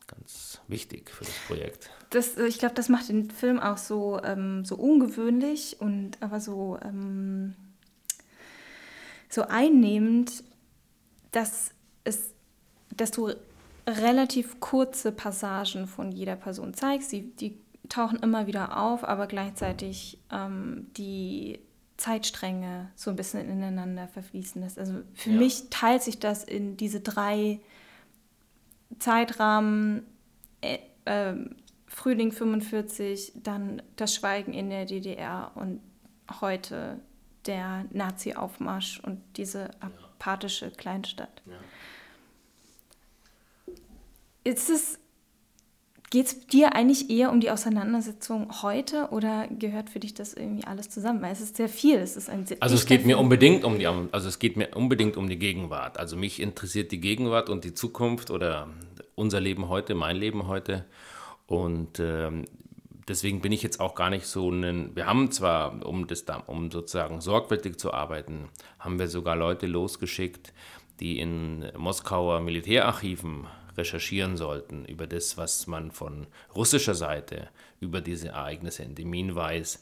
ganz 0.05 0.46
wichtig 0.67 1.09
für 1.09 1.23
das 1.23 1.33
Projekt. 1.47 1.89
Das, 2.09 2.37
äh, 2.37 2.45
ich 2.45 2.59
glaube, 2.59 2.75
das 2.75 2.89
macht 2.89 3.09
den 3.09 3.29
Film 3.29 3.59
auch 3.59 3.77
so, 3.77 4.21
ähm, 4.23 4.65
so 4.65 4.75
ungewöhnlich 4.75 5.77
und 5.79 6.21
aber 6.21 6.39
so, 6.39 6.77
ähm, 6.83 7.55
so 9.29 9.43
einnehmend, 9.43 10.43
dass, 11.31 11.71
es, 12.03 12.31
dass 12.95 13.11
du 13.11 13.33
relativ 13.85 14.59
kurze 14.59 15.11
Passagen 15.11 15.87
von 15.87 16.11
jeder 16.11 16.35
Person 16.35 16.73
zeigst. 16.73 17.11
Die, 17.11 17.35
die 17.35 17.57
tauchen 17.89 18.19
immer 18.19 18.47
wieder 18.47 18.77
auf, 18.77 19.03
aber 19.03 19.27
gleichzeitig 19.27 20.19
ähm, 20.31 20.87
die 20.97 21.59
Zeitstränge 21.97 22.91
so 22.95 23.09
ein 23.09 23.15
bisschen 23.15 23.49
ineinander 23.49 24.07
verfließen 24.07 24.61
lässt. 24.61 24.77
Also 24.77 25.01
für 25.13 25.31
ja. 25.31 25.37
mich 25.37 25.69
teilt 25.69 26.03
sich 26.03 26.19
das 26.19 26.43
in 26.43 26.77
diese 26.77 26.99
drei 26.99 27.59
Zeitrahmen. 28.99 30.05
Äh, 30.61 30.79
äh, 31.05 31.35
Frühling 31.87 32.31
45, 32.31 33.33
dann 33.35 33.81
das 33.95 34.13
Schweigen 34.13 34.53
in 34.53 34.69
der 34.69 34.85
DDR 34.85 35.51
und 35.55 35.81
heute 36.41 36.99
der 37.45 37.85
Nazi-Aufmarsch 37.91 38.99
und 38.99 39.21
diese 39.37 39.71
apathische 39.79 40.69
Kleinstadt. 40.71 41.41
Ja. 41.45 41.53
Ist 44.43 44.69
es 44.69 44.99
Geht 46.09 46.25
es 46.25 46.47
dir 46.47 46.73
eigentlich 46.73 47.09
eher 47.09 47.31
um 47.33 47.41
die 47.41 47.51
Auseinandersetzung 47.51 48.61
heute 48.61 49.09
oder 49.11 49.45
gehört 49.47 49.89
für 49.89 49.99
dich 49.99 50.13
das 50.13 50.33
irgendwie 50.33 50.63
alles 50.63 50.89
zusammen? 50.89 51.21
Weil 51.21 51.33
es 51.33 51.41
ist 51.41 51.57
sehr 51.57 51.67
viel. 51.67 51.97
Es 51.97 52.15
ist 52.15 52.29
ein 52.29 52.45
sehr 52.45 52.57
also 52.61 52.75
es 52.75 52.85
geht 52.85 53.05
mir 53.05 53.17
unbedingt 53.17 53.65
um 53.65 53.77
die, 53.77 53.87
also 53.87 54.29
es 54.29 54.39
geht 54.39 54.55
mir 54.55 54.69
unbedingt 54.73 55.17
um 55.17 55.27
die 55.27 55.37
Gegenwart. 55.37 55.99
Also 55.99 56.15
mich 56.15 56.39
interessiert 56.39 56.93
die 56.93 57.01
Gegenwart 57.01 57.49
und 57.49 57.65
die 57.65 57.73
Zukunft 57.73 58.31
oder 58.31 58.69
unser 59.15 59.41
Leben 59.41 59.67
heute, 59.67 59.95
mein 59.95 60.15
Leben 60.15 60.47
heute. 60.47 60.85
Und 61.45 61.99
ähm, 61.99 62.45
deswegen 63.09 63.41
bin 63.41 63.51
ich 63.51 63.61
jetzt 63.61 63.81
auch 63.81 63.93
gar 63.93 64.09
nicht 64.09 64.27
so 64.27 64.49
ein. 64.49 64.95
Wir 64.95 65.07
haben 65.07 65.29
zwar, 65.31 65.85
um 65.85 66.07
das 66.07 66.23
um 66.45 66.71
sozusagen 66.71 67.19
sorgfältig 67.19 67.77
zu 67.79 67.93
arbeiten, 67.93 68.47
haben 68.79 68.97
wir 68.97 69.09
sogar 69.09 69.35
Leute 69.35 69.67
losgeschickt, 69.67 70.53
die 71.01 71.19
in 71.19 71.65
Moskauer 71.77 72.39
Militärarchiven 72.39 73.47
recherchieren 73.77 74.37
sollten 74.37 74.85
über 74.85 75.07
das, 75.07 75.37
was 75.37 75.67
man 75.67 75.91
von 75.91 76.27
russischer 76.55 76.95
Seite 76.95 77.49
über 77.79 78.01
diese 78.01 78.29
Ereignisse 78.29 78.83
in 78.83 78.95
Demin 78.95 79.35
weiß. 79.35 79.81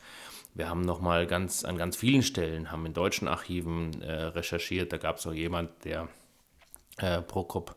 Wir 0.53 0.69
haben 0.69 0.81
nochmal 0.81 1.27
ganz, 1.27 1.65
an 1.65 1.77
ganz 1.77 1.97
vielen 1.97 2.23
Stellen, 2.23 2.71
haben 2.71 2.85
in 2.85 2.93
deutschen 2.93 3.27
Archiven 3.27 4.01
äh, 4.01 4.11
recherchiert. 4.11 4.93
Da 4.93 4.97
gab 4.97 5.17
es 5.17 5.27
auch 5.27 5.33
jemand, 5.33 5.69
der 5.83 6.07
äh, 6.97 7.21
Prokop, 7.21 7.75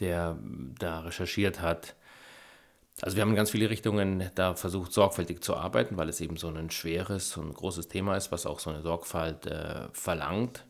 der 0.00 0.38
da 0.78 1.00
recherchiert 1.00 1.60
hat. 1.60 1.94
Also 3.00 3.16
wir 3.16 3.22
haben 3.22 3.30
in 3.30 3.36
ganz 3.36 3.50
viele 3.50 3.70
Richtungen 3.70 4.30
da 4.34 4.54
versucht, 4.54 4.92
sorgfältig 4.92 5.42
zu 5.42 5.56
arbeiten, 5.56 5.96
weil 5.96 6.08
es 6.08 6.20
eben 6.20 6.36
so 6.36 6.48
ein 6.48 6.70
schweres 6.70 7.36
und 7.36 7.54
großes 7.54 7.88
Thema 7.88 8.16
ist, 8.16 8.32
was 8.32 8.44
auch 8.44 8.58
so 8.58 8.70
eine 8.70 8.82
Sorgfalt 8.82 9.46
äh, 9.46 9.88
verlangt. 9.92 10.66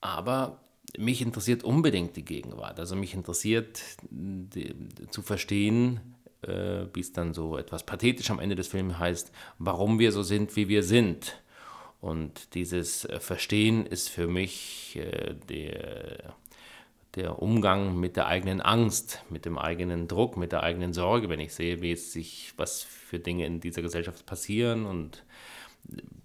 Aber 0.00 0.60
mich 0.98 1.22
interessiert 1.22 1.64
unbedingt 1.64 2.16
die 2.16 2.24
Gegenwart. 2.24 2.78
Also 2.78 2.96
mich 2.96 3.14
interessiert 3.14 3.80
die, 4.10 4.74
zu 5.10 5.22
verstehen, 5.22 6.00
äh, 6.42 6.86
wie 6.92 7.00
es 7.00 7.12
dann 7.12 7.34
so 7.34 7.56
etwas 7.56 7.84
pathetisch 7.84 8.30
am 8.30 8.38
Ende 8.38 8.56
des 8.56 8.68
Films 8.68 8.98
heißt, 8.98 9.32
warum 9.58 9.98
wir 9.98 10.12
so 10.12 10.22
sind, 10.22 10.56
wie 10.56 10.68
wir 10.68 10.82
sind. 10.82 11.42
Und 12.00 12.54
dieses 12.54 13.04
äh, 13.04 13.20
Verstehen 13.20 13.86
ist 13.86 14.08
für 14.08 14.26
mich 14.26 14.96
äh, 14.96 15.34
der, 15.48 16.34
der 17.14 17.42
Umgang 17.42 17.98
mit 17.98 18.16
der 18.16 18.26
eigenen 18.26 18.60
Angst, 18.60 19.22
mit 19.30 19.44
dem 19.44 19.58
eigenen 19.58 20.06
Druck, 20.06 20.36
mit 20.36 20.52
der 20.52 20.62
eigenen 20.62 20.92
Sorge, 20.92 21.28
wenn 21.28 21.40
ich 21.40 21.54
sehe, 21.54 21.82
wie 21.82 21.92
es 21.92 22.12
sich, 22.12 22.52
was 22.56 22.82
für 22.82 23.18
Dinge 23.18 23.46
in 23.46 23.60
dieser 23.60 23.82
Gesellschaft 23.82 24.26
passieren 24.26 24.86
und 24.86 25.24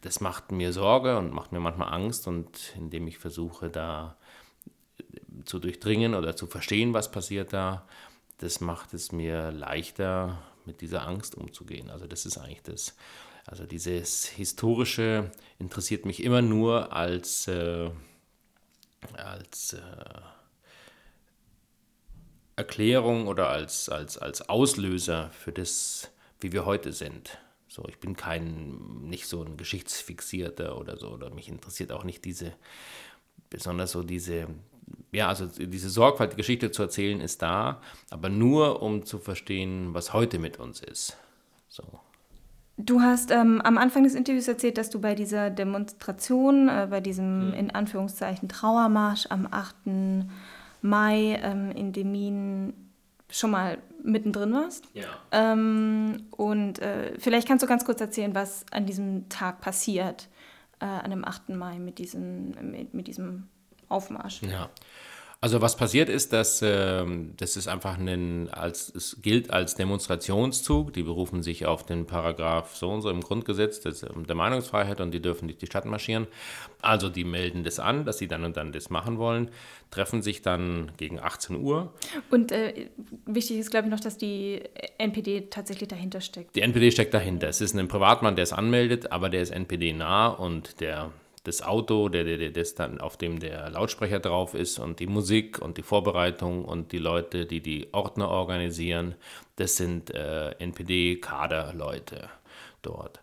das 0.02 0.22
macht 0.22 0.52
mir 0.52 0.74
Sorge 0.74 1.18
und 1.18 1.34
macht 1.34 1.52
mir 1.52 1.60
manchmal 1.60 1.94
Angst 1.94 2.28
und 2.28 2.74
indem 2.78 3.08
ich 3.08 3.18
versuche, 3.20 3.70
da 3.70 4.18
zu 5.46 5.60
durchdringen 5.60 6.16
oder 6.16 6.36
zu 6.36 6.48
verstehen, 6.48 6.94
was 6.94 7.12
passiert 7.12 7.54
da, 7.54 7.88
das 8.40 8.60
macht 8.60 8.94
es 8.94 9.12
mir 9.12 9.52
leichter, 9.52 10.42
mit 10.66 10.82
dieser 10.82 11.08
Angst 11.08 11.36
umzugehen. 11.36 11.90
Also 11.90 12.08
das 12.08 12.26
ist 12.26 12.38
eigentlich 12.38 12.64
das. 12.64 12.96
Also 13.46 13.66
dieses 13.66 14.26
Historische 14.26 15.32
interessiert 15.60 16.06
mich 16.06 16.24
immer 16.24 16.42
nur 16.42 16.94
als, 16.94 17.48
äh, 17.48 17.90
als 19.14 19.74
äh, 19.74 20.22
Erklärung 22.56 23.28
oder 23.28 23.50
als, 23.50 23.90
als, 23.90 24.18
als 24.18 24.48
Auslöser 24.50 25.32
für 25.32 25.52
das, 25.52 26.12
wie 26.40 26.52
wir 26.52 26.66
heute 26.66 26.94
sind. 26.94 27.40
So, 27.68 27.88
ich 27.88 28.00
bin 28.00 28.16
kein, 28.16 29.08
nicht 29.08 29.28
so 29.28 29.42
ein 29.44 29.58
Geschichtsfixierter 29.58 30.78
oder 30.78 30.98
so, 30.98 31.10
oder 31.10 31.30
mich 31.30 31.48
interessiert 31.48 31.92
auch 31.92 32.04
nicht 32.04 32.26
diese, 32.26 32.54
besonders 33.50 33.92
so 33.92 34.04
diese, 34.04 34.48
ja, 35.12 35.28
also 35.28 35.48
diese 35.48 35.90
Sorgfalt, 35.90 36.34
die 36.34 36.38
Geschichte 36.38 36.72
zu 36.72 36.82
erzählen, 36.82 37.22
ist 37.22 37.42
da, 37.42 37.82
aber 38.10 38.30
nur 38.30 38.82
um 38.82 39.06
zu 39.06 39.20
verstehen, 39.20 39.94
was 39.94 40.14
heute 40.14 40.40
mit 40.40 40.60
uns 40.60 40.82
ist. 40.82 41.18
So. 41.70 41.84
Du 42.78 43.02
hast 43.02 43.32
ähm, 43.32 43.62
am 43.62 43.78
Anfang 43.78 44.04
des 44.04 44.16
Interviews 44.16 44.48
erzählt, 44.48 44.78
dass 44.78 44.90
du 44.90 45.00
bei 45.00 45.16
dieser 45.16 45.50
Demonstration, 45.50 46.68
äh, 46.68 46.88
bei 46.90 47.00
diesem 47.02 47.52
hm. 47.52 47.54
in 47.54 47.72
Anführungszeichen 47.72 48.50
Trauermarsch 48.50 49.28
am 49.30 49.48
8. 49.50 49.76
Mai 50.82 51.40
ähm, 51.44 51.72
in 51.72 51.94
Demin 51.94 52.74
schon 53.30 53.52
mal 53.52 53.78
mittendrin 54.04 54.54
warst. 54.54 54.86
Ja. 54.94 55.06
Ähm, 55.32 56.24
und 56.32 56.80
äh, 56.80 57.14
vielleicht 57.20 57.48
kannst 57.48 57.64
du 57.64 57.68
ganz 57.68 57.86
kurz 57.86 58.02
erzählen, 58.02 58.34
was 58.34 58.66
an 58.72 58.86
diesem 58.86 59.30
Tag 59.30 59.62
passiert, 59.62 60.28
äh, 60.80 60.86
an 60.86 61.12
dem 61.12 61.24
8. 61.24 61.50
Mai 61.50 61.78
mit, 61.78 62.00
diesen, 62.00 62.56
mit, 62.72 62.94
mit 62.94 63.08
diesem 63.08 63.48
Aufmarsch. 63.92 64.42
Ja. 64.42 64.70
Also 65.44 65.60
was 65.60 65.76
passiert 65.76 66.08
ist, 66.08 66.34
dass 66.34 66.62
äh, 66.62 67.04
das 67.38 67.58
ist 67.58 67.68
einfach 67.68 67.98
ein, 67.98 68.48
als 68.52 68.94
es 68.94 69.24
gilt 69.24 69.50
als 69.50 69.74
Demonstrationszug. 69.74 70.94
Die 70.94 71.02
berufen 71.02 71.42
sich 71.42 71.66
auf 71.66 71.84
den 71.84 72.06
Paragraph 72.06 72.76
so 72.76 72.92
und 72.92 73.02
so 73.02 73.10
im 73.10 73.22
Grundgesetz 73.22 73.82
des, 73.82 74.04
ähm, 74.04 74.28
der 74.28 74.36
Meinungsfreiheit 74.36 75.02
und 75.02 75.10
die 75.10 75.20
dürfen 75.20 75.48
durch 75.48 75.58
die 75.58 75.66
Stadt 75.66 75.86
marschieren. 75.86 76.28
Also 76.80 77.10
die 77.10 77.24
melden 77.24 77.64
das 77.64 77.80
an, 77.80 78.06
dass 78.06 78.20
sie 78.20 78.28
dann 78.28 78.44
und 78.44 78.56
dann 78.56 78.72
das 78.72 78.92
machen 78.92 79.18
wollen, 79.18 79.50
treffen 79.90 80.22
sich 80.22 80.44
dann 80.44 80.92
gegen 80.98 81.20
18 81.20 81.56
Uhr. 81.56 81.92
Und 82.30 82.52
äh, 82.52 82.90
wichtig 83.26 83.58
ist, 83.58 83.72
glaube 83.72 83.88
ich, 83.88 83.92
noch, 83.92 84.00
dass 84.00 84.20
die 84.20 84.62
NPD 85.00 85.48
tatsächlich 85.50 85.90
dahinter 85.90 86.22
steckt. 86.22 86.56
Die 86.56 86.62
NPD 86.62 86.92
steckt 86.92 87.16
dahinter. 87.16 87.50
Es 87.50 87.62
ist 87.62 87.76
ein 87.76 87.88
Privatmann, 87.88 88.36
der 88.36 88.44
es 88.44 88.54
anmeldet, 88.54 89.12
aber 89.12 89.30
der 89.30 89.42
ist 89.42 89.50
NPD 89.50 89.94
nah 89.94 90.28
und 90.28 90.82
der 90.82 91.12
das 91.44 91.62
Auto, 91.64 92.10
der, 92.10 92.24
der, 92.24 92.52
das 92.52 92.76
dann, 92.76 93.02
auf 93.02 93.18
dem 93.18 93.40
der 93.40 93.70
Lautsprecher 93.70 94.20
drauf 94.20 94.54
ist 94.54 94.78
und 94.78 95.00
die 95.00 95.08
Musik 95.08 95.60
und 95.60 95.78
die 95.78 95.84
Vorbereitung 95.84 96.66
und 96.66 96.92
die 96.92 97.00
Leute, 97.00 97.46
die 97.46 97.62
die 97.62 97.94
Ordner 97.94 98.30
organisieren, 98.30 99.16
das 99.56 99.76
sind 99.76 100.14
äh, 100.14 100.52
NPD-Kaderleute 100.60 102.30
dort. 102.82 103.22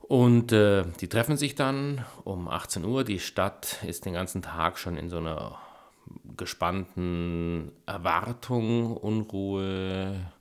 Und 0.00 0.52
äh, 0.52 0.84
die 1.00 1.08
treffen 1.08 1.36
sich 1.36 1.54
dann 1.54 2.04
um 2.24 2.48
18 2.48 2.84
Uhr. 2.84 3.04
Die 3.04 3.20
Stadt 3.20 3.82
ist 3.86 4.06
den 4.06 4.14
ganzen 4.14 4.42
Tag 4.42 4.78
schon 4.78 4.96
in 4.96 5.10
so 5.10 5.18
einer 5.18 5.58
gespannten 6.36 7.72
Erwartung, 7.86 8.96
Unruhe, 8.96 10.32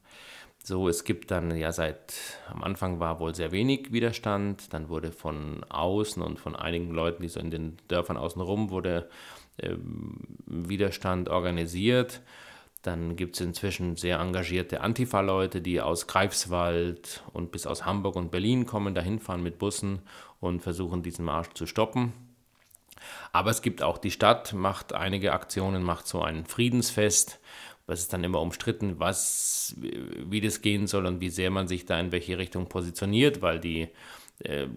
so, 0.68 0.89
es 0.89 1.05
gibt 1.05 1.32
dann 1.32 1.55
ja 1.55 1.72
seit 1.72 2.13
am 2.51 2.61
Anfang 2.61 2.99
war 2.99 3.22
wohl 3.22 3.34
sehr 3.34 3.53
wenig 3.53 3.93
Widerstand, 3.93 4.74
dann 4.74 4.89
wurde 4.89 5.13
von 5.13 5.63
außen 5.70 6.22
und 6.22 6.41
von 6.41 6.57
einigen 6.57 6.91
Leuten, 6.91 7.22
die 7.22 7.30
so 7.30 7.39
in 7.39 7.51
den 7.51 7.78
Dörfern 7.88 8.18
außenrum, 8.18 8.70
wurde 8.70 9.09
äh, 9.55 9.76
Widerstand 10.45 11.30
organisiert. 11.30 12.20
Dann 12.82 13.15
gibt 13.15 13.36
es 13.36 13.41
inzwischen 13.41 13.95
sehr 13.95 14.20
engagierte 14.20 14.82
Antifa-Leute, 14.82 15.61
die 15.61 15.80
aus 15.80 16.05
Greifswald 16.05 17.24
und 17.32 17.53
bis 17.53 17.65
aus 17.65 17.86
Hamburg 17.86 18.18
und 18.18 18.30
Berlin 18.30 18.65
kommen, 18.65 18.93
dahin 18.93 19.20
fahren 19.20 19.43
mit 19.43 19.59
Bussen 19.59 20.01
und 20.41 20.61
versuchen, 20.61 21.01
diesen 21.01 21.24
Marsch 21.24 21.53
zu 21.53 21.65
stoppen. 21.65 22.11
Aber 23.32 23.51
es 23.51 23.61
gibt 23.61 23.82
auch 23.82 23.99
die 23.99 24.11
Stadt, 24.11 24.51
macht 24.51 24.91
einige 24.91 25.32
Aktionen, 25.32 25.82
macht 25.82 26.07
so 26.07 26.22
ein 26.22 26.45
Friedensfest 26.45 27.39
was 27.88 28.02
ist 28.02 28.14
dann 28.14 28.24
immer 28.24 28.42
umstritten, 28.42 29.00
was, 29.00 29.76
wie 29.80 30.42
das 30.42 30.62
gehen 30.62 30.88
soll 30.88 31.06
und 31.06 31.22
wie 31.22 31.30
sehr 31.30 31.50
man 31.50 31.68
sich 31.68 31.86
da 31.86 32.00
in 32.00 32.12
welche 32.12 32.38
Richtung 32.38 32.68
positioniert, 32.68 33.42
weil 33.42 33.60
die, 33.60 33.88
äh, 34.40 34.68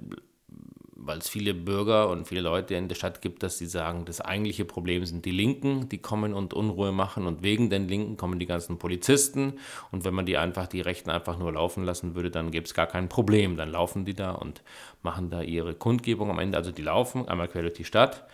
weil 0.95 1.19
es 1.19 1.29
viele 1.29 1.53
Bürger 1.53 2.09
und 2.09 2.29
viele 2.29 2.41
Leute 2.41 2.77
in 2.77 2.87
der 2.87 2.95
Stadt 2.95 3.21
gibt, 3.21 3.43
dass 3.43 3.59
sie 3.59 3.67
sagen, 3.67 4.05
das 4.05 4.21
eigentliche 4.21 4.65
Problem 4.65 5.05
sind 5.05 5.25
die 5.25 5.33
Linken, 5.33 5.89
die 5.89 5.99
kommen 5.99 6.35
und 6.35 6.55
Unruhe 6.55 6.93
machen 6.93 7.27
und 7.27 7.43
wegen 7.43 7.69
den 7.69 7.89
Linken 7.89 8.17
kommen 8.17 8.39
die 8.39 8.47
ganzen 8.47 8.79
Polizisten 8.79 9.55
und 9.91 10.05
wenn 10.05 10.15
man 10.15 10.25
die 10.27 10.37
einfach, 10.37 10.69
die 10.69 10.81
Rechten 10.81 11.11
einfach 11.11 11.37
nur 11.37 11.53
laufen 11.53 11.85
lassen 11.85 12.15
würde, 12.15 12.31
dann 12.31 12.53
gäbe 12.53 12.65
es 12.65 12.75
gar 12.75 12.87
kein 12.87 13.09
Problem. 13.09 13.57
Dann 13.57 13.73
laufen 13.73 14.05
die 14.05 14.15
da 14.15 14.31
und 14.33 14.63
machen 15.03 15.31
da 15.31 15.43
ihre 15.43 15.75
Kundgebung 15.75 16.31
am 16.31 16.39
Ende, 16.39 16.57
also 16.57 16.71
die 16.71 16.83
laufen 16.83 17.27
einmal 17.27 17.49
quer 17.49 17.63
durch 17.63 17.75
die 17.75 17.85
Stadt. 17.85 18.25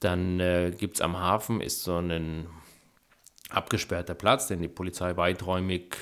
Dann 0.00 0.38
äh, 0.40 0.72
gibt 0.76 0.96
es 0.96 1.00
am 1.00 1.18
Hafen, 1.18 1.62
ist 1.62 1.82
so 1.82 1.96
ein 1.96 2.46
abgesperrter 3.54 4.14
Platz, 4.14 4.48
den 4.48 4.62
die 4.62 4.68
Polizei 4.68 5.16
weiträumig 5.16 5.96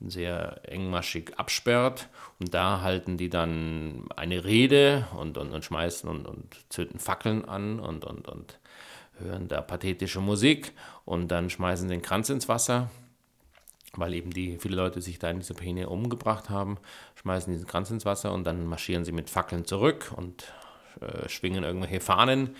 und 0.00 0.10
sehr 0.10 0.60
engmaschig 0.64 1.32
absperrt. 1.36 2.08
Und 2.38 2.54
da 2.54 2.80
halten 2.82 3.16
die 3.16 3.28
dann 3.28 4.06
eine 4.16 4.44
Rede 4.44 5.08
und, 5.16 5.38
und, 5.38 5.52
und 5.52 5.64
schmeißen 5.64 6.08
und, 6.08 6.26
und 6.26 6.56
zünden 6.68 7.00
Fackeln 7.00 7.44
an 7.44 7.80
und, 7.80 8.04
und, 8.04 8.28
und 8.28 8.58
hören 9.20 9.48
da 9.48 9.60
pathetische 9.60 10.20
Musik 10.20 10.72
und 11.04 11.28
dann 11.28 11.50
schmeißen 11.50 11.88
den 11.88 12.02
Kranz 12.02 12.30
ins 12.30 12.48
Wasser, 12.48 12.90
weil 13.94 14.14
eben 14.14 14.30
die 14.30 14.58
viele 14.58 14.76
Leute 14.76 15.00
sich 15.02 15.18
da 15.18 15.30
in 15.30 15.40
dieser 15.40 15.54
Peine 15.54 15.88
umgebracht 15.88 16.50
haben, 16.50 16.78
schmeißen 17.16 17.52
diesen 17.52 17.66
Kranz 17.66 17.90
ins 17.90 18.04
Wasser 18.04 18.32
und 18.32 18.44
dann 18.44 18.66
marschieren 18.66 19.04
sie 19.04 19.12
mit 19.12 19.30
Fackeln 19.30 19.64
zurück 19.64 20.12
und 20.14 20.52
äh, 21.00 21.28
schwingen 21.28 21.64
irgendwelche 21.64 22.00
Fahnen, 22.00 22.56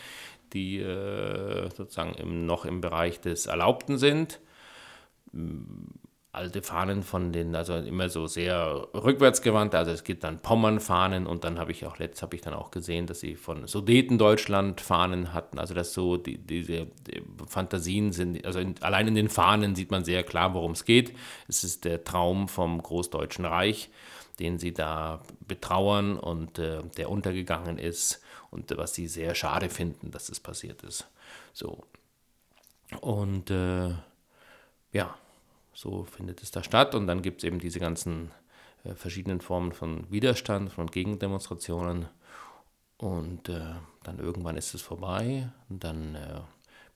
die 0.52 0.78
äh, 0.78 1.68
sozusagen 1.74 2.14
im, 2.14 2.46
noch 2.46 2.64
im 2.64 2.80
Bereich 2.80 3.20
des 3.20 3.46
Erlaubten 3.46 3.98
sind. 3.98 4.40
Alte 6.30 6.62
Fahnen 6.62 7.02
von 7.02 7.32
den, 7.32 7.54
also 7.54 7.74
immer 7.74 8.08
so 8.08 8.26
sehr 8.26 8.86
rückwärtsgewandt, 8.94 9.74
also 9.74 9.90
es 9.90 10.04
gibt 10.04 10.24
dann 10.24 10.40
Pommern-Fahnen 10.40 11.26
und 11.26 11.44
dann 11.44 11.58
habe 11.58 11.72
ich 11.72 11.86
auch 11.86 11.98
letzt 11.98 12.22
habe 12.22 12.36
ich 12.36 12.42
dann 12.42 12.54
auch 12.54 12.70
gesehen, 12.70 13.06
dass 13.06 13.20
sie 13.20 13.34
von 13.34 13.66
Sudetendeutschland 13.66 14.80
Fahnen 14.80 15.32
hatten, 15.32 15.58
also 15.58 15.74
dass 15.74 15.94
so 15.94 16.16
die, 16.16 16.38
diese 16.38 16.86
die 17.06 17.22
Fantasien 17.46 18.12
sind, 18.12 18.44
also 18.46 18.58
in, 18.58 18.74
allein 18.82 19.08
in 19.08 19.14
den 19.14 19.28
Fahnen 19.28 19.74
sieht 19.74 19.90
man 19.90 20.04
sehr 20.04 20.22
klar, 20.22 20.54
worum 20.54 20.72
es 20.72 20.84
geht. 20.84 21.12
Es 21.48 21.64
ist 21.64 21.84
der 21.84 22.04
Traum 22.04 22.48
vom 22.48 22.82
Großdeutschen 22.82 23.44
Reich, 23.44 23.90
den 24.38 24.58
sie 24.58 24.72
da 24.72 25.22
betrauern 25.46 26.18
und 26.18 26.58
äh, 26.58 26.82
der 26.96 27.10
untergegangen 27.10 27.78
ist 27.78 28.22
und 28.50 28.76
was 28.76 28.94
sie 28.94 29.06
sehr 29.06 29.34
schade 29.34 29.68
finden, 29.68 30.10
dass 30.10 30.26
das 30.26 30.40
passiert 30.40 30.82
ist. 30.82 31.06
So. 31.52 31.84
Und 33.00 33.50
äh, 33.50 33.90
ja, 34.92 35.14
so 35.74 36.04
findet 36.04 36.42
es 36.42 36.50
da 36.50 36.62
statt. 36.62 36.94
Und 36.94 37.06
dann 37.06 37.22
gibt 37.22 37.38
es 37.38 37.44
eben 37.44 37.58
diese 37.58 37.80
ganzen 37.80 38.30
äh, 38.84 38.94
verschiedenen 38.94 39.40
Formen 39.40 39.72
von 39.72 40.10
Widerstand, 40.10 40.72
von 40.72 40.86
Gegendemonstrationen. 40.86 42.08
Und 42.96 43.48
äh, 43.48 43.74
dann 44.02 44.18
irgendwann 44.18 44.56
ist 44.56 44.74
es 44.74 44.82
vorbei. 44.82 45.50
Und 45.68 45.84
dann, 45.84 46.14
äh, 46.14 46.40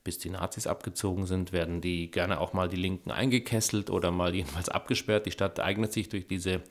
bis 0.03 0.17
die 0.17 0.31
Nazis 0.31 0.67
abgezogen 0.67 1.25
sind, 1.25 1.53
werden 1.53 1.79
die 1.79 2.11
gerne 2.11 2.41
auch 2.41 2.53
mal 2.53 2.67
die 2.67 2.75
Linken 2.75 3.11
eingekesselt 3.11 3.89
oder 3.89 4.11
mal 4.11 4.35
jedenfalls 4.35 4.69
abgesperrt. 4.69 5.27
Die 5.27 5.31
Stadt 5.31 5.59
eignet 5.59 5.93
sich 5.93 6.09
durch 6.09 6.27
diese 6.27 6.61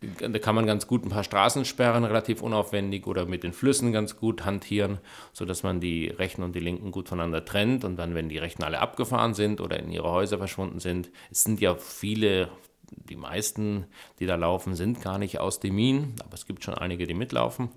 da 0.00 0.38
kann 0.38 0.54
man 0.54 0.66
ganz 0.66 0.86
gut 0.86 1.04
ein 1.04 1.08
paar 1.08 1.24
Straßensperren 1.24 2.04
relativ 2.04 2.40
unaufwendig 2.40 3.06
oder 3.06 3.26
mit 3.26 3.42
den 3.42 3.52
Flüssen 3.52 3.92
ganz 3.92 4.16
gut 4.16 4.44
hantieren, 4.44 4.98
sodass 5.32 5.64
man 5.64 5.80
die 5.80 6.08
Rechten 6.08 6.42
und 6.42 6.54
die 6.54 6.60
Linken 6.60 6.92
gut 6.92 7.08
voneinander 7.08 7.44
trennt. 7.44 7.84
Und 7.84 7.96
dann, 7.96 8.14
wenn 8.14 8.28
die 8.28 8.38
Rechten 8.38 8.62
alle 8.62 8.78
abgefahren 8.78 9.34
sind 9.34 9.60
oder 9.60 9.78
in 9.78 9.90
ihre 9.90 10.10
Häuser 10.10 10.38
verschwunden 10.38 10.78
sind, 10.78 11.10
es 11.30 11.42
sind 11.42 11.60
ja 11.60 11.74
viele, 11.74 12.48
die 12.90 13.16
meisten, 13.16 13.86
die 14.20 14.26
da 14.26 14.36
laufen, 14.36 14.76
sind 14.76 15.02
gar 15.02 15.18
nicht 15.18 15.40
aus 15.40 15.58
dem 15.58 15.74
Min, 15.74 16.14
aber 16.24 16.34
es 16.34 16.46
gibt 16.46 16.62
schon 16.62 16.74
einige, 16.74 17.06
die 17.06 17.14
mitlaufen. 17.14 17.70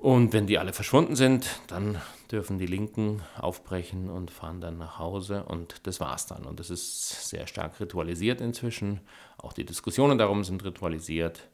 Und 0.00 0.32
wenn 0.32 0.46
die 0.46 0.58
alle 0.58 0.72
verschwunden 0.72 1.14
sind, 1.14 1.60
dann 1.66 2.00
dürfen 2.32 2.56
die 2.56 2.66
Linken 2.66 3.20
aufbrechen 3.38 4.08
und 4.08 4.30
fahren 4.30 4.62
dann 4.62 4.78
nach 4.78 4.98
Hause 4.98 5.44
und 5.44 5.86
das 5.86 6.00
war's 6.00 6.24
dann. 6.24 6.46
Und 6.46 6.58
das 6.58 6.70
ist 6.70 7.28
sehr 7.28 7.46
stark 7.46 7.78
ritualisiert 7.80 8.40
inzwischen. 8.40 9.00
Auch 9.36 9.52
die 9.52 9.66
Diskussionen 9.66 10.16
darum 10.16 10.42
sind 10.42 10.64
ritualisiert 10.64 11.50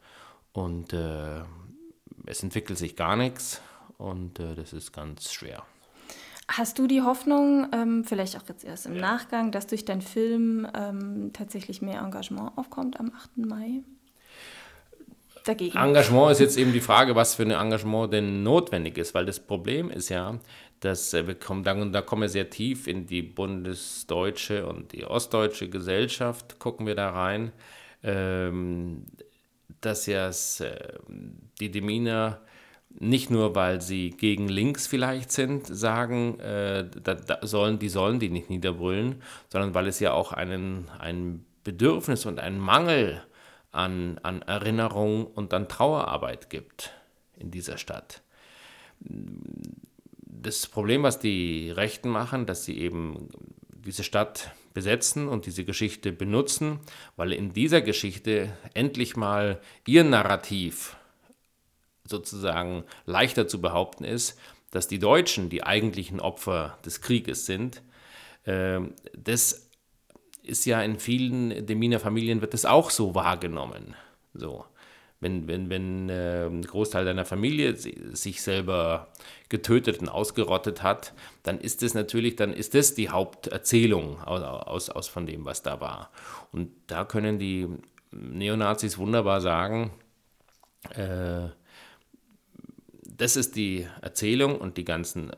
und 0.53 0.93
äh, 0.93 1.41
es 2.27 2.41
entwickelt 2.45 2.79
sich 2.79 2.95
gar 2.95 3.17
nichts 3.17 3.61
und 3.99 4.39
äh, 4.39 4.55
das 4.55 4.73
ist 4.73 4.93
ganz 4.93 5.33
schwer. 5.33 5.65
Hast 6.47 6.79
du 6.79 6.87
die 6.87 7.03
Hoffnung, 7.03 7.67
ähm, 7.73 8.05
vielleicht 8.05 8.37
auch 8.37 8.49
jetzt 8.49 8.63
erst 8.63 8.87
im 8.87 8.95
ja. 8.95 9.01
Nachgang, 9.01 9.51
dass 9.51 9.67
durch 9.67 9.85
deinen 9.85 10.03
Film 10.03 10.69
ähm, 10.73 11.31
tatsächlich 11.33 11.83
mehr 11.83 12.01
Engagement 12.01 12.57
aufkommt 12.57 13.01
am 13.01 13.11
8. 13.13 13.39
Mai? 13.39 13.83
Dagegen. 15.49 15.77
Engagement 15.79 16.33
ist 16.33 16.41
jetzt 16.41 16.59
eben 16.59 16.73
die 16.73 16.81
Frage, 16.81 17.15
was 17.15 17.35
für 17.35 17.43
ein 17.43 17.51
Engagement 17.51 18.13
denn 18.13 18.43
notwendig 18.43 18.99
ist, 18.99 19.15
weil 19.15 19.27
das 19.27 19.41
Problem 19.41 19.91
ist 19.91 20.09
ja, 20.09 20.39
dass 20.81 21.15
äh, 21.15 21.27
wir 21.27 21.35
kommen, 21.35 21.65
da, 21.65 21.75
da 21.75 22.03
kommen 22.03 22.23
wir 22.23 22.29
sehr 22.29 22.51
tief 22.51 22.87
in 22.87 23.07
die 23.07 23.23
bundesdeutsche 23.23 24.67
und 24.67 24.93
die 24.93 25.05
ostdeutsche 25.05 25.69
Gesellschaft, 25.69 26.59
gucken 26.59 26.87
wir 26.87 26.95
da 26.95 27.11
rein, 27.11 27.53
ähm, 28.03 29.05
dass 29.81 30.07
ja 30.07 30.29
äh, 30.29 30.33
die 31.61 31.71
Deminer 31.71 32.41
nicht 32.99 33.31
nur, 33.31 33.55
weil 33.55 33.81
sie 33.83 34.11
gegen 34.11 34.49
links 34.49 34.87
vielleicht 34.87 35.31
sind, 35.31 35.67
sagen, 35.67 36.41
äh, 36.41 36.89
da, 37.03 37.15
da 37.15 37.39
sollen, 37.43 37.79
die 37.79 37.89
sollen 37.89 38.21
die 38.21 38.31
nicht 38.31 38.49
niederbrüllen, 38.49 39.23
sondern 39.49 39.75
weil 39.75 39.87
es 39.87 40.01
ja 40.01 40.13
auch 40.13 40.33
einen, 40.33 40.89
ein 40.99 41.45
Bedürfnis 41.63 42.25
und 42.27 42.39
einen 42.39 42.59
Mangel 42.59 43.23
an, 43.77 44.19
an 44.23 44.43
Erinnerung 44.43 45.27
und 45.27 45.53
an 45.55 45.69
Trauerarbeit 45.69 46.51
gibt 46.51 46.93
in 47.39 47.51
dieser 47.51 47.79
Stadt. 47.79 48.23
Das 49.01 50.67
Problem, 50.67 51.03
was 51.03 51.19
die 51.19 51.71
Rechten 51.71 52.09
machen, 52.09 52.47
dass 52.47 52.65
sie 52.65 52.79
eben 52.79 53.29
diese 53.71 54.03
Stadt 54.03 54.51
besetzen 54.75 55.29
und 55.29 55.47
diese 55.47 55.65
Geschichte 55.65 56.13
benutzen, 56.13 56.81
weil 57.17 57.33
in 57.33 57.53
dieser 57.53 57.81
Geschichte 57.81 58.53
endlich 58.75 59.17
mal 59.17 59.61
ihr 59.87 60.05
Narrativ 60.05 60.97
sozusagen 62.05 62.85
leichter 63.05 63.49
zu 63.49 63.61
behaupten 63.61 64.05
ist, 64.05 64.39
dass 64.71 64.89
die 64.89 64.99
Deutschen 64.99 65.49
die 65.49 65.63
eigentlichen 65.63 66.21
Opfer 66.21 66.79
des 66.85 67.01
Krieges 67.01 67.47
sind. 67.47 67.83
Ähm, 68.45 68.95
das 69.17 69.66
ist 70.47 70.65
ja 70.65 70.83
in 70.83 70.99
vielen 70.99 71.67
Deminer 71.67 72.01
Familien 72.01 72.41
wird 72.41 72.55
das 72.55 72.65
auch 72.65 72.91
so 72.91 73.15
wahrgenommen. 73.15 73.95
So. 74.35 74.65
Wenn, 75.19 75.49
wenn, 75.49 75.71
wenn 75.71 76.11
äh, 76.11 76.47
ein 76.47 76.63
Großteil 76.63 77.07
deiner 77.07 77.25
Familie 77.25 77.75
sich 77.75 78.43
selber 78.43 79.09
getötet 79.49 80.01
und 80.01 80.11
ausgerottet 80.11 80.83
hat, 80.83 81.15
dann 81.43 81.59
ist 81.59 81.83
das 81.83 81.95
natürlich, 81.95 82.37
dann 82.37 82.53
ist 82.53 82.75
das 82.75 82.95
die 82.95 83.09
Haupterzählung 83.09 84.21
aus, 84.23 84.43
aus, 84.43 84.91
aus 84.91 85.09
von 85.09 85.25
dem, 85.25 85.47
was 85.47 85.63
da 85.63 85.81
war. 85.81 86.11
Und 86.53 86.71
da 86.87 87.07
können 87.07 87.39
die 87.39 87.67
Neonazis 88.11 88.99
wunderbar 88.99 89.41
sagen, 89.41 89.91
äh, 90.91 91.49
das 93.03 93.37
ist 93.37 93.57
die 93.57 93.87
Erzählung 94.03 94.59
und 94.59 94.77
die 94.77 94.85
ganzen 94.85 95.33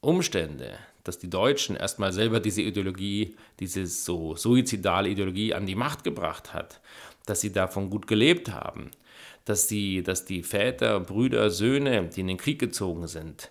Umstände, 0.00 0.76
dass 1.06 1.18
die 1.18 1.30
Deutschen 1.30 1.76
erstmal 1.76 2.12
selber 2.12 2.40
diese 2.40 2.62
Ideologie, 2.62 3.36
diese 3.60 3.86
so 3.86 4.36
suizidale 4.36 5.08
Ideologie 5.08 5.54
an 5.54 5.66
die 5.66 5.74
Macht 5.74 6.04
gebracht 6.04 6.54
hat, 6.54 6.80
dass 7.26 7.40
sie 7.40 7.52
davon 7.52 7.90
gut 7.90 8.06
gelebt 8.06 8.50
haben, 8.50 8.90
dass 9.44 9.66
die, 9.66 10.02
dass 10.02 10.24
die 10.24 10.42
Väter, 10.42 11.00
Brüder, 11.00 11.50
Söhne, 11.50 12.08
die 12.08 12.20
in 12.20 12.26
den 12.28 12.36
Krieg 12.36 12.58
gezogen 12.58 13.06
sind, 13.06 13.50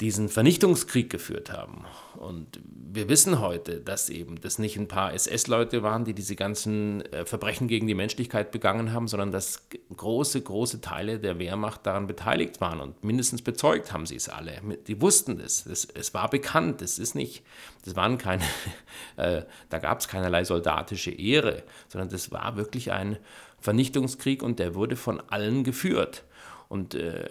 diesen 0.00 0.28
Vernichtungskrieg 0.28 1.08
geführt 1.08 1.52
haben. 1.52 1.84
Und 2.16 2.60
wir 2.66 3.08
wissen 3.08 3.40
heute, 3.40 3.80
dass 3.80 4.08
eben 4.08 4.40
das 4.40 4.58
nicht 4.58 4.76
ein 4.76 4.88
paar 4.88 5.12
SS-Leute 5.12 5.82
waren, 5.82 6.04
die 6.04 6.14
diese 6.14 6.36
ganzen 6.36 7.02
äh, 7.12 7.24
Verbrechen 7.24 7.68
gegen 7.68 7.86
die 7.86 7.94
Menschlichkeit 7.94 8.50
begangen 8.50 8.92
haben, 8.92 9.08
sondern 9.08 9.30
dass 9.30 9.68
große, 9.96 10.40
große 10.40 10.80
Teile 10.80 11.18
der 11.18 11.38
Wehrmacht 11.38 11.86
daran 11.86 12.06
beteiligt 12.06 12.60
waren 12.60 12.80
und 12.80 13.04
mindestens 13.04 13.42
bezeugt 13.42 13.92
haben 13.92 14.06
sie 14.06 14.16
es 14.16 14.28
alle. 14.28 14.60
Die 14.86 15.00
wussten 15.00 15.38
das. 15.38 15.64
das 15.64 15.84
es 15.84 16.14
war 16.14 16.28
bekannt. 16.28 16.80
Das 16.80 16.98
ist 16.98 17.14
nicht, 17.14 17.44
das 17.84 17.94
waren 17.94 18.18
keine, 18.18 18.44
äh, 19.16 19.42
da 19.70 19.78
gab 19.78 20.00
es 20.00 20.08
keinerlei 20.08 20.44
soldatische 20.44 21.10
Ehre, 21.10 21.62
sondern 21.88 22.08
das 22.08 22.32
war 22.32 22.56
wirklich 22.56 22.90
ein 22.92 23.18
Vernichtungskrieg 23.60 24.42
und 24.42 24.58
der 24.58 24.74
wurde 24.74 24.96
von 24.96 25.20
allen 25.28 25.64
geführt. 25.64 26.24
Und 26.68 26.94
äh, 26.94 27.28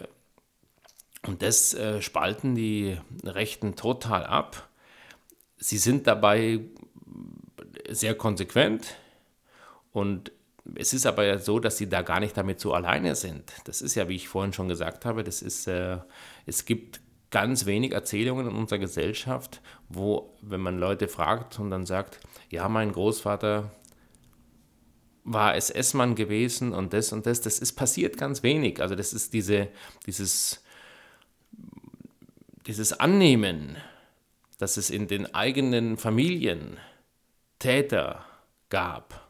und 1.26 1.42
das 1.42 1.74
äh, 1.74 2.02
spalten 2.02 2.54
die 2.54 2.98
Rechten 3.24 3.76
total 3.76 4.24
ab. 4.24 4.68
Sie 5.56 5.78
sind 5.78 6.06
dabei 6.06 6.60
sehr 7.88 8.14
konsequent 8.14 8.96
und 9.92 10.32
es 10.74 10.92
ist 10.92 11.06
aber 11.06 11.38
so, 11.38 11.58
dass 11.60 11.76
sie 11.76 11.88
da 11.88 12.02
gar 12.02 12.20
nicht 12.20 12.36
damit 12.36 12.58
so 12.58 12.72
alleine 12.72 13.16
sind. 13.16 13.52
Das 13.64 13.82
ist 13.82 13.94
ja, 13.94 14.08
wie 14.08 14.16
ich 14.16 14.28
vorhin 14.28 14.52
schon 14.52 14.68
gesagt 14.68 15.04
habe, 15.04 15.22
das 15.22 15.42
ist, 15.42 15.66
äh, 15.66 15.98
es 16.46 16.64
gibt 16.64 17.00
ganz 17.30 17.66
wenig 17.66 17.92
Erzählungen 17.92 18.48
in 18.48 18.54
unserer 18.54 18.78
Gesellschaft, 18.78 19.60
wo, 19.88 20.34
wenn 20.40 20.60
man 20.60 20.78
Leute 20.78 21.08
fragt 21.08 21.58
und 21.58 21.70
dann 21.70 21.84
sagt, 21.84 22.20
ja, 22.50 22.68
mein 22.68 22.92
Großvater 22.92 23.70
war 25.24 25.56
SS-Mann 25.56 26.14
gewesen 26.14 26.72
und 26.72 26.92
das 26.92 27.12
und 27.12 27.26
das, 27.26 27.40
das 27.40 27.58
ist 27.58 27.72
passiert 27.72 28.18
ganz 28.18 28.42
wenig. 28.42 28.80
Also 28.80 28.94
das 28.94 29.12
ist 29.12 29.32
diese, 29.32 29.68
dieses 30.06 30.63
dieses 32.66 32.92
Annehmen, 32.92 33.76
dass 34.58 34.76
es 34.76 34.90
in 34.90 35.08
den 35.08 35.34
eigenen 35.34 35.96
Familien 35.96 36.78
Täter 37.58 38.24
gab 38.70 39.28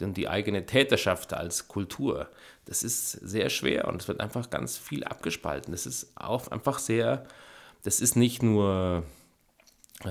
und 0.00 0.16
die 0.16 0.28
eigene 0.28 0.66
Täterschaft 0.66 1.32
als 1.32 1.68
Kultur, 1.68 2.28
das 2.64 2.82
ist 2.82 3.10
sehr 3.12 3.50
schwer 3.50 3.88
und 3.88 4.02
es 4.02 4.08
wird 4.08 4.20
einfach 4.20 4.50
ganz 4.50 4.78
viel 4.78 5.04
abgespalten. 5.04 5.72
Das 5.72 5.86
ist 5.86 6.12
auch 6.16 6.48
einfach 6.48 6.78
sehr, 6.78 7.26
das 7.82 8.00
ist 8.00 8.16
nicht 8.16 8.42
nur 8.42 9.04
äh, 10.04 10.08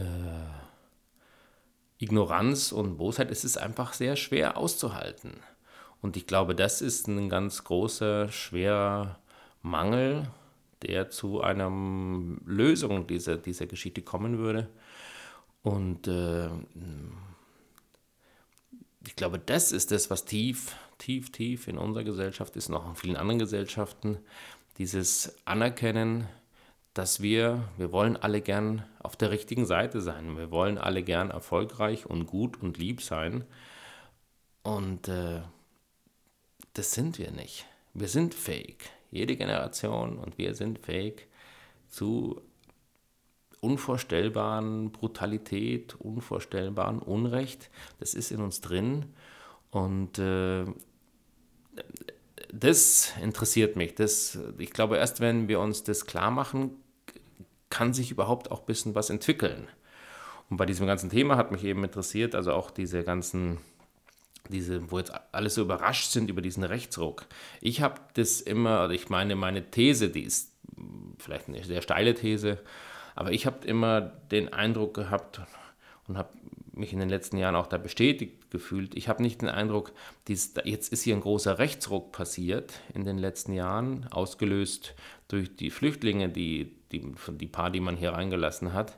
Ignoranz 1.98 2.72
und 2.72 2.98
Bosheit, 2.98 3.32
es 3.32 3.44
ist 3.44 3.58
einfach 3.58 3.94
sehr 3.94 4.16
schwer 4.16 4.58
auszuhalten. 4.58 5.40
Und 6.02 6.18
ich 6.18 6.26
glaube, 6.26 6.56
das 6.56 6.82
ist 6.82 7.08
ein 7.08 7.30
ganz 7.30 7.64
großer, 7.64 8.30
schwerer 8.30 9.20
Mangel 9.62 10.28
der 10.84 11.10
zu 11.10 11.42
einer 11.42 11.70
Lösung 12.46 13.08
dieser, 13.08 13.38
dieser 13.38 13.68
Geschichte 13.68 14.02
kommen 14.02 14.38
würde. 14.38 14.70
Und 15.64 16.08
äh, 16.08 16.50
ich 19.06 19.16
glaube, 19.16 19.40
das 19.40 19.72
ist 19.72 19.92
das, 19.92 20.10
was 20.10 20.26
tief, 20.26 20.76
tief, 20.98 21.32
tief 21.32 21.68
in 21.68 21.78
unserer 21.78 22.04
Gesellschaft 22.04 22.56
ist, 22.56 22.70
noch 22.70 22.88
in 22.88 22.96
vielen 22.96 23.16
anderen 23.16 23.40
Gesellschaften, 23.40 24.18
dieses 24.78 25.36
Anerkennen, 25.46 26.28
dass 26.94 27.22
wir, 27.22 27.64
wir 27.78 27.92
wollen 27.92 28.18
alle 28.18 28.42
gern 28.42 28.84
auf 29.00 29.16
der 29.16 29.32
richtigen 29.32 29.66
Seite 29.66 30.02
sein. 30.02 30.38
Wir 30.38 30.52
wollen 30.52 30.78
alle 30.78 31.04
gern 31.04 31.30
erfolgreich 31.30 32.06
und 32.06 32.26
gut 32.26 32.62
und 32.62 32.78
lieb 32.78 33.02
sein. 33.02 33.46
Und 34.64 35.08
äh, 35.08 35.42
das 36.74 36.92
sind 36.92 37.18
wir 37.18 37.32
nicht. 37.32 37.66
Wir 37.94 38.08
sind 38.08 38.34
fake 38.34 38.90
jede 39.12 39.36
Generation 39.36 40.18
und 40.18 40.38
wir 40.38 40.56
sind 40.56 40.80
fähig 40.80 41.28
zu 41.90 42.42
unvorstellbaren 43.60 44.92
Brutalität, 44.92 45.96
unvorstellbaren 46.00 47.00
Unrecht. 47.00 47.70
Das 48.00 48.14
ist 48.14 48.32
in 48.32 48.42
uns 48.42 48.62
drin 48.62 49.06
und 49.70 50.18
äh, 50.18 50.66
das 52.52 53.14
interessiert 53.22 53.76
mich. 53.76 53.96
Das, 53.96 54.40
ich 54.58 54.72
glaube, 54.72 54.98
erst 54.98 55.20
wenn 55.20 55.48
wir 55.48 55.60
uns 55.60 55.84
das 55.84 56.06
klar 56.06 56.32
machen, 56.32 56.72
kann 57.70 57.94
sich 57.94 58.12
überhaupt 58.12 58.52
auch 58.52 58.62
ein 58.62 58.66
bisschen 58.66 58.96
was 58.96 59.10
entwickeln. 59.10 59.68
Und 60.50 60.58
bei 60.58 60.66
diesem 60.66 60.88
ganzen 60.88 61.10
Thema 61.10 61.38
hat 61.38 61.52
mich 61.52 61.64
eben 61.64 61.84
interessiert, 61.84 62.36
also 62.36 62.52
auch 62.52 62.72
diese 62.72 63.04
ganzen 63.04 63.60
diese, 64.52 64.92
wo 64.92 65.00
jetzt 65.00 65.14
alle 65.32 65.50
so 65.50 65.62
überrascht 65.62 66.12
sind 66.12 66.30
über 66.30 66.42
diesen 66.42 66.64
Rechtsruck. 66.64 67.26
Ich 67.62 67.82
habe 67.82 68.02
das 68.14 68.42
immer, 68.42 68.82
also 68.82 68.94
ich 68.94 69.10
meine, 69.10 69.36
meine 69.36 69.72
These, 69.72 70.10
die 70.10 70.24
ist 70.24 70.52
vielleicht 71.18 71.48
eine 71.48 71.64
sehr 71.64 71.82
steile 71.82 72.14
These, 72.14 72.60
aber 73.16 73.32
ich 73.32 73.46
habe 73.46 73.66
immer 73.68 74.02
den 74.02 74.54
Eindruck 74.54 74.94
gehabt 74.94 75.42
und 76.08 76.18
habe 76.18 76.30
mich 76.74 76.94
in 76.94 77.00
den 77.00 77.10
letzten 77.10 77.38
Jahren 77.38 77.56
auch 77.56 77.68
da 77.68 77.78
bestätigt 77.78 78.50
gefühlt. 78.50 78.96
Ich 78.96 79.10
habe 79.10 79.22
nicht 79.22 79.42
den 79.42 79.50
Eindruck, 79.50 79.92
dies, 80.28 80.54
jetzt 80.64 80.92
ist 80.92 81.04
hier 81.04 81.16
ein 81.16 81.22
großer 81.22 81.60
Rechtsruck 81.60 82.12
passiert 82.12 82.74
in 82.94 83.06
den 83.06 83.18
letzten 83.18 83.54
Jahren, 83.54 84.08
ausgelöst 84.12 84.96
durch 85.28 85.56
die 85.56 85.70
Flüchtlinge, 85.70 86.30
die, 86.30 86.76
die, 86.92 87.14
die 87.32 87.48
paar, 87.48 87.70
die 87.70 87.80
man 87.80 87.98
hier 87.98 88.14
reingelassen 88.14 88.74
hat, 88.74 88.98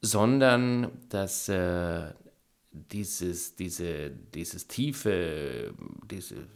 sondern 0.00 0.90
dass 1.08 1.48
äh, 1.48 2.12
dieses, 2.72 3.56
diese, 3.56 4.10
dieses 4.10 4.66
tiefe, 4.66 5.74
diese 6.10 6.46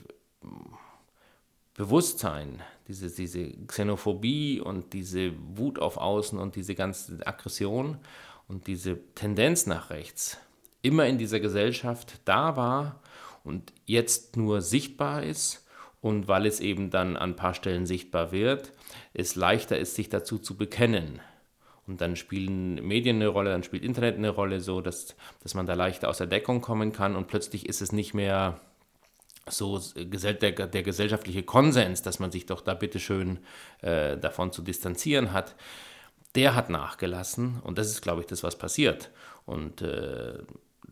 Bewusstsein, 1.74 2.62
diese, 2.88 3.10
diese 3.10 3.52
Xenophobie 3.66 4.60
und 4.60 4.92
diese 4.92 5.32
Wut 5.56 5.78
auf 5.78 5.98
Außen 5.98 6.38
und 6.38 6.56
diese 6.56 6.74
ganze 6.74 7.26
Aggression 7.26 7.98
und 8.48 8.66
diese 8.66 8.98
Tendenz 9.14 9.66
nach 9.66 9.90
rechts 9.90 10.38
immer 10.86 11.06
in 11.06 11.18
dieser 11.18 11.40
Gesellschaft 11.40 12.20
da 12.24 12.56
war 12.56 13.00
und 13.44 13.72
jetzt 13.84 14.36
nur 14.36 14.62
sichtbar 14.62 15.22
ist 15.22 15.66
und 16.00 16.28
weil 16.28 16.46
es 16.46 16.60
eben 16.60 16.90
dann 16.90 17.16
an 17.16 17.30
ein 17.30 17.36
paar 17.36 17.54
Stellen 17.54 17.86
sichtbar 17.86 18.30
wird, 18.30 18.72
es 19.12 19.34
leichter 19.34 19.78
ist, 19.78 19.96
sich 19.96 20.08
dazu 20.08 20.38
zu 20.38 20.56
bekennen. 20.56 21.20
Und 21.86 22.00
dann 22.00 22.16
spielen 22.16 22.74
Medien 22.86 23.16
eine 23.16 23.28
Rolle, 23.28 23.50
dann 23.50 23.62
spielt 23.62 23.84
Internet 23.84 24.16
eine 24.16 24.30
Rolle, 24.30 24.60
so 24.60 24.80
dass, 24.80 25.14
dass 25.42 25.54
man 25.54 25.66
da 25.66 25.74
leichter 25.74 26.08
aus 26.08 26.18
der 26.18 26.26
Deckung 26.26 26.60
kommen 26.60 26.92
kann 26.92 27.14
und 27.14 27.28
plötzlich 27.28 27.68
ist 27.68 27.80
es 27.80 27.92
nicht 27.92 28.12
mehr 28.12 28.60
so 29.48 29.80
der, 29.94 30.52
der 30.52 30.82
gesellschaftliche 30.82 31.44
Konsens, 31.44 32.02
dass 32.02 32.18
man 32.18 32.32
sich 32.32 32.46
doch 32.46 32.60
da 32.60 32.74
bitteschön 32.74 33.38
äh, 33.82 34.16
davon 34.16 34.50
zu 34.50 34.62
distanzieren 34.62 35.32
hat, 35.32 35.54
der 36.34 36.54
hat 36.54 36.68
nachgelassen 36.68 37.60
und 37.62 37.78
das 37.78 37.88
ist, 37.88 38.02
glaube 38.02 38.20
ich, 38.20 38.26
das, 38.26 38.42
was 38.42 38.58
passiert. 38.58 39.10
Und 39.44 39.82
äh, 39.82 40.38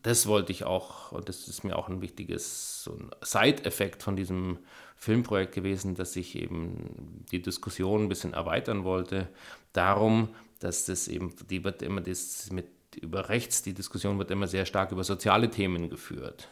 das 0.03 0.27
wollte 0.27 0.53
ich 0.53 0.65
auch, 0.65 1.13
und 1.13 1.29
das 1.29 1.49
ist 1.49 1.65
mir 1.65 1.77
auch 1.77 1.89
ein 1.89 2.01
wichtiges 2.01 2.85
so 2.85 2.97
Side-Effekt 3.23 4.03
von 4.03 4.17
diesem 4.17 4.59
Filmprojekt 4.97 5.55
gewesen, 5.55 5.95
dass 5.95 6.15
ich 6.15 6.37
eben 6.37 7.25
die 7.33 7.43
Diskussion 7.43 8.05
ein 8.05 8.09
bisschen 8.09 8.35
erweitern 8.35 8.85
wollte. 8.85 9.29
Darum, 9.73 10.29
dass 10.61 10.87
das 10.87 11.09
eben, 11.09 11.35
die 11.51 11.65
wird 11.65 11.83
immer 11.83 12.01
das 12.01 12.51
mit 12.51 12.67
über 13.01 13.29
rechts, 13.29 13.63
die 13.63 13.75
Diskussion 13.75 14.19
wird 14.19 14.31
immer 14.31 14.47
sehr 14.47 14.67
stark 14.67 14.93
über 14.93 15.05
soziale 15.05 15.51
Themen 15.51 15.91
geführt. 15.91 16.49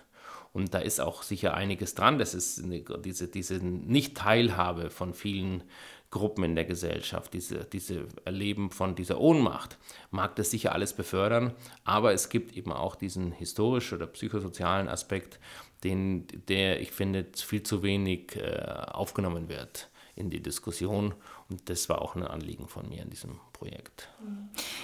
Und 0.52 0.74
da 0.74 0.78
ist 0.80 1.00
auch 1.00 1.22
sicher 1.22 1.54
einiges 1.54 1.94
dran. 1.94 2.18
Das 2.18 2.34
ist 2.34 2.62
eine, 2.62 2.82
diese, 2.82 3.28
diese 3.28 3.56
Nicht-Teilhabe 3.56 4.90
von 4.90 5.14
vielen 5.14 5.62
Gruppen 6.10 6.44
in 6.44 6.54
der 6.54 6.66
Gesellschaft, 6.66 7.32
diese, 7.32 7.64
diese 7.64 8.06
Erleben 8.26 8.70
von 8.70 8.94
dieser 8.94 9.18
Ohnmacht, 9.18 9.78
mag 10.10 10.36
das 10.36 10.50
sicher 10.50 10.72
alles 10.72 10.92
befördern, 10.92 11.54
aber 11.84 12.12
es 12.12 12.28
gibt 12.28 12.54
eben 12.54 12.70
auch 12.70 12.96
diesen 12.96 13.32
historischen 13.32 13.96
oder 13.96 14.06
psychosozialen 14.08 14.88
Aspekt, 14.88 15.40
den, 15.84 16.26
der, 16.48 16.82
ich 16.82 16.92
finde, 16.92 17.26
viel 17.34 17.62
zu 17.62 17.82
wenig 17.82 18.36
äh, 18.36 18.62
aufgenommen 18.88 19.48
wird 19.48 19.88
in 20.14 20.28
die 20.28 20.42
Diskussion. 20.42 21.14
Und 21.52 21.68
das 21.68 21.90
war 21.90 22.00
auch 22.00 22.16
ein 22.16 22.22
Anliegen 22.22 22.66
von 22.66 22.88
mir 22.88 23.02
in 23.02 23.10
diesem 23.10 23.38
Projekt. 23.52 24.08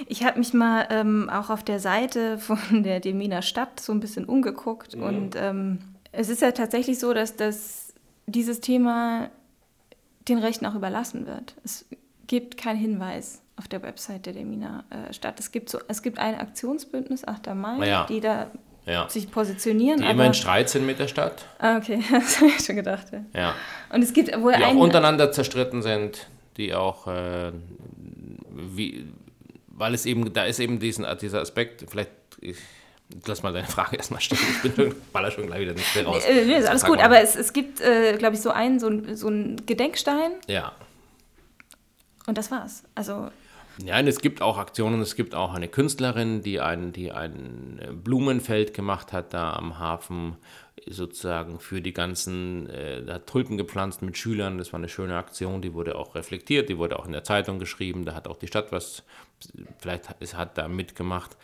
Ich 0.06 0.22
habe 0.22 0.38
mich 0.38 0.52
mal 0.52 0.86
ähm, 0.90 1.30
auch 1.30 1.48
auf 1.48 1.64
der 1.64 1.80
Seite 1.80 2.36
von 2.38 2.82
der 2.82 3.00
Deminer 3.00 3.40
Stadt 3.40 3.80
so 3.80 3.90
ein 3.92 4.00
bisschen 4.00 4.26
umgeguckt. 4.26 4.94
Mhm. 4.94 5.02
Und 5.02 5.36
ähm, 5.36 5.78
es 6.12 6.28
ist 6.28 6.42
ja 6.42 6.52
tatsächlich 6.52 6.98
so, 6.98 7.14
dass 7.14 7.36
das, 7.36 7.94
dieses 8.26 8.60
Thema 8.60 9.30
den 10.28 10.38
Rechten 10.38 10.66
auch 10.66 10.74
überlassen 10.74 11.26
wird. 11.26 11.54
Es 11.64 11.86
gibt 12.26 12.58
keinen 12.58 12.78
Hinweis 12.78 13.40
auf 13.56 13.66
der 13.66 13.82
Website 13.82 14.26
der 14.26 14.34
Deminer 14.34 14.84
äh, 14.90 15.14
Stadt. 15.14 15.40
Es 15.40 15.50
gibt, 15.50 15.70
so, 15.70 15.78
es 15.88 16.02
gibt 16.02 16.18
ein 16.18 16.34
Aktionsbündnis 16.34 17.26
8. 17.26 17.54
Mai, 17.54 17.88
ja. 17.88 18.04
die 18.04 18.20
da 18.20 18.50
ja. 18.84 19.08
sich 19.08 19.30
positionieren. 19.30 20.02
Die 20.02 20.06
immer 20.06 20.26
in 20.26 20.34
Streit 20.34 20.68
sind 20.68 20.84
mit 20.84 20.98
der 20.98 21.08
Stadt. 21.08 21.46
Ah, 21.58 21.78
okay, 21.78 22.02
das 22.10 22.36
habe 22.40 22.50
ich 22.50 22.62
schon 22.62 22.76
gedacht. 22.76 23.06
Ja. 23.10 23.40
ja. 23.40 23.54
Und 23.90 24.02
es 24.02 24.12
gibt 24.12 24.38
wohl 24.38 24.52
Die 24.52 24.64
auch 24.64 24.74
untereinander 24.74 25.32
zerstritten 25.32 25.80
sind, 25.80 26.28
die 26.58 26.74
auch, 26.74 27.06
äh, 27.06 27.52
wie, 28.50 29.06
weil 29.68 29.94
es 29.94 30.04
eben, 30.04 30.32
da 30.32 30.44
ist 30.44 30.58
eben 30.58 30.78
diesen, 30.78 31.06
dieser 31.20 31.40
Aspekt, 31.40 31.86
vielleicht, 31.88 32.10
ich, 32.40 32.56
Lass 33.26 33.42
mal 33.42 33.54
deine 33.54 33.66
Frage 33.66 33.96
erstmal 33.96 34.20
stellen. 34.20 34.42
Ich 34.62 34.74
bin 34.74 34.94
baller 35.12 35.30
schon 35.30 35.46
gleich 35.46 35.62
wieder 35.62 35.72
nicht 35.72 35.94
mehr 35.94 36.04
raus. 36.04 36.22
Nee, 36.28 36.58
ist 36.58 36.68
alles 36.68 36.84
gut, 36.84 36.98
aber 36.98 37.20
es, 37.20 37.36
es 37.36 37.54
gibt, 37.54 37.80
äh, 37.80 38.16
glaube 38.18 38.34
ich, 38.36 38.42
so 38.42 38.50
einen, 38.50 38.78
so, 38.78 38.90
so 39.14 39.28
einen 39.28 39.64
Gedenkstein. 39.64 40.32
Ja. 40.46 40.72
Und 42.26 42.36
das 42.36 42.50
war's. 42.50 42.82
Also 42.94 43.30
ja, 43.84 43.98
und 43.98 44.08
es 44.08 44.20
gibt 44.20 44.42
auch 44.42 44.58
Aktionen. 44.58 45.00
Es 45.00 45.14
gibt 45.14 45.34
auch 45.34 45.54
eine 45.54 45.68
Künstlerin, 45.68 46.42
die 46.42 46.60
ein, 46.60 46.92
die 46.92 47.12
ein 47.12 47.80
äh, 47.80 47.92
Blumenfeld 47.92 48.74
gemacht 48.74 49.12
hat 49.12 49.32
da 49.32 49.54
am 49.54 49.78
Hafen, 49.78 50.36
sozusagen 50.86 51.60
für 51.60 51.80
die 51.80 51.92
ganzen, 51.92 52.68
äh, 52.70 53.04
hat 53.08 53.26
Tulpen 53.26 53.56
gepflanzt 53.56 54.02
mit 54.02 54.16
Schülern. 54.16 54.58
Das 54.58 54.72
war 54.72 54.78
eine 54.78 54.88
schöne 54.88 55.16
Aktion, 55.16 55.62
die 55.62 55.74
wurde 55.74 55.96
auch 55.96 56.14
reflektiert, 56.14 56.68
die 56.68 56.78
wurde 56.78 56.98
auch 56.98 57.06
in 57.06 57.12
der 57.12 57.24
Zeitung 57.24 57.58
geschrieben. 57.58 58.04
Da 58.04 58.14
hat 58.14 58.28
auch 58.28 58.36
die 58.36 58.46
Stadt 58.46 58.72
was, 58.72 59.02
vielleicht 59.78 60.08
hat, 60.08 60.34
hat 60.34 60.58
da 60.58 60.68
mitgemacht. 60.68 61.36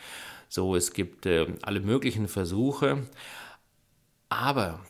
So, 0.49 0.76
es 0.76 0.93
gibt 0.93 1.26
äh, 1.26 1.47
alle 1.62 1.80
möglichen 1.80 2.28
Versuche. 2.28 3.07
Aber 4.28 4.80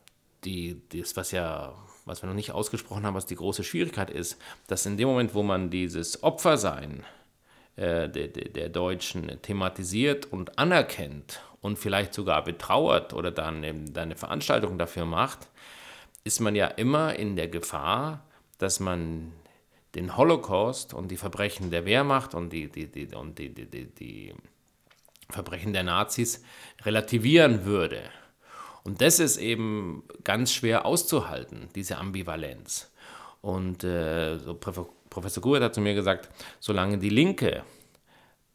die, 0.45 0.81
das, 0.91 1.17
was 1.17 1.31
ja 1.31 1.75
was 2.07 2.23
wir 2.23 2.27
noch 2.27 2.35
nicht 2.35 2.53
ausgesprochen 2.53 3.07
haben, 3.07 3.15
was 3.15 3.27
die 3.27 3.37
große 3.37 3.65
Schwierigkeit 3.65 4.11
ist, 4.11 4.39
dass 4.67 4.87
in 4.87 4.97
dem 4.97 5.09
Moment, 5.09 5.35
wo 5.35 5.43
man 5.43 5.71
dieses 5.71 6.23
Opfersein 6.23 7.05
äh, 7.77 8.09
der, 8.09 8.29
der 8.29 8.69
Deutschen 8.69 9.41
thematisiert 9.43 10.27
und 10.27 10.59
anerkennt 10.59 11.41
und 11.65 11.79
vielleicht 11.79 12.13
sogar 12.13 12.45
betrauert 12.45 13.15
oder 13.15 13.31
dann 13.31 13.65
eine 13.65 14.17
Veranstaltung 14.17 14.77
dafür 14.77 15.07
macht, 15.07 15.49
ist 16.23 16.41
man 16.41 16.55
ja 16.55 16.67
immer 16.67 17.19
in 17.19 17.37
der 17.37 17.49
Gefahr, 17.49 18.23
dass 18.59 18.81
man 18.81 19.33
den 19.95 20.15
Holocaust 20.15 20.93
und 20.93 21.11
die 21.11 21.17
Verbrechen 21.17 21.71
der 21.71 21.87
Wehrmacht 21.87 22.35
und 22.35 22.53
die, 22.53 22.69
die, 22.69 22.89
die, 22.89 23.07
und 23.15 23.39
die, 23.39 23.49
die, 23.49 23.65
die, 23.65 23.87
die 23.87 24.35
Verbrechen 25.31 25.73
der 25.73 25.85
Nazis 25.85 26.45
relativieren 26.83 27.65
würde. 27.65 28.03
Und 28.83 29.01
das 29.01 29.19
ist 29.19 29.39
eben 29.39 30.03
ganz 30.23 30.53
schwer 30.53 30.85
auszuhalten, 30.85 31.71
diese 31.75 31.97
Ambivalenz. 31.97 32.93
Und 33.41 33.85
äh, 33.85 34.39
so 34.39 34.53
Professor 34.53 35.43
Gurt 35.43 35.63
hat 35.63 35.75
zu 35.75 35.81
mir 35.81 35.95
gesagt, 35.95 36.29
solange 36.61 36.99
die 36.99 37.09
Linke 37.09 37.65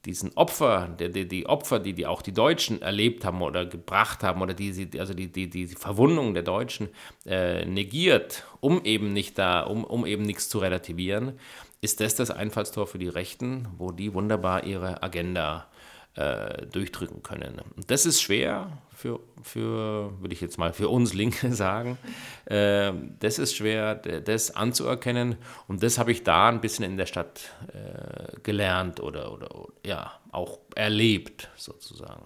diesen 0.06 0.36
Opfer, 0.36 0.88
die, 1.00 1.12
die, 1.12 1.28
die 1.28 1.45
Opfer, 1.45 1.80
die, 1.80 1.93
die 1.93 2.06
auch 2.06 2.22
die 2.22 2.32
Deutschen 2.32 2.82
erlebt 2.82 3.26
haben 3.26 3.41
oder 3.41 3.66
gebracht 3.66 4.24
haben 4.24 4.41
oder 4.41 4.54
die, 4.54 4.89
also 4.97 5.14
die, 5.14 5.32
die, 5.32 5.50
die 5.50 5.68
Verwundung 5.68 6.34
der 6.34 6.43
Deutschen 6.43 6.89
äh, 7.26 7.66
negiert, 7.66 8.45
um 8.62 8.84
eben 8.86 9.14
nicht 9.14 9.38
da, 9.38 9.62
um, 9.62 9.84
um 9.84 10.06
eben 10.06 10.24
nichts 10.24 10.50
zu 10.50 10.60
relativieren, 10.60 11.39
ist 11.82 12.00
das 12.00 12.16
das 12.16 12.32
Einfallstor 12.32 12.88
für 12.88 13.00
die 13.00 13.08
Rechten, 13.08 13.68
wo 13.78 13.91
die 13.91 14.14
wunderbar 14.14 14.64
ihre 14.64 15.04
Agenda 15.04 15.68
äh, 16.16 16.66
durchdrücken 16.68 17.24
können. 17.24 17.60
Und 17.76 17.91
das 17.91 18.06
ist 18.06 18.22
schwer 18.22 18.72
für, 19.00 19.22
für 19.41 20.12
würde 20.20 20.34
ich 20.34 20.41
jetzt 20.41 20.58
mal 20.58 20.74
für 20.74 20.89
uns 20.89 21.14
Linke 21.14 21.54
sagen. 21.54 21.97
Äh, 22.45 22.91
das 23.20 23.39
ist 23.39 23.56
schwer, 23.56 23.95
das 23.95 24.56
anzuerkennen. 24.56 25.38
Und 25.68 25.84
das 25.84 25.97
habe 25.97 26.12
ich 26.12 26.24
da 26.24 26.50
ein 26.50 26.60
bisschen 26.60 26.84
in 26.84 26.97
der 26.97 27.06
Stadt 27.06 27.56
äh, 27.72 28.39
gelernt 28.43 29.00
oder, 29.00 29.32
oder 29.32 29.50
ja, 29.86 30.12
auch 30.32 30.60
erlebt 30.76 31.50
sozusagen. 31.56 32.26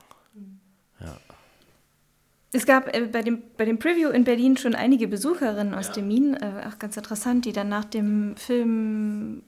Ja. 0.99 1.15
Es 2.51 2.65
gab 2.65 2.95
äh, 2.95 3.01
bei, 3.01 3.21
dem, 3.21 3.43
bei 3.55 3.65
dem 3.65 3.77
Preview 3.77 4.09
in 4.09 4.23
Berlin 4.23 4.57
schon 4.57 4.73
einige 4.73 5.07
Besucherinnen 5.07 5.75
aus 5.75 5.89
ja. 5.89 5.93
dem 5.93 6.07
Min, 6.07 6.33
äh, 6.33 6.67
auch 6.67 6.79
ganz 6.79 6.97
interessant, 6.97 7.45
die 7.45 7.53
dann 7.53 7.69
nach 7.69 7.85
dem 7.85 8.35
Film 8.35 9.43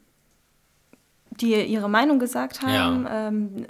die 1.41 1.61
ihre 1.63 1.89
Meinung 1.89 2.19
gesagt 2.19 2.61
haben. 2.61 3.05
Ja. 3.05 3.27
Ähm, 3.27 3.65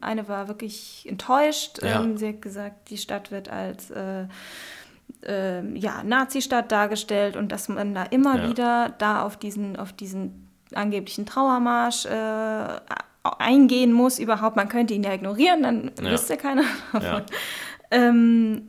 eine 0.00 0.28
war 0.28 0.48
wirklich 0.48 1.06
enttäuscht. 1.08 1.82
Ja. 1.82 2.02
Ähm, 2.02 2.16
sie 2.16 2.28
hat 2.28 2.42
gesagt, 2.42 2.90
die 2.90 2.98
Stadt 2.98 3.30
wird 3.30 3.48
als 3.48 3.90
äh, 3.90 4.26
äh, 5.26 5.78
ja, 5.78 6.02
Nazi-Stadt 6.02 6.72
dargestellt 6.72 7.36
und 7.36 7.52
dass 7.52 7.68
man 7.68 7.94
da 7.94 8.04
immer 8.04 8.38
ja. 8.38 8.48
wieder 8.48 8.94
da 8.98 9.22
auf 9.22 9.36
diesen, 9.36 9.76
auf 9.76 9.92
diesen 9.92 10.48
angeblichen 10.74 11.26
Trauermarsch 11.26 12.06
äh, 12.06 12.66
eingehen 13.22 13.92
muss 13.92 14.18
überhaupt. 14.18 14.56
Man 14.56 14.68
könnte 14.68 14.94
ihn 14.94 15.02
ja 15.02 15.12
ignorieren, 15.12 15.62
dann 15.62 15.90
ja. 16.02 16.10
wüsste 16.10 16.36
keiner 16.36 16.64
davon. 16.92 17.22
Ähm, 17.90 18.68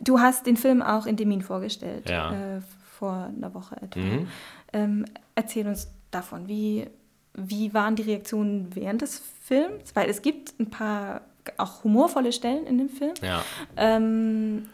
du 0.00 0.20
hast 0.20 0.46
den 0.46 0.56
Film 0.56 0.82
auch 0.82 1.06
in 1.06 1.16
Demin 1.16 1.42
vorgestellt, 1.42 2.08
äh, 2.10 2.60
vor 2.98 3.30
einer 3.34 3.54
Woche 3.54 3.76
etwa. 3.80 4.00
Mhm. 4.00 4.28
Ähm, 4.72 5.04
erzähl 5.34 5.66
uns 5.66 5.88
davon, 6.10 6.48
wie 6.48 6.86
wie 7.34 7.72
waren 7.74 7.96
die 7.96 8.02
Reaktionen 8.02 8.74
während 8.74 9.02
des 9.02 9.22
Films? 9.42 9.94
Weil 9.94 10.08
es 10.10 10.22
gibt 10.22 10.58
ein 10.60 10.70
paar 10.70 11.22
auch 11.56 11.84
humorvolle 11.84 12.32
Stellen 12.32 12.66
in 12.66 12.78
dem 12.78 12.88
Film. 12.88 13.14
Ja. 13.22 13.44
Ähm, 13.76 14.68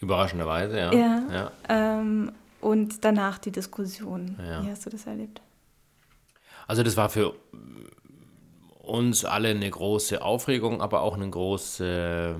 Überraschenderweise, 0.00 0.78
ja. 0.78 0.92
ja, 0.92 1.22
ja. 1.32 1.52
Ähm, 1.68 2.32
und 2.60 3.04
danach 3.04 3.38
die 3.38 3.50
Diskussion. 3.50 4.36
Ja. 4.38 4.64
Wie 4.64 4.70
hast 4.70 4.86
du 4.86 4.90
das 4.90 5.06
erlebt? 5.06 5.40
Also 6.66 6.82
das 6.82 6.96
war 6.96 7.08
für 7.08 7.34
uns 8.88 9.24
alle 9.24 9.48
eine 9.48 9.70
große 9.70 10.22
Aufregung, 10.22 10.80
aber 10.80 11.02
auch 11.02 11.14
eine 11.14 11.28
große, 11.28 12.36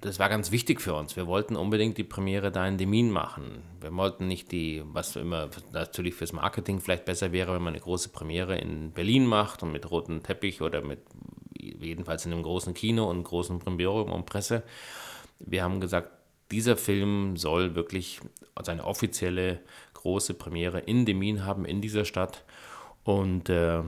das 0.00 0.18
war 0.18 0.28
ganz 0.28 0.50
wichtig 0.50 0.80
für 0.80 0.94
uns. 0.94 1.16
Wir 1.16 1.26
wollten 1.26 1.56
unbedingt 1.56 1.98
die 1.98 2.04
Premiere 2.04 2.50
da 2.50 2.66
in 2.66 2.78
Demin 2.78 3.10
machen. 3.10 3.62
Wir 3.80 3.94
wollten 3.94 4.26
nicht 4.26 4.50
die, 4.52 4.82
was 4.86 5.16
immer 5.16 5.48
natürlich 5.72 6.14
fürs 6.14 6.32
Marketing 6.32 6.80
vielleicht 6.80 7.04
besser 7.04 7.32
wäre, 7.32 7.54
wenn 7.54 7.62
man 7.62 7.74
eine 7.74 7.82
große 7.82 8.08
Premiere 8.08 8.56
in 8.56 8.92
Berlin 8.92 9.26
macht 9.26 9.62
und 9.62 9.72
mit 9.72 9.90
rotem 9.90 10.22
Teppich 10.22 10.62
oder 10.62 10.82
mit, 10.82 11.00
jedenfalls 11.58 12.26
in 12.26 12.32
einem 12.32 12.42
großen 12.42 12.74
Kino 12.74 13.08
und 13.08 13.22
großen 13.22 13.58
Premiere 13.58 14.04
und 14.04 14.26
Presse. 14.26 14.62
Wir 15.38 15.62
haben 15.62 15.80
gesagt, 15.80 16.10
dieser 16.50 16.76
Film 16.76 17.36
soll 17.36 17.74
wirklich 17.74 18.20
seine 18.62 18.84
offizielle 18.84 19.60
große 19.94 20.34
Premiere 20.34 20.80
in 20.80 21.04
Demin 21.06 21.44
haben, 21.44 21.64
in 21.64 21.80
dieser 21.80 22.04
Stadt. 22.04 22.44
Und 23.02 23.48
äh, 23.48 23.82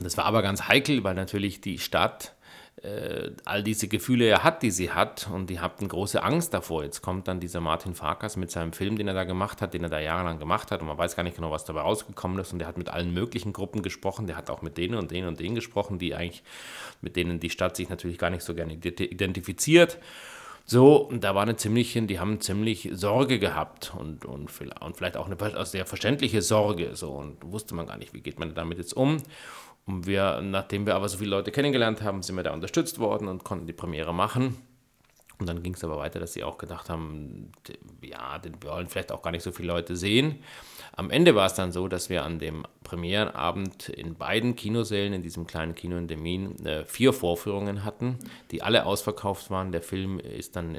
das 0.00 0.16
war 0.16 0.24
aber 0.24 0.42
ganz 0.42 0.68
heikel, 0.68 1.04
weil 1.04 1.14
natürlich 1.14 1.60
die 1.60 1.78
Stadt 1.78 2.34
äh, 2.82 3.30
all 3.44 3.62
diese 3.62 3.88
Gefühle 3.88 4.28
ja 4.28 4.42
hat, 4.42 4.62
die 4.62 4.70
sie 4.70 4.90
hat. 4.90 5.28
Und 5.32 5.48
die 5.48 5.60
hatten 5.60 5.88
große 5.88 6.22
Angst 6.22 6.52
davor. 6.52 6.84
Jetzt 6.84 7.02
kommt 7.02 7.28
dann 7.28 7.40
dieser 7.40 7.60
Martin 7.60 7.94
Farkas 7.94 8.36
mit 8.36 8.50
seinem 8.50 8.72
Film, 8.72 8.98
den 8.98 9.08
er 9.08 9.14
da 9.14 9.24
gemacht 9.24 9.62
hat, 9.62 9.74
den 9.74 9.84
er 9.84 9.88
da 9.88 10.00
jahrelang 10.00 10.38
gemacht 10.38 10.70
hat. 10.70 10.80
Und 10.80 10.88
man 10.88 10.98
weiß 10.98 11.16
gar 11.16 11.22
nicht 11.22 11.36
genau, 11.36 11.50
was 11.50 11.64
dabei 11.64 11.80
rausgekommen 11.80 12.38
ist. 12.38 12.52
Und 12.52 12.58
der 12.58 12.68
hat 12.68 12.76
mit 12.76 12.88
allen 12.88 13.14
möglichen 13.14 13.52
Gruppen 13.52 13.82
gesprochen. 13.82 14.26
Der 14.26 14.36
hat 14.36 14.50
auch 14.50 14.62
mit 14.62 14.76
denen 14.76 14.96
und 14.96 15.10
denen 15.10 15.28
und 15.28 15.40
denen 15.40 15.54
gesprochen, 15.54 15.98
die 15.98 16.14
eigentlich, 16.14 16.42
mit 17.00 17.16
denen 17.16 17.40
die 17.40 17.50
Stadt 17.50 17.76
sich 17.76 17.88
natürlich 17.88 18.18
gar 18.18 18.30
nicht 18.30 18.42
so 18.42 18.54
gerne 18.54 18.74
identifiziert. 18.74 19.98
So, 20.66 20.96
und 20.96 21.24
da 21.24 21.34
war 21.34 21.42
eine 21.42 21.56
ziemliche, 21.56 22.00
die 22.02 22.18
haben 22.18 22.40
ziemlich 22.40 22.88
Sorge 22.92 23.38
gehabt 23.38 23.92
und, 23.98 24.24
und, 24.24 24.50
und 24.80 24.96
vielleicht 24.96 25.18
auch 25.18 25.26
eine 25.26 25.66
sehr 25.66 25.84
verständliche 25.84 26.40
Sorge. 26.40 26.96
So, 26.96 27.12
und 27.12 27.36
wusste 27.44 27.74
man 27.74 27.86
gar 27.86 27.98
nicht, 27.98 28.14
wie 28.14 28.22
geht 28.22 28.38
man 28.38 28.54
damit 28.54 28.78
jetzt 28.78 28.96
um. 28.96 29.18
Und 29.86 30.06
wir, 30.06 30.40
nachdem 30.40 30.86
wir 30.86 30.94
aber 30.94 31.08
so 31.08 31.18
viele 31.18 31.30
Leute 31.30 31.50
kennengelernt 31.50 32.02
haben, 32.02 32.22
sind 32.22 32.36
wir 32.36 32.42
da 32.42 32.52
unterstützt 32.52 32.98
worden 32.98 33.28
und 33.28 33.44
konnten 33.44 33.66
die 33.66 33.72
Premiere 33.72 34.14
machen. 34.14 34.56
Und 35.38 35.48
dann 35.48 35.62
ging 35.62 35.74
es 35.74 35.82
aber 35.82 35.98
weiter, 35.98 36.20
dass 36.20 36.32
sie 36.32 36.44
auch 36.44 36.58
gedacht 36.58 36.88
haben, 36.88 37.50
ja, 38.00 38.38
den 38.38 38.62
wollen 38.62 38.86
vielleicht 38.86 39.10
auch 39.10 39.20
gar 39.20 39.32
nicht 39.32 39.42
so 39.42 39.50
viele 39.50 39.68
Leute 39.68 39.96
sehen. 39.96 40.38
Am 40.96 41.10
Ende 41.10 41.34
war 41.34 41.46
es 41.46 41.54
dann 41.54 41.72
so, 41.72 41.88
dass 41.88 42.08
wir 42.08 42.24
an 42.24 42.38
dem 42.38 42.64
Premierenabend 42.84 43.88
in 43.88 44.14
beiden 44.14 44.54
Kinosälen, 44.54 45.12
in 45.12 45.22
diesem 45.22 45.46
kleinen 45.46 45.74
Kino 45.74 45.96
in 45.96 46.06
Demin, 46.06 46.64
äh, 46.64 46.84
vier 46.84 47.12
Vorführungen 47.12 47.84
hatten, 47.84 48.18
die 48.52 48.62
alle 48.62 48.86
ausverkauft 48.86 49.50
waren. 49.50 49.72
Der 49.72 49.82
Film 49.82 50.20
ist 50.20 50.54
dann, 50.54 50.78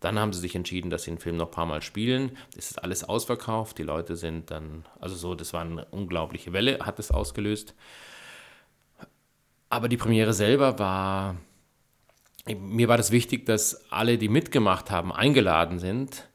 dann 0.00 0.18
haben 0.18 0.32
sie 0.32 0.40
sich 0.40 0.56
entschieden, 0.56 0.88
dass 0.88 1.02
sie 1.02 1.10
den 1.10 1.18
Film 1.18 1.36
noch 1.36 1.48
ein 1.48 1.52
paar 1.52 1.66
Mal 1.66 1.82
spielen. 1.82 2.38
Es 2.56 2.70
ist 2.70 2.82
alles 2.82 3.04
ausverkauft. 3.04 3.76
Die 3.76 3.82
Leute 3.82 4.16
sind 4.16 4.50
dann, 4.50 4.86
also 5.00 5.14
so, 5.16 5.34
das 5.34 5.52
war 5.52 5.60
eine 5.60 5.84
unglaubliche 5.90 6.54
Welle, 6.54 6.78
hat 6.80 6.98
es 6.98 7.10
ausgelöst. 7.10 7.74
Aber 9.72 9.88
die 9.88 9.96
Premiere 9.96 10.34
selber 10.34 10.78
war 10.78 11.36
mir 12.46 12.88
war 12.88 12.98
das 12.98 13.10
wichtig, 13.10 13.46
dass 13.46 13.90
alle, 13.90 14.18
die 14.18 14.28
mitgemacht 14.28 14.90
haben, 14.90 15.12
eingeladen 15.12 15.78
sind, 15.78 16.28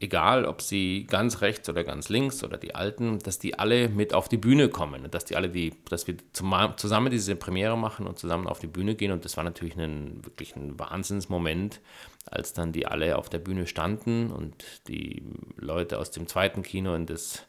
egal 0.00 0.44
ob 0.44 0.60
sie 0.60 1.06
ganz 1.06 1.40
rechts 1.40 1.68
oder 1.68 1.84
ganz 1.84 2.08
links 2.08 2.42
oder 2.42 2.56
die 2.56 2.74
Alten, 2.74 3.20
dass 3.20 3.38
die 3.38 3.60
alle 3.60 3.88
mit 3.88 4.12
auf 4.12 4.28
die 4.28 4.38
Bühne 4.38 4.70
kommen 4.70 5.08
dass 5.08 5.24
die 5.24 5.36
alle 5.36 5.50
die, 5.50 5.72
dass 5.88 6.08
wir 6.08 6.16
zusammen 6.32 7.12
diese 7.12 7.36
Premiere 7.36 7.78
machen 7.78 8.08
und 8.08 8.18
zusammen 8.18 8.48
auf 8.48 8.58
die 8.58 8.66
Bühne 8.66 8.96
gehen. 8.96 9.12
Und 9.12 9.24
das 9.24 9.36
war 9.36 9.44
natürlich 9.44 9.76
ein 9.76 10.24
wirklich 10.24 10.56
ein 10.56 10.76
Wahnsinnsmoment, 10.76 11.80
als 12.26 12.54
dann 12.54 12.72
die 12.72 12.86
alle 12.86 13.18
auf 13.18 13.28
der 13.28 13.38
Bühne 13.38 13.68
standen 13.68 14.32
und 14.32 14.64
die 14.88 15.22
Leute 15.56 15.96
aus 15.98 16.10
dem 16.10 16.26
zweiten 16.26 16.64
Kino 16.64 16.96
in 16.96 17.06
das 17.06 17.46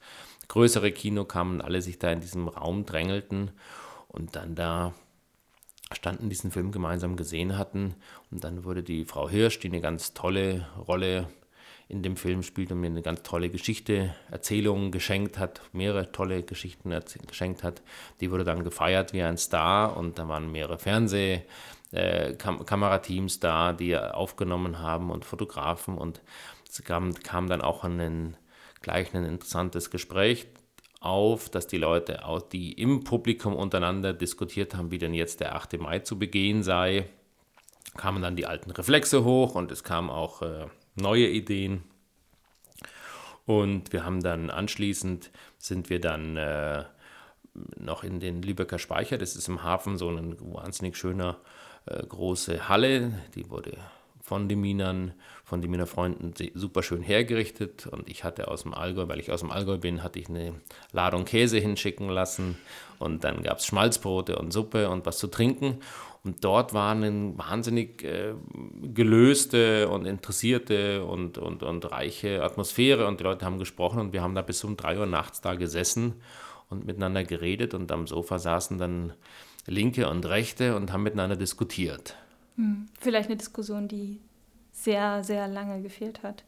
größere 0.50 0.92
Kino 0.92 1.26
kamen, 1.26 1.62
alle 1.62 1.82
sich 1.82 1.98
da 1.98 2.12
in 2.12 2.20
diesem 2.20 2.48
Raum 2.48 2.86
drängelten. 2.86 3.50
Und 4.08 4.36
dann 4.36 4.54
da 4.54 4.94
standen, 5.96 6.30
diesen 6.30 6.52
Film 6.52 6.72
gemeinsam 6.72 7.16
gesehen 7.16 7.58
hatten. 7.58 7.96
Und 8.30 8.44
dann 8.44 8.64
wurde 8.64 8.84
die 8.84 9.06
Frau 9.06 9.30
Hirsch, 9.30 9.60
die 9.60 9.68
eine 9.68 9.82
ganz 9.82 10.14
tolle 10.14 10.68
Rolle 10.88 11.28
in 11.92 12.02
dem 12.04 12.16
Film 12.16 12.42
spielt 12.42 12.72
und 12.72 12.80
mir 12.80 12.88
eine 12.88 13.02
ganz 13.02 13.22
tolle 13.24 13.50
Geschichte, 13.50 14.16
Erzählungen 14.30 14.94
geschenkt 14.94 15.38
hat, 15.38 15.60
mehrere 15.74 16.14
tolle 16.14 16.42
Geschichten 16.42 16.98
geschenkt 17.28 17.64
hat. 17.64 17.82
Die 18.22 18.32
wurde 18.32 18.46
dann 18.46 18.64
gefeiert 18.64 19.12
wie 19.12 19.22
ein 19.22 19.38
Star 19.38 19.98
und 19.98 20.18
da 20.18 20.30
waren 20.30 20.54
mehrere 20.54 20.80
Fernsehkamerateams 20.80 23.36
äh, 23.36 23.40
da, 23.42 23.74
die 23.74 23.98
aufgenommen 23.98 24.80
haben 24.80 25.12
und 25.12 25.26
Fotografen 25.26 25.98
und 25.98 26.22
es 26.70 26.82
kam, 26.86 27.14
kam 27.14 27.50
dann 27.50 27.62
auch 27.62 27.84
ein, 27.84 28.38
gleich 28.82 29.14
ein 29.14 29.26
interessantes 29.26 29.90
Gespräch 29.90 30.48
auf, 31.02 31.50
dass 31.50 31.68
die 31.68 31.80
Leute, 31.80 32.20
die 32.54 32.72
im 32.74 33.04
Publikum 33.04 33.56
untereinander 33.56 34.14
diskutiert 34.14 34.76
haben, 34.76 34.92
wie 34.92 35.00
denn 35.00 35.14
jetzt 35.14 35.40
der 35.40 35.56
8. 35.56 35.80
Mai 35.80 36.00
zu 36.00 36.18
begehen 36.18 36.64
sei, 36.64 37.10
kamen 37.98 38.22
dann 38.22 38.36
die 38.36 38.46
alten 38.46 38.72
Reflexe 38.72 39.26
hoch 39.26 39.56
und 39.56 39.72
es 39.72 39.84
kamen 39.84 40.10
auch 40.10 40.44
äh, 40.44 40.68
neue 40.96 41.28
Ideen. 41.28 41.84
Und 43.46 43.92
wir 43.92 44.06
haben 44.06 44.22
dann 44.22 44.52
anschließend, 44.52 45.32
sind 45.58 45.90
wir 45.90 46.00
dann 46.00 46.38
äh, 46.38 46.86
noch 47.78 48.04
in 48.04 48.20
den 48.20 48.44
Lübecker 48.44 48.78
Speicher, 48.78 49.18
das 49.18 49.36
ist 49.36 49.50
im 49.50 49.64
Hafen 49.64 49.98
so 49.98 50.08
eine 50.08 50.38
wahnsinnig 50.40 50.96
schöne 50.96 51.36
äh, 51.88 52.06
große 52.06 52.70
Halle, 52.70 53.12
die 53.34 53.50
wurde 53.50 53.76
von 54.22 54.48
den 54.48 54.62
Minern, 54.62 55.14
von 55.52 55.62
den 55.62 55.70
Miner 55.70 55.86
Freunden 55.86 56.34
super 56.54 56.82
schön 56.82 57.02
hergerichtet. 57.02 57.86
Und 57.86 58.08
ich 58.08 58.24
hatte 58.24 58.48
aus 58.48 58.64
dem 58.64 58.74
Allgäu, 58.74 59.10
weil 59.10 59.20
ich 59.20 59.34
aus 59.34 59.42
dem 59.42 59.52
Allgäu 59.52 59.78
bin, 59.78 60.02
hatte 60.02 60.18
ich 60.18 60.30
eine 60.30 60.54
Ladung 60.94 61.26
Käse 61.26 61.58
hinschicken 61.58 62.08
lassen. 62.08 62.58
Und 63.00 63.26
dann 63.26 63.44
gab 63.44 63.58
es 63.58 63.66
Schmalzbrote 63.66 64.40
und 64.40 64.54
Suppe 64.54 64.90
und 64.90 65.06
was 65.06 65.18
zu 65.18 65.28
trinken. 65.28 65.80
Und 66.24 66.46
dort 66.46 66.74
war 66.74 66.94
eine 66.94 67.38
wahnsinnig 67.38 68.02
äh, 68.02 68.34
gelöste 68.94 69.90
und 69.90 70.06
interessierte 70.06 71.04
und, 71.04 71.38
und, 71.38 71.64
und 71.64 71.92
reiche 71.92 72.44
Atmosphäre. 72.44 73.06
Und 73.06 73.20
die 73.20 73.26
Leute 73.26 73.46
haben 73.46 73.60
gesprochen 73.60 74.00
und 74.00 74.14
wir 74.14 74.22
haben 74.22 74.36
da 74.36 74.44
bis 74.44 74.64
um 74.64 74.78
drei 74.78 74.98
Uhr 74.98 75.06
nachts 75.06 75.42
da 75.42 75.56
gesessen 75.56 76.14
und 76.70 76.86
miteinander 76.86 77.26
geredet. 77.26 77.74
Und 77.74 77.92
am 77.92 78.08
Sofa 78.08 78.40
saßen 78.40 78.78
dann 78.78 79.12
Linke 79.68 80.10
und 80.10 80.26
Rechte 80.26 80.78
und 80.78 80.94
haben 80.94 81.04
miteinander 81.04 81.36
diskutiert. 81.36 82.16
Hm. 82.56 82.88
Vielleicht 83.02 83.28
eine 83.28 83.36
Diskussion, 83.36 83.90
die 83.90 84.22
sehr, 84.72 85.24
sehr 85.24 85.48
lange 85.48 85.82
gefehlt 85.82 86.24
hat. 86.24 86.44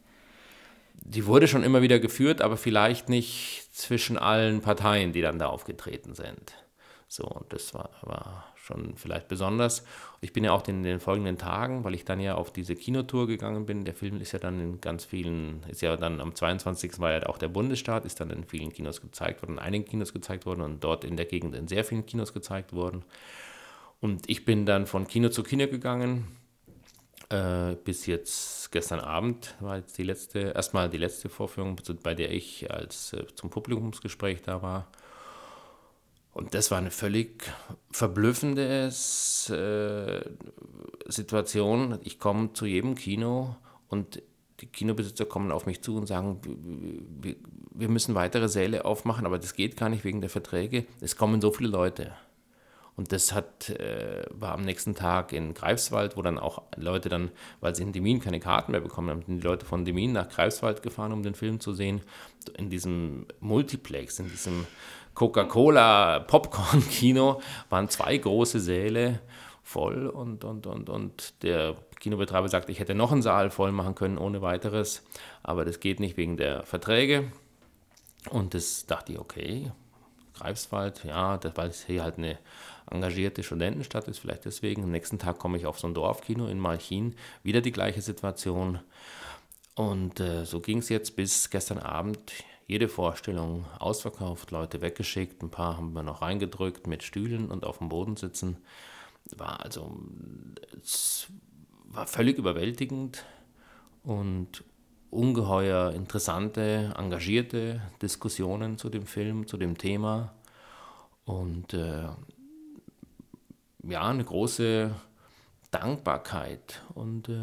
Die 1.06 1.26
wurde 1.26 1.48
schon 1.48 1.64
immer 1.64 1.82
wieder 1.82 2.00
geführt, 2.00 2.42
aber 2.42 2.58
vielleicht 2.58 3.10
nicht 3.10 3.70
zwischen 3.74 4.18
allen 4.18 4.62
Parteien, 4.62 5.12
die 5.12 5.22
dann 5.22 5.40
da 5.40 5.48
aufgetreten 5.48 6.16
sind. 6.16 6.54
So, 7.08 7.26
und 7.26 7.52
das 7.52 7.74
war, 7.74 7.90
war 8.02 8.54
schon 8.56 8.96
vielleicht 8.96 9.28
besonders. 9.28 9.84
Ich 10.22 10.34
bin 10.34 10.44
ja 10.44 10.52
auch 10.52 10.68
in 10.68 10.84
den 10.84 11.00
folgenden 11.00 11.38
Tagen, 11.38 11.84
weil 11.84 11.94
ich 11.94 12.06
dann 12.06 12.20
ja 12.20 12.36
auf 12.36 12.52
diese 12.52 12.76
Kinotour 12.76 13.28
gegangen 13.28 13.66
bin. 13.66 13.84
Der 13.84 13.94
Film 13.94 14.22
ist 14.22 14.32
ja 14.32 14.40
dann 14.40 14.60
in 14.60 14.82
ganz 14.82 15.04
vielen, 15.04 15.62
ist 15.68 15.82
ja 15.82 15.98
dann 15.98 16.22
am 16.22 16.34
22. 16.34 17.00
war 17.00 17.12
ja 17.12 17.28
auch 17.28 17.38
der 17.38 17.50
Bundesstaat, 17.50 18.06
ist 18.06 18.20
dann 18.22 18.30
in 18.30 18.46
vielen 18.46 18.72
Kinos 18.72 19.02
gezeigt 19.02 19.42
worden, 19.42 19.54
in 19.54 19.60
einigen 19.60 19.86
Kinos 19.86 20.14
gezeigt 20.14 20.46
worden 20.46 20.62
und 20.62 20.84
dort 20.84 21.04
in 21.04 21.18
der 21.18 21.26
Gegend 21.26 21.54
in 21.56 21.68
sehr 21.68 21.84
vielen 21.84 22.06
Kinos 22.06 22.34
gezeigt 22.34 22.74
worden. 22.74 23.04
Und 24.00 24.30
ich 24.30 24.46
bin 24.46 24.66
dann 24.66 24.88
von 24.88 25.06
Kino 25.06 25.30
zu 25.30 25.44
Kino 25.44 25.68
gegangen. 25.68 26.28
Äh, 27.34 27.78
bis 27.84 28.06
jetzt 28.06 28.72
gestern 28.72 29.00
Abend 29.00 29.56
war 29.60 29.78
jetzt 29.78 29.98
die 29.98 30.04
letzte, 30.04 30.40
erstmal 30.54 30.88
die 30.88 31.00
letzte 31.00 31.30
Vorführung, 31.30 31.78
bei 32.04 32.14
der 32.14 32.32
ich 32.32 32.70
als 32.70 33.14
äh, 33.14 33.26
zum 33.34 33.50
Publikumsgespräch 33.50 34.44
da 34.44 34.62
war. 34.62 34.88
Und 36.32 36.54
das 36.54 36.70
war 36.70 36.78
eine 36.78 36.92
völlig 36.92 37.44
verblüffende 37.92 38.86
äh, 38.86 38.92
Situation. 41.12 41.98
Ich 42.04 42.20
komme 42.20 42.54
zu 42.54 42.68
jedem 42.68 42.94
Kino 42.94 43.56
und 43.88 44.22
die 44.60 44.68
Kinobesitzer 44.68 45.26
kommen 45.26 45.52
auf 45.52 45.66
mich 45.66 45.82
zu 45.82 45.98
und 45.98 46.06
sagen, 46.06 46.40
wir, 47.20 47.36
wir 47.72 47.90
müssen 47.90 48.14
weitere 48.14 48.48
Säle 48.48 48.86
aufmachen, 48.86 49.26
aber 49.26 49.40
das 49.40 49.56
geht 49.56 49.76
gar 49.76 49.90
nicht 49.90 50.04
wegen 50.04 50.22
der 50.22 50.30
Verträge. 50.30 50.86
Es 51.02 51.16
kommen 51.16 51.42
so 51.42 51.50
viele 51.52 51.70
Leute. 51.70 52.14
Und 52.96 53.12
das 53.12 53.34
hat, 53.34 53.70
äh, 53.72 54.24
war 54.30 54.52
am 54.52 54.62
nächsten 54.62 54.94
Tag 54.94 55.34
in 55.34 55.56
Greifswald, 55.56 56.16
wo 56.16 56.22
dann 56.22 56.38
auch 56.38 56.62
Leute 56.76 57.10
dann, 57.10 57.32
weil 57.60 57.74
sie 57.76 57.82
in 57.82 57.92
Demin 57.92 58.20
keine 58.20 58.40
Karten 58.40 58.72
mehr 58.72 58.82
bekommen 58.82 59.10
haben, 59.10 59.24
sind 59.26 59.38
die 59.38 59.48
Leute 59.48 59.66
von 59.66 59.84
Demin 59.84 60.12
nach 60.12 60.30
Greifswald 60.30 60.84
gefahren, 60.84 61.12
um 61.12 61.24
den 61.24 61.34
Film 61.34 61.60
zu 61.60 61.74
sehen. 61.74 62.02
In 62.58 62.70
diesem 62.70 63.26
Multiplex, 63.40 64.20
in 64.20 64.30
diesem 64.30 64.68
Coca-Cola 65.16 66.20
Popcorn-Kino 66.28 67.42
waren 67.70 67.90
zwei 67.90 68.18
große 68.18 68.60
Säle 68.60 69.22
voll 69.64 70.08
und, 70.08 70.44
und, 70.44 70.68
und, 70.68 70.90
und 70.90 71.42
der 71.42 71.76
Kinobetreiber 72.00 72.50
sagt, 72.50 72.70
ich 72.70 72.80
hätte 72.80 72.94
noch 72.94 73.12
einen 73.12 73.22
Saal 73.22 73.50
voll 73.50 73.72
machen 73.72 73.96
können 73.96 74.18
ohne 74.18 74.42
weiteres, 74.42 75.04
aber 75.42 75.66
das 75.66 75.80
geht 75.80 76.00
nicht 76.00 76.18
wegen 76.18 76.38
der 76.38 76.64
Verträge. 76.64 77.32
Und 78.30 78.54
das 78.54 78.86
dachte 78.86 79.14
ich, 79.14 79.20
okay, 79.20 79.72
Greifswald, 80.36 81.04
ja, 81.06 81.40
weil 81.56 81.70
es 81.70 81.86
hier 81.86 82.04
halt 82.04 82.18
eine 82.18 82.38
engagierte 82.94 83.44
Studentenstadt 83.44 84.08
ist, 84.08 84.20
vielleicht 84.20 84.46
deswegen. 84.46 84.84
Am 84.84 84.92
nächsten 84.92 85.20
Tag 85.20 85.40
komme 85.40 85.58
ich 85.58 85.66
auf 85.66 85.80
so 85.80 85.88
ein 85.88 85.94
Dorfkino 85.94 86.48
in 86.48 86.60
Malchin, 86.60 87.16
wieder 87.44 87.62
die 87.62 87.72
gleiche 87.72 88.02
Situation. 88.02 88.80
Und 89.76 90.20
äh, 90.20 90.46
so 90.46 90.60
ging 90.60 90.80
es 90.80 90.90
jetzt 90.90 91.16
bis 91.16 91.50
gestern 91.50 91.80
Abend. 91.80 92.32
Jede 92.68 92.88
Vorstellung 92.88 93.66
ausverkauft, 93.80 94.52
Leute 94.52 94.82
weggeschickt, 94.82 95.44
ein 95.44 95.52
paar 95.52 95.78
haben 95.78 95.94
wir 95.94 96.04
noch 96.04 96.22
reingedrückt 96.22 96.88
mit 96.88 97.04
Stühlen 97.04 97.52
und 97.52 97.66
auf 97.66 97.80
dem 97.80 97.90
Boden 97.90 98.16
sitzen. 98.16 98.58
War 99.36 99.64
also, 99.64 99.98
es 100.82 101.28
war 101.86 102.08
völlig 102.08 102.38
überwältigend 102.38 103.26
und 104.04 104.64
ungeheuer 105.10 105.92
interessante, 105.92 106.94
engagierte 106.98 107.82
Diskussionen 108.02 108.78
zu 108.78 108.90
dem 108.90 109.06
Film, 109.06 109.48
zu 109.48 109.58
dem 109.58 109.78
Thema. 109.78 110.34
Und 111.26 111.74
äh, 111.74 112.08
ja, 113.84 114.10
eine 114.10 114.24
große 114.24 114.94
Dankbarkeit 115.72 116.82
und 116.94 117.30
äh, 117.30 117.34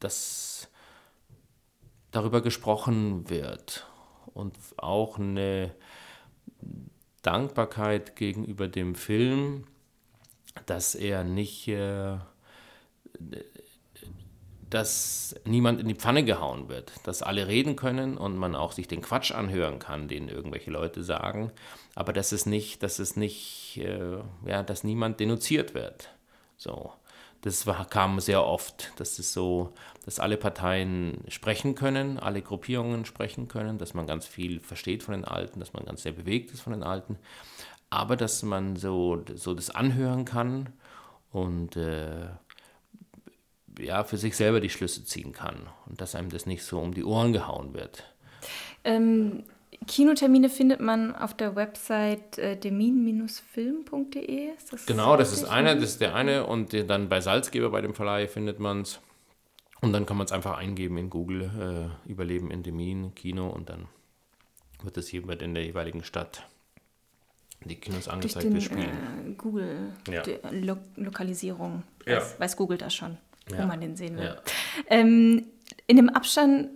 dass 0.00 0.68
darüber 2.10 2.42
gesprochen 2.42 3.28
wird 3.28 3.86
und 4.34 4.54
auch 4.76 5.18
eine 5.18 5.74
Dankbarkeit 7.22 8.16
gegenüber 8.16 8.68
dem 8.68 8.94
Film, 8.94 9.64
dass 10.66 10.94
er 10.94 11.24
nicht, 11.24 11.68
äh, 11.68 12.16
dass 14.68 15.34
niemand 15.44 15.80
in 15.80 15.88
die 15.88 15.94
Pfanne 15.94 16.24
gehauen 16.24 16.68
wird, 16.68 16.92
dass 17.04 17.22
alle 17.22 17.46
reden 17.46 17.76
können 17.76 18.16
und 18.16 18.36
man 18.36 18.54
auch 18.54 18.72
sich 18.72 18.88
den 18.88 19.02
Quatsch 19.02 19.32
anhören 19.32 19.78
kann, 19.78 20.08
den 20.08 20.28
irgendwelche 20.28 20.70
Leute 20.70 21.02
sagen, 21.02 21.52
aber 21.94 22.12
dass 22.12 22.32
es 22.32 22.46
nicht, 22.46 22.82
dass 22.82 22.98
es 22.98 23.16
nicht, 23.16 23.78
äh, 23.78 24.18
ja, 24.46 24.62
dass 24.62 24.84
niemand 24.84 25.20
denunziert 25.20 25.74
wird. 25.74 26.08
So. 26.56 26.92
Das 27.42 27.66
war, 27.66 27.84
kam 27.86 28.20
sehr 28.20 28.44
oft, 28.44 28.92
dass 29.00 29.18
es 29.18 29.32
so, 29.32 29.74
dass 30.04 30.20
alle 30.20 30.36
Parteien 30.36 31.24
sprechen 31.26 31.74
können, 31.74 32.20
alle 32.20 32.40
Gruppierungen 32.40 33.04
sprechen 33.04 33.48
können, 33.48 33.78
dass 33.78 33.94
man 33.94 34.06
ganz 34.06 34.28
viel 34.28 34.60
versteht 34.60 35.02
von 35.02 35.12
den 35.12 35.24
Alten, 35.24 35.58
dass 35.58 35.72
man 35.72 35.84
ganz 35.84 36.04
sehr 36.04 36.12
bewegt 36.12 36.52
ist 36.52 36.60
von 36.60 36.72
den 36.72 36.84
Alten, 36.84 37.18
aber 37.90 38.16
dass 38.16 38.44
man 38.44 38.76
so, 38.76 39.24
so 39.34 39.54
das 39.54 39.70
anhören 39.70 40.24
kann 40.24 40.72
und 41.32 41.76
äh, 41.76 42.28
ja, 43.80 44.04
für 44.04 44.18
sich 44.18 44.36
selber 44.36 44.60
die 44.60 44.70
Schlüsse 44.70 45.04
ziehen 45.04 45.32
kann 45.32 45.68
und 45.86 46.00
dass 46.00 46.14
einem 46.14 46.30
das 46.30 46.46
nicht 46.46 46.62
so 46.62 46.78
um 46.78 46.94
die 46.94 47.04
Ohren 47.04 47.32
gehauen 47.32 47.74
wird. 47.74 48.04
Ähm, 48.84 49.42
Kinotermine 49.86 50.48
findet 50.48 50.80
man 50.80 51.14
auf 51.14 51.34
der 51.34 51.54
Website 51.56 52.38
äh, 52.38 52.56
demin-film.de. 52.56 54.50
Genau, 54.86 55.16
das 55.16 55.32
ist 55.32 55.44
einer, 55.44 55.74
das 55.74 55.90
ist 55.90 56.00
der 56.00 56.14
eine 56.14 56.46
und 56.46 56.72
dann 56.88 57.08
bei 57.08 57.20
Salzgeber 57.20 57.70
bei 57.70 57.80
dem 57.80 57.94
Verleih 57.94 58.26
findet 58.28 58.58
man 58.58 58.82
es. 58.82 59.00
Und 59.80 59.92
dann 59.92 60.06
kann 60.06 60.16
man 60.16 60.26
es 60.26 60.32
einfach 60.32 60.56
eingeben 60.58 60.96
in 60.96 61.10
Google, 61.10 61.90
äh, 62.06 62.10
Überleben 62.10 62.50
in 62.52 62.62
Demin, 62.62 63.14
Kino 63.16 63.48
und 63.48 63.68
dann 63.68 63.88
wird 64.82 64.96
es 64.96 65.08
hier 65.08 65.28
in 65.28 65.54
der 65.54 65.64
jeweiligen 65.64 66.04
Stadt 66.04 66.46
die 67.64 67.76
Kinos 67.76 68.08
angezeigt, 68.08 68.52
Durch 68.52 68.68
den, 68.68 68.78
äh, 68.78 69.34
Google 69.36 69.92
ja. 70.08 70.22
Lo 70.50 70.76
Lokalisierung. 70.96 71.82
Ja. 72.06 72.16
Weiß, 72.16 72.40
weiß, 72.40 72.56
Google 72.56 72.78
das 72.78 72.94
schon, 72.94 73.18
ja. 73.50 73.62
wo 73.62 73.66
man 73.66 73.80
den 73.80 73.96
sehen 73.96 74.16
will. 74.16 74.36
Ähm, 74.88 75.46
in 75.86 75.96
dem 75.96 76.08
Abstand, 76.08 76.70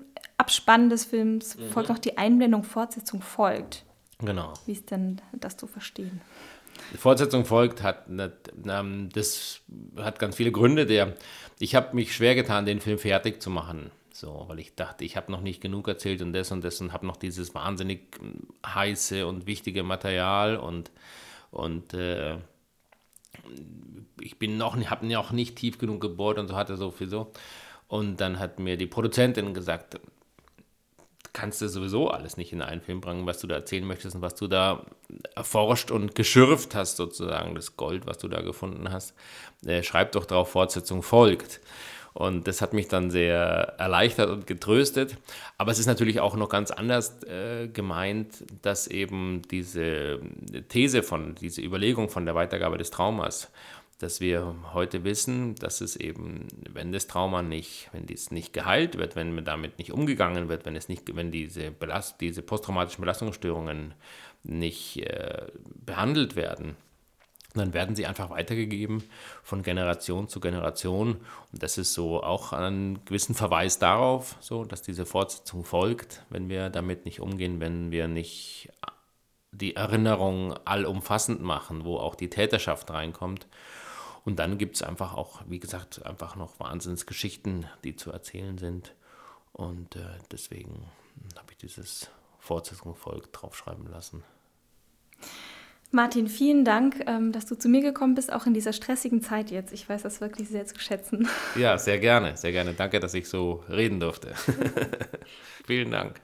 Abspann 0.46 0.90
des 0.90 1.04
Films 1.04 1.56
mhm. 1.56 1.70
folgt 1.70 1.88
noch 1.88 1.98
die 1.98 2.18
Einblendung 2.18 2.62
Fortsetzung 2.62 3.20
folgt. 3.20 3.84
Genau. 4.20 4.54
Wie 4.64 4.72
ist 4.72 4.92
denn 4.92 5.20
das 5.32 5.56
zu 5.56 5.66
verstehen? 5.66 6.20
Die 6.92 6.98
Fortsetzung 6.98 7.44
folgt, 7.44 7.82
hat, 7.82 8.04
ähm, 8.08 9.08
das 9.12 9.60
hat 9.96 10.20
ganz 10.20 10.36
viele 10.36 10.52
Gründe. 10.52 10.86
Der, 10.86 11.14
ich 11.58 11.74
habe 11.74 11.96
mich 11.96 12.14
schwer 12.14 12.36
getan, 12.36 12.64
den 12.64 12.80
Film 12.80 12.98
fertig 12.98 13.42
zu 13.42 13.50
machen. 13.50 13.90
So, 14.12 14.44
weil 14.46 14.60
ich 14.60 14.76
dachte, 14.76 15.04
ich 15.04 15.16
habe 15.16 15.32
noch 15.32 15.40
nicht 15.40 15.60
genug 15.60 15.88
erzählt 15.88 16.22
und 16.22 16.32
das 16.32 16.52
und 16.52 16.62
das 16.62 16.80
und 16.80 16.92
habe 16.92 17.06
noch 17.06 17.16
dieses 17.16 17.54
wahnsinnig 17.56 18.16
hm, 18.20 18.46
heiße 18.64 19.26
und 19.26 19.48
wichtige 19.48 19.82
Material 19.82 20.58
und, 20.58 20.92
und 21.50 21.92
äh, 21.92 22.36
ich 24.20 24.38
bin 24.38 24.56
noch, 24.56 24.76
habe 24.76 25.06
noch 25.06 25.32
nicht 25.32 25.56
tief 25.56 25.78
genug 25.78 26.00
gebohrt 26.00 26.38
und 26.38 26.46
so 26.46 26.54
hatte 26.54 26.76
so 26.76 26.92
viel 26.92 27.08
so. 27.08 27.32
Und 27.88 28.20
dann 28.20 28.38
hat 28.38 28.60
mir 28.60 28.76
die 28.76 28.86
Produzentin 28.86 29.54
gesagt, 29.54 29.98
kannst 31.36 31.60
du 31.60 31.68
sowieso 31.68 32.08
alles 32.08 32.38
nicht 32.38 32.54
in 32.54 32.62
einen 32.62 32.80
Film 32.80 33.02
bringen, 33.02 33.26
was 33.26 33.40
du 33.40 33.46
da 33.46 33.56
erzählen 33.56 33.84
möchtest 33.84 34.16
und 34.16 34.22
was 34.22 34.36
du 34.36 34.48
da 34.48 34.86
erforscht 35.34 35.90
und 35.90 36.14
geschürft 36.14 36.74
hast, 36.74 36.96
sozusagen, 36.96 37.54
das 37.54 37.76
Gold, 37.76 38.06
was 38.06 38.16
du 38.16 38.28
da 38.28 38.40
gefunden 38.40 38.90
hast. 38.90 39.14
Äh, 39.66 39.82
schreib 39.82 40.12
doch 40.12 40.24
drauf, 40.24 40.48
Fortsetzung 40.48 41.02
folgt. 41.02 41.60
Und 42.14 42.48
das 42.48 42.62
hat 42.62 42.72
mich 42.72 42.88
dann 42.88 43.10
sehr 43.10 43.74
erleichtert 43.76 44.30
und 44.30 44.46
getröstet. 44.46 45.18
Aber 45.58 45.72
es 45.72 45.78
ist 45.78 45.84
natürlich 45.84 46.20
auch 46.20 46.36
noch 46.36 46.48
ganz 46.48 46.70
anders 46.70 47.22
äh, 47.24 47.68
gemeint, 47.68 48.42
dass 48.62 48.86
eben 48.86 49.42
diese 49.50 50.20
These 50.70 51.02
von, 51.02 51.34
diese 51.34 51.60
Überlegung 51.60 52.08
von 52.08 52.24
der 52.24 52.34
Weitergabe 52.34 52.78
des 52.78 52.90
Traumas, 52.90 53.50
dass 53.98 54.20
wir 54.20 54.54
heute 54.74 55.04
wissen, 55.04 55.54
dass 55.54 55.80
es 55.80 55.96
eben, 55.96 56.48
wenn 56.70 56.92
das 56.92 57.06
Trauma 57.06 57.42
nicht, 57.42 57.88
wenn 57.92 58.06
dies 58.06 58.30
nicht 58.30 58.52
geheilt 58.52 58.98
wird, 58.98 59.16
wenn 59.16 59.42
damit 59.44 59.78
nicht 59.78 59.92
umgegangen 59.92 60.48
wird, 60.48 60.66
wenn 60.66 60.76
es 60.76 60.88
nicht, 60.88 61.16
wenn 61.16 61.30
diese 61.30 61.70
Belast, 61.70 62.20
diese 62.20 62.42
posttraumatischen 62.42 63.00
Belastungsstörungen 63.00 63.94
nicht 64.42 64.98
äh, 64.98 65.46
behandelt 65.84 66.36
werden, 66.36 66.76
dann 67.54 67.72
werden 67.74 67.96
sie 67.96 68.06
einfach 68.06 68.30
weitergegeben 68.30 69.02
von 69.42 69.62
Generation 69.62 70.28
zu 70.28 70.40
Generation. 70.40 71.16
Und 71.52 71.62
das 71.62 71.78
ist 71.78 71.94
so 71.94 72.22
auch 72.22 72.52
einen 72.52 73.04
gewissen 73.04 73.34
Verweis 73.34 73.78
darauf, 73.78 74.36
so, 74.40 74.64
dass 74.64 74.82
diese 74.82 75.06
Fortsetzung 75.06 75.64
folgt, 75.64 76.22
wenn 76.28 76.48
wir 76.48 76.70
damit 76.70 77.04
nicht 77.04 77.20
umgehen, 77.20 77.60
wenn 77.60 77.90
wir 77.90 78.08
nicht 78.08 78.70
die 79.52 79.74
Erinnerung 79.74 80.54
allumfassend 80.66 81.40
machen, 81.40 81.84
wo 81.84 81.96
auch 81.96 82.14
die 82.14 82.28
Täterschaft 82.28 82.90
reinkommt. 82.90 83.46
Und 84.26 84.40
dann 84.40 84.58
gibt 84.58 84.74
es 84.74 84.82
einfach 84.82 85.14
auch, 85.14 85.42
wie 85.46 85.60
gesagt, 85.60 86.04
einfach 86.04 86.34
noch 86.34 86.58
Wahnsinnsgeschichten, 86.58 87.64
die 87.84 87.94
zu 87.94 88.10
erzählen 88.10 88.58
sind. 88.58 88.92
Und 89.52 89.94
äh, 89.94 90.00
deswegen 90.32 90.84
habe 91.38 91.52
ich 91.52 91.58
dieses 91.58 92.10
Fortsetzung 92.40 92.96
folgt 92.96 93.40
draufschreiben 93.40 93.88
lassen. 93.88 94.24
Martin, 95.92 96.26
vielen 96.26 96.64
Dank, 96.64 97.04
ähm, 97.06 97.30
dass 97.30 97.46
du 97.46 97.54
zu 97.54 97.68
mir 97.68 97.80
gekommen 97.82 98.16
bist, 98.16 98.32
auch 98.32 98.46
in 98.46 98.52
dieser 98.52 98.72
stressigen 98.72 99.22
Zeit 99.22 99.52
jetzt. 99.52 99.72
Ich 99.72 99.88
weiß 99.88 100.02
das 100.02 100.20
wirklich 100.20 100.48
sehr 100.48 100.66
zu 100.66 100.78
schätzen. 100.80 101.28
Ja, 101.54 101.78
sehr 101.78 102.00
gerne, 102.00 102.36
sehr 102.36 102.50
gerne. 102.50 102.74
Danke, 102.74 102.98
dass 102.98 103.14
ich 103.14 103.28
so 103.28 103.64
reden 103.68 104.00
durfte. 104.00 104.34
vielen 105.66 105.92
Dank. 105.92 106.20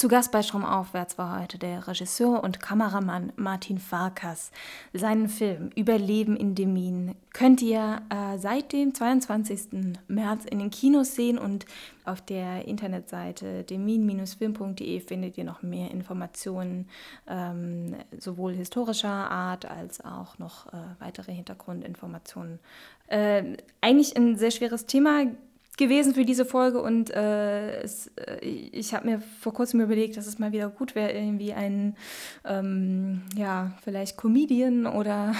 Zu 0.00 0.08
Gast 0.08 0.32
bei 0.32 0.42
Stromaufwärts 0.42 1.18
war 1.18 1.42
heute 1.42 1.58
der 1.58 1.86
Regisseur 1.86 2.42
und 2.42 2.58
Kameramann 2.58 3.34
Martin 3.36 3.76
Farkas. 3.76 4.50
Seinen 4.94 5.28
Film 5.28 5.68
Überleben 5.76 6.38
in 6.38 6.54
Demin 6.54 7.14
könnt 7.34 7.60
ihr 7.60 8.00
äh, 8.08 8.38
seit 8.38 8.72
dem 8.72 8.94
22. 8.94 9.98
März 10.08 10.46
in 10.46 10.58
den 10.58 10.70
Kinos 10.70 11.16
sehen 11.16 11.36
und 11.36 11.66
auf 12.06 12.22
der 12.22 12.64
Internetseite 12.64 13.62
demin-film.de 13.64 15.00
findet 15.00 15.36
ihr 15.36 15.44
noch 15.44 15.60
mehr 15.60 15.90
Informationen, 15.90 16.88
ähm, 17.28 17.94
sowohl 18.18 18.54
historischer 18.54 19.30
Art 19.30 19.66
als 19.66 20.02
auch 20.02 20.38
noch 20.38 20.72
äh, 20.72 20.78
weitere 20.98 21.34
Hintergrundinformationen. 21.34 22.58
Äh, 23.08 23.58
eigentlich 23.82 24.16
ein 24.16 24.38
sehr 24.38 24.50
schweres 24.50 24.86
Thema 24.86 25.26
gewesen 25.80 26.14
für 26.14 26.24
diese 26.24 26.44
Folge 26.44 26.80
und 26.80 27.10
äh, 27.10 27.80
es, 27.82 28.08
äh, 28.16 28.44
ich 28.44 28.94
habe 28.94 29.08
mir 29.08 29.22
vor 29.40 29.52
kurzem 29.52 29.80
überlegt, 29.80 30.16
dass 30.16 30.26
es 30.26 30.38
mal 30.38 30.52
wieder 30.52 30.68
gut 30.68 30.94
wäre, 30.94 31.10
irgendwie 31.10 31.52
einen, 31.52 31.96
ähm, 32.44 33.22
ja, 33.34 33.72
vielleicht 33.82 34.16
Comedian 34.16 34.86
oder 34.86 35.34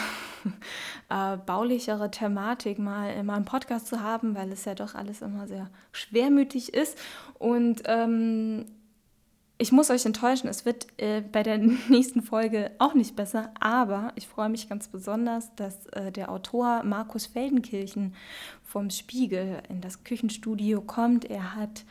äh, 1.10 1.36
baulichere 1.36 2.10
Thematik 2.10 2.78
mal 2.78 3.12
in 3.12 3.26
meinem 3.26 3.44
Podcast 3.44 3.86
zu 3.86 4.02
haben, 4.02 4.34
weil 4.34 4.50
es 4.50 4.64
ja 4.64 4.74
doch 4.74 4.94
alles 4.94 5.22
immer 5.22 5.46
sehr 5.46 5.70
schwermütig 5.92 6.74
ist. 6.74 6.98
Und 7.38 7.82
ähm, 7.84 8.64
ich 9.60 9.72
muss 9.72 9.90
euch 9.90 10.06
enttäuschen, 10.06 10.48
es 10.48 10.64
wird 10.64 10.86
äh, 10.96 11.20
bei 11.20 11.42
der 11.42 11.58
nächsten 11.88 12.22
Folge 12.22 12.70
auch 12.78 12.94
nicht 12.94 13.14
besser, 13.14 13.52
aber 13.60 14.12
ich 14.16 14.26
freue 14.26 14.48
mich 14.48 14.68
ganz 14.68 14.88
besonders, 14.88 15.54
dass 15.54 15.86
äh, 15.88 16.10
der 16.10 16.30
Autor 16.30 16.82
Markus 16.82 17.26
Feldenkirchen 17.26 18.14
vom 18.64 18.88
Spiegel 18.88 19.62
in 19.68 19.82
das 19.82 20.02
Küchenstudio 20.02 20.80
kommt. 20.80 21.26
Er 21.26 21.54
hat 21.54 21.84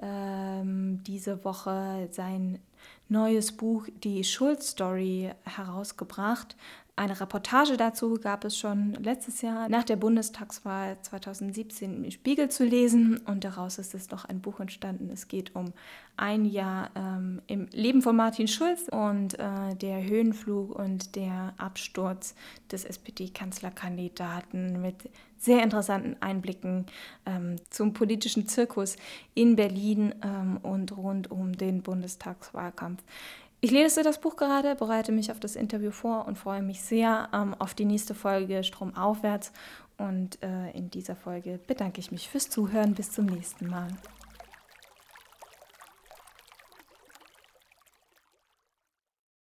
ähm, 0.00 1.02
diese 1.04 1.44
Woche 1.44 2.08
sein 2.12 2.60
neues 3.08 3.52
Buch 3.52 3.88
Die 4.04 4.22
Schuld-Story 4.22 5.32
herausgebracht. 5.44 6.56
Eine 6.98 7.20
Reportage 7.20 7.76
dazu 7.76 8.14
gab 8.14 8.46
es 8.46 8.56
schon 8.56 8.94
letztes 8.94 9.42
Jahr 9.42 9.68
nach 9.68 9.84
der 9.84 9.96
Bundestagswahl 9.96 10.96
2017 11.02 12.04
im 12.04 12.10
Spiegel 12.10 12.48
zu 12.48 12.64
lesen 12.64 13.18
und 13.18 13.44
daraus 13.44 13.76
ist 13.76 13.94
es 13.94 14.10
noch 14.10 14.24
ein 14.24 14.40
Buch 14.40 14.60
entstanden. 14.60 15.10
Es 15.12 15.28
geht 15.28 15.54
um 15.54 15.74
ein 16.16 16.46
Jahr 16.46 16.88
ähm, 16.96 17.42
im 17.48 17.66
Leben 17.72 18.00
von 18.00 18.16
Martin 18.16 18.48
Schulz 18.48 18.88
und 18.90 19.38
äh, 19.38 19.74
der 19.74 20.02
Höhenflug 20.04 20.74
und 20.74 21.16
der 21.16 21.52
Absturz 21.58 22.34
des 22.72 22.86
SPD-Kanzlerkandidaten 22.86 24.80
mit 24.80 25.10
sehr 25.36 25.62
interessanten 25.62 26.16
Einblicken 26.20 26.86
ähm, 27.26 27.56
zum 27.68 27.92
politischen 27.92 28.48
Zirkus 28.48 28.96
in 29.34 29.54
Berlin 29.54 30.14
ähm, 30.24 30.58
und 30.62 30.96
rund 30.96 31.30
um 31.30 31.52
den 31.52 31.82
Bundestagswahlkampf. 31.82 33.02
Ich 33.66 33.72
lese 33.72 34.04
das 34.04 34.20
Buch 34.20 34.36
gerade, 34.36 34.76
bereite 34.76 35.10
mich 35.10 35.32
auf 35.32 35.40
das 35.40 35.56
Interview 35.56 35.90
vor 35.90 36.28
und 36.28 36.38
freue 36.38 36.62
mich 36.62 36.82
sehr 36.82 37.28
ähm, 37.32 37.52
auf 37.58 37.74
die 37.74 37.84
nächste 37.84 38.14
Folge 38.14 38.62
Stromaufwärts. 38.62 39.50
Und 39.98 40.40
äh, 40.40 40.70
in 40.70 40.88
dieser 40.88 41.16
Folge 41.16 41.58
bedanke 41.66 41.98
ich 41.98 42.12
mich 42.12 42.28
fürs 42.28 42.48
Zuhören. 42.48 42.94
Bis 42.94 43.10
zum 43.10 43.26
nächsten 43.26 43.68
Mal. 43.68 43.88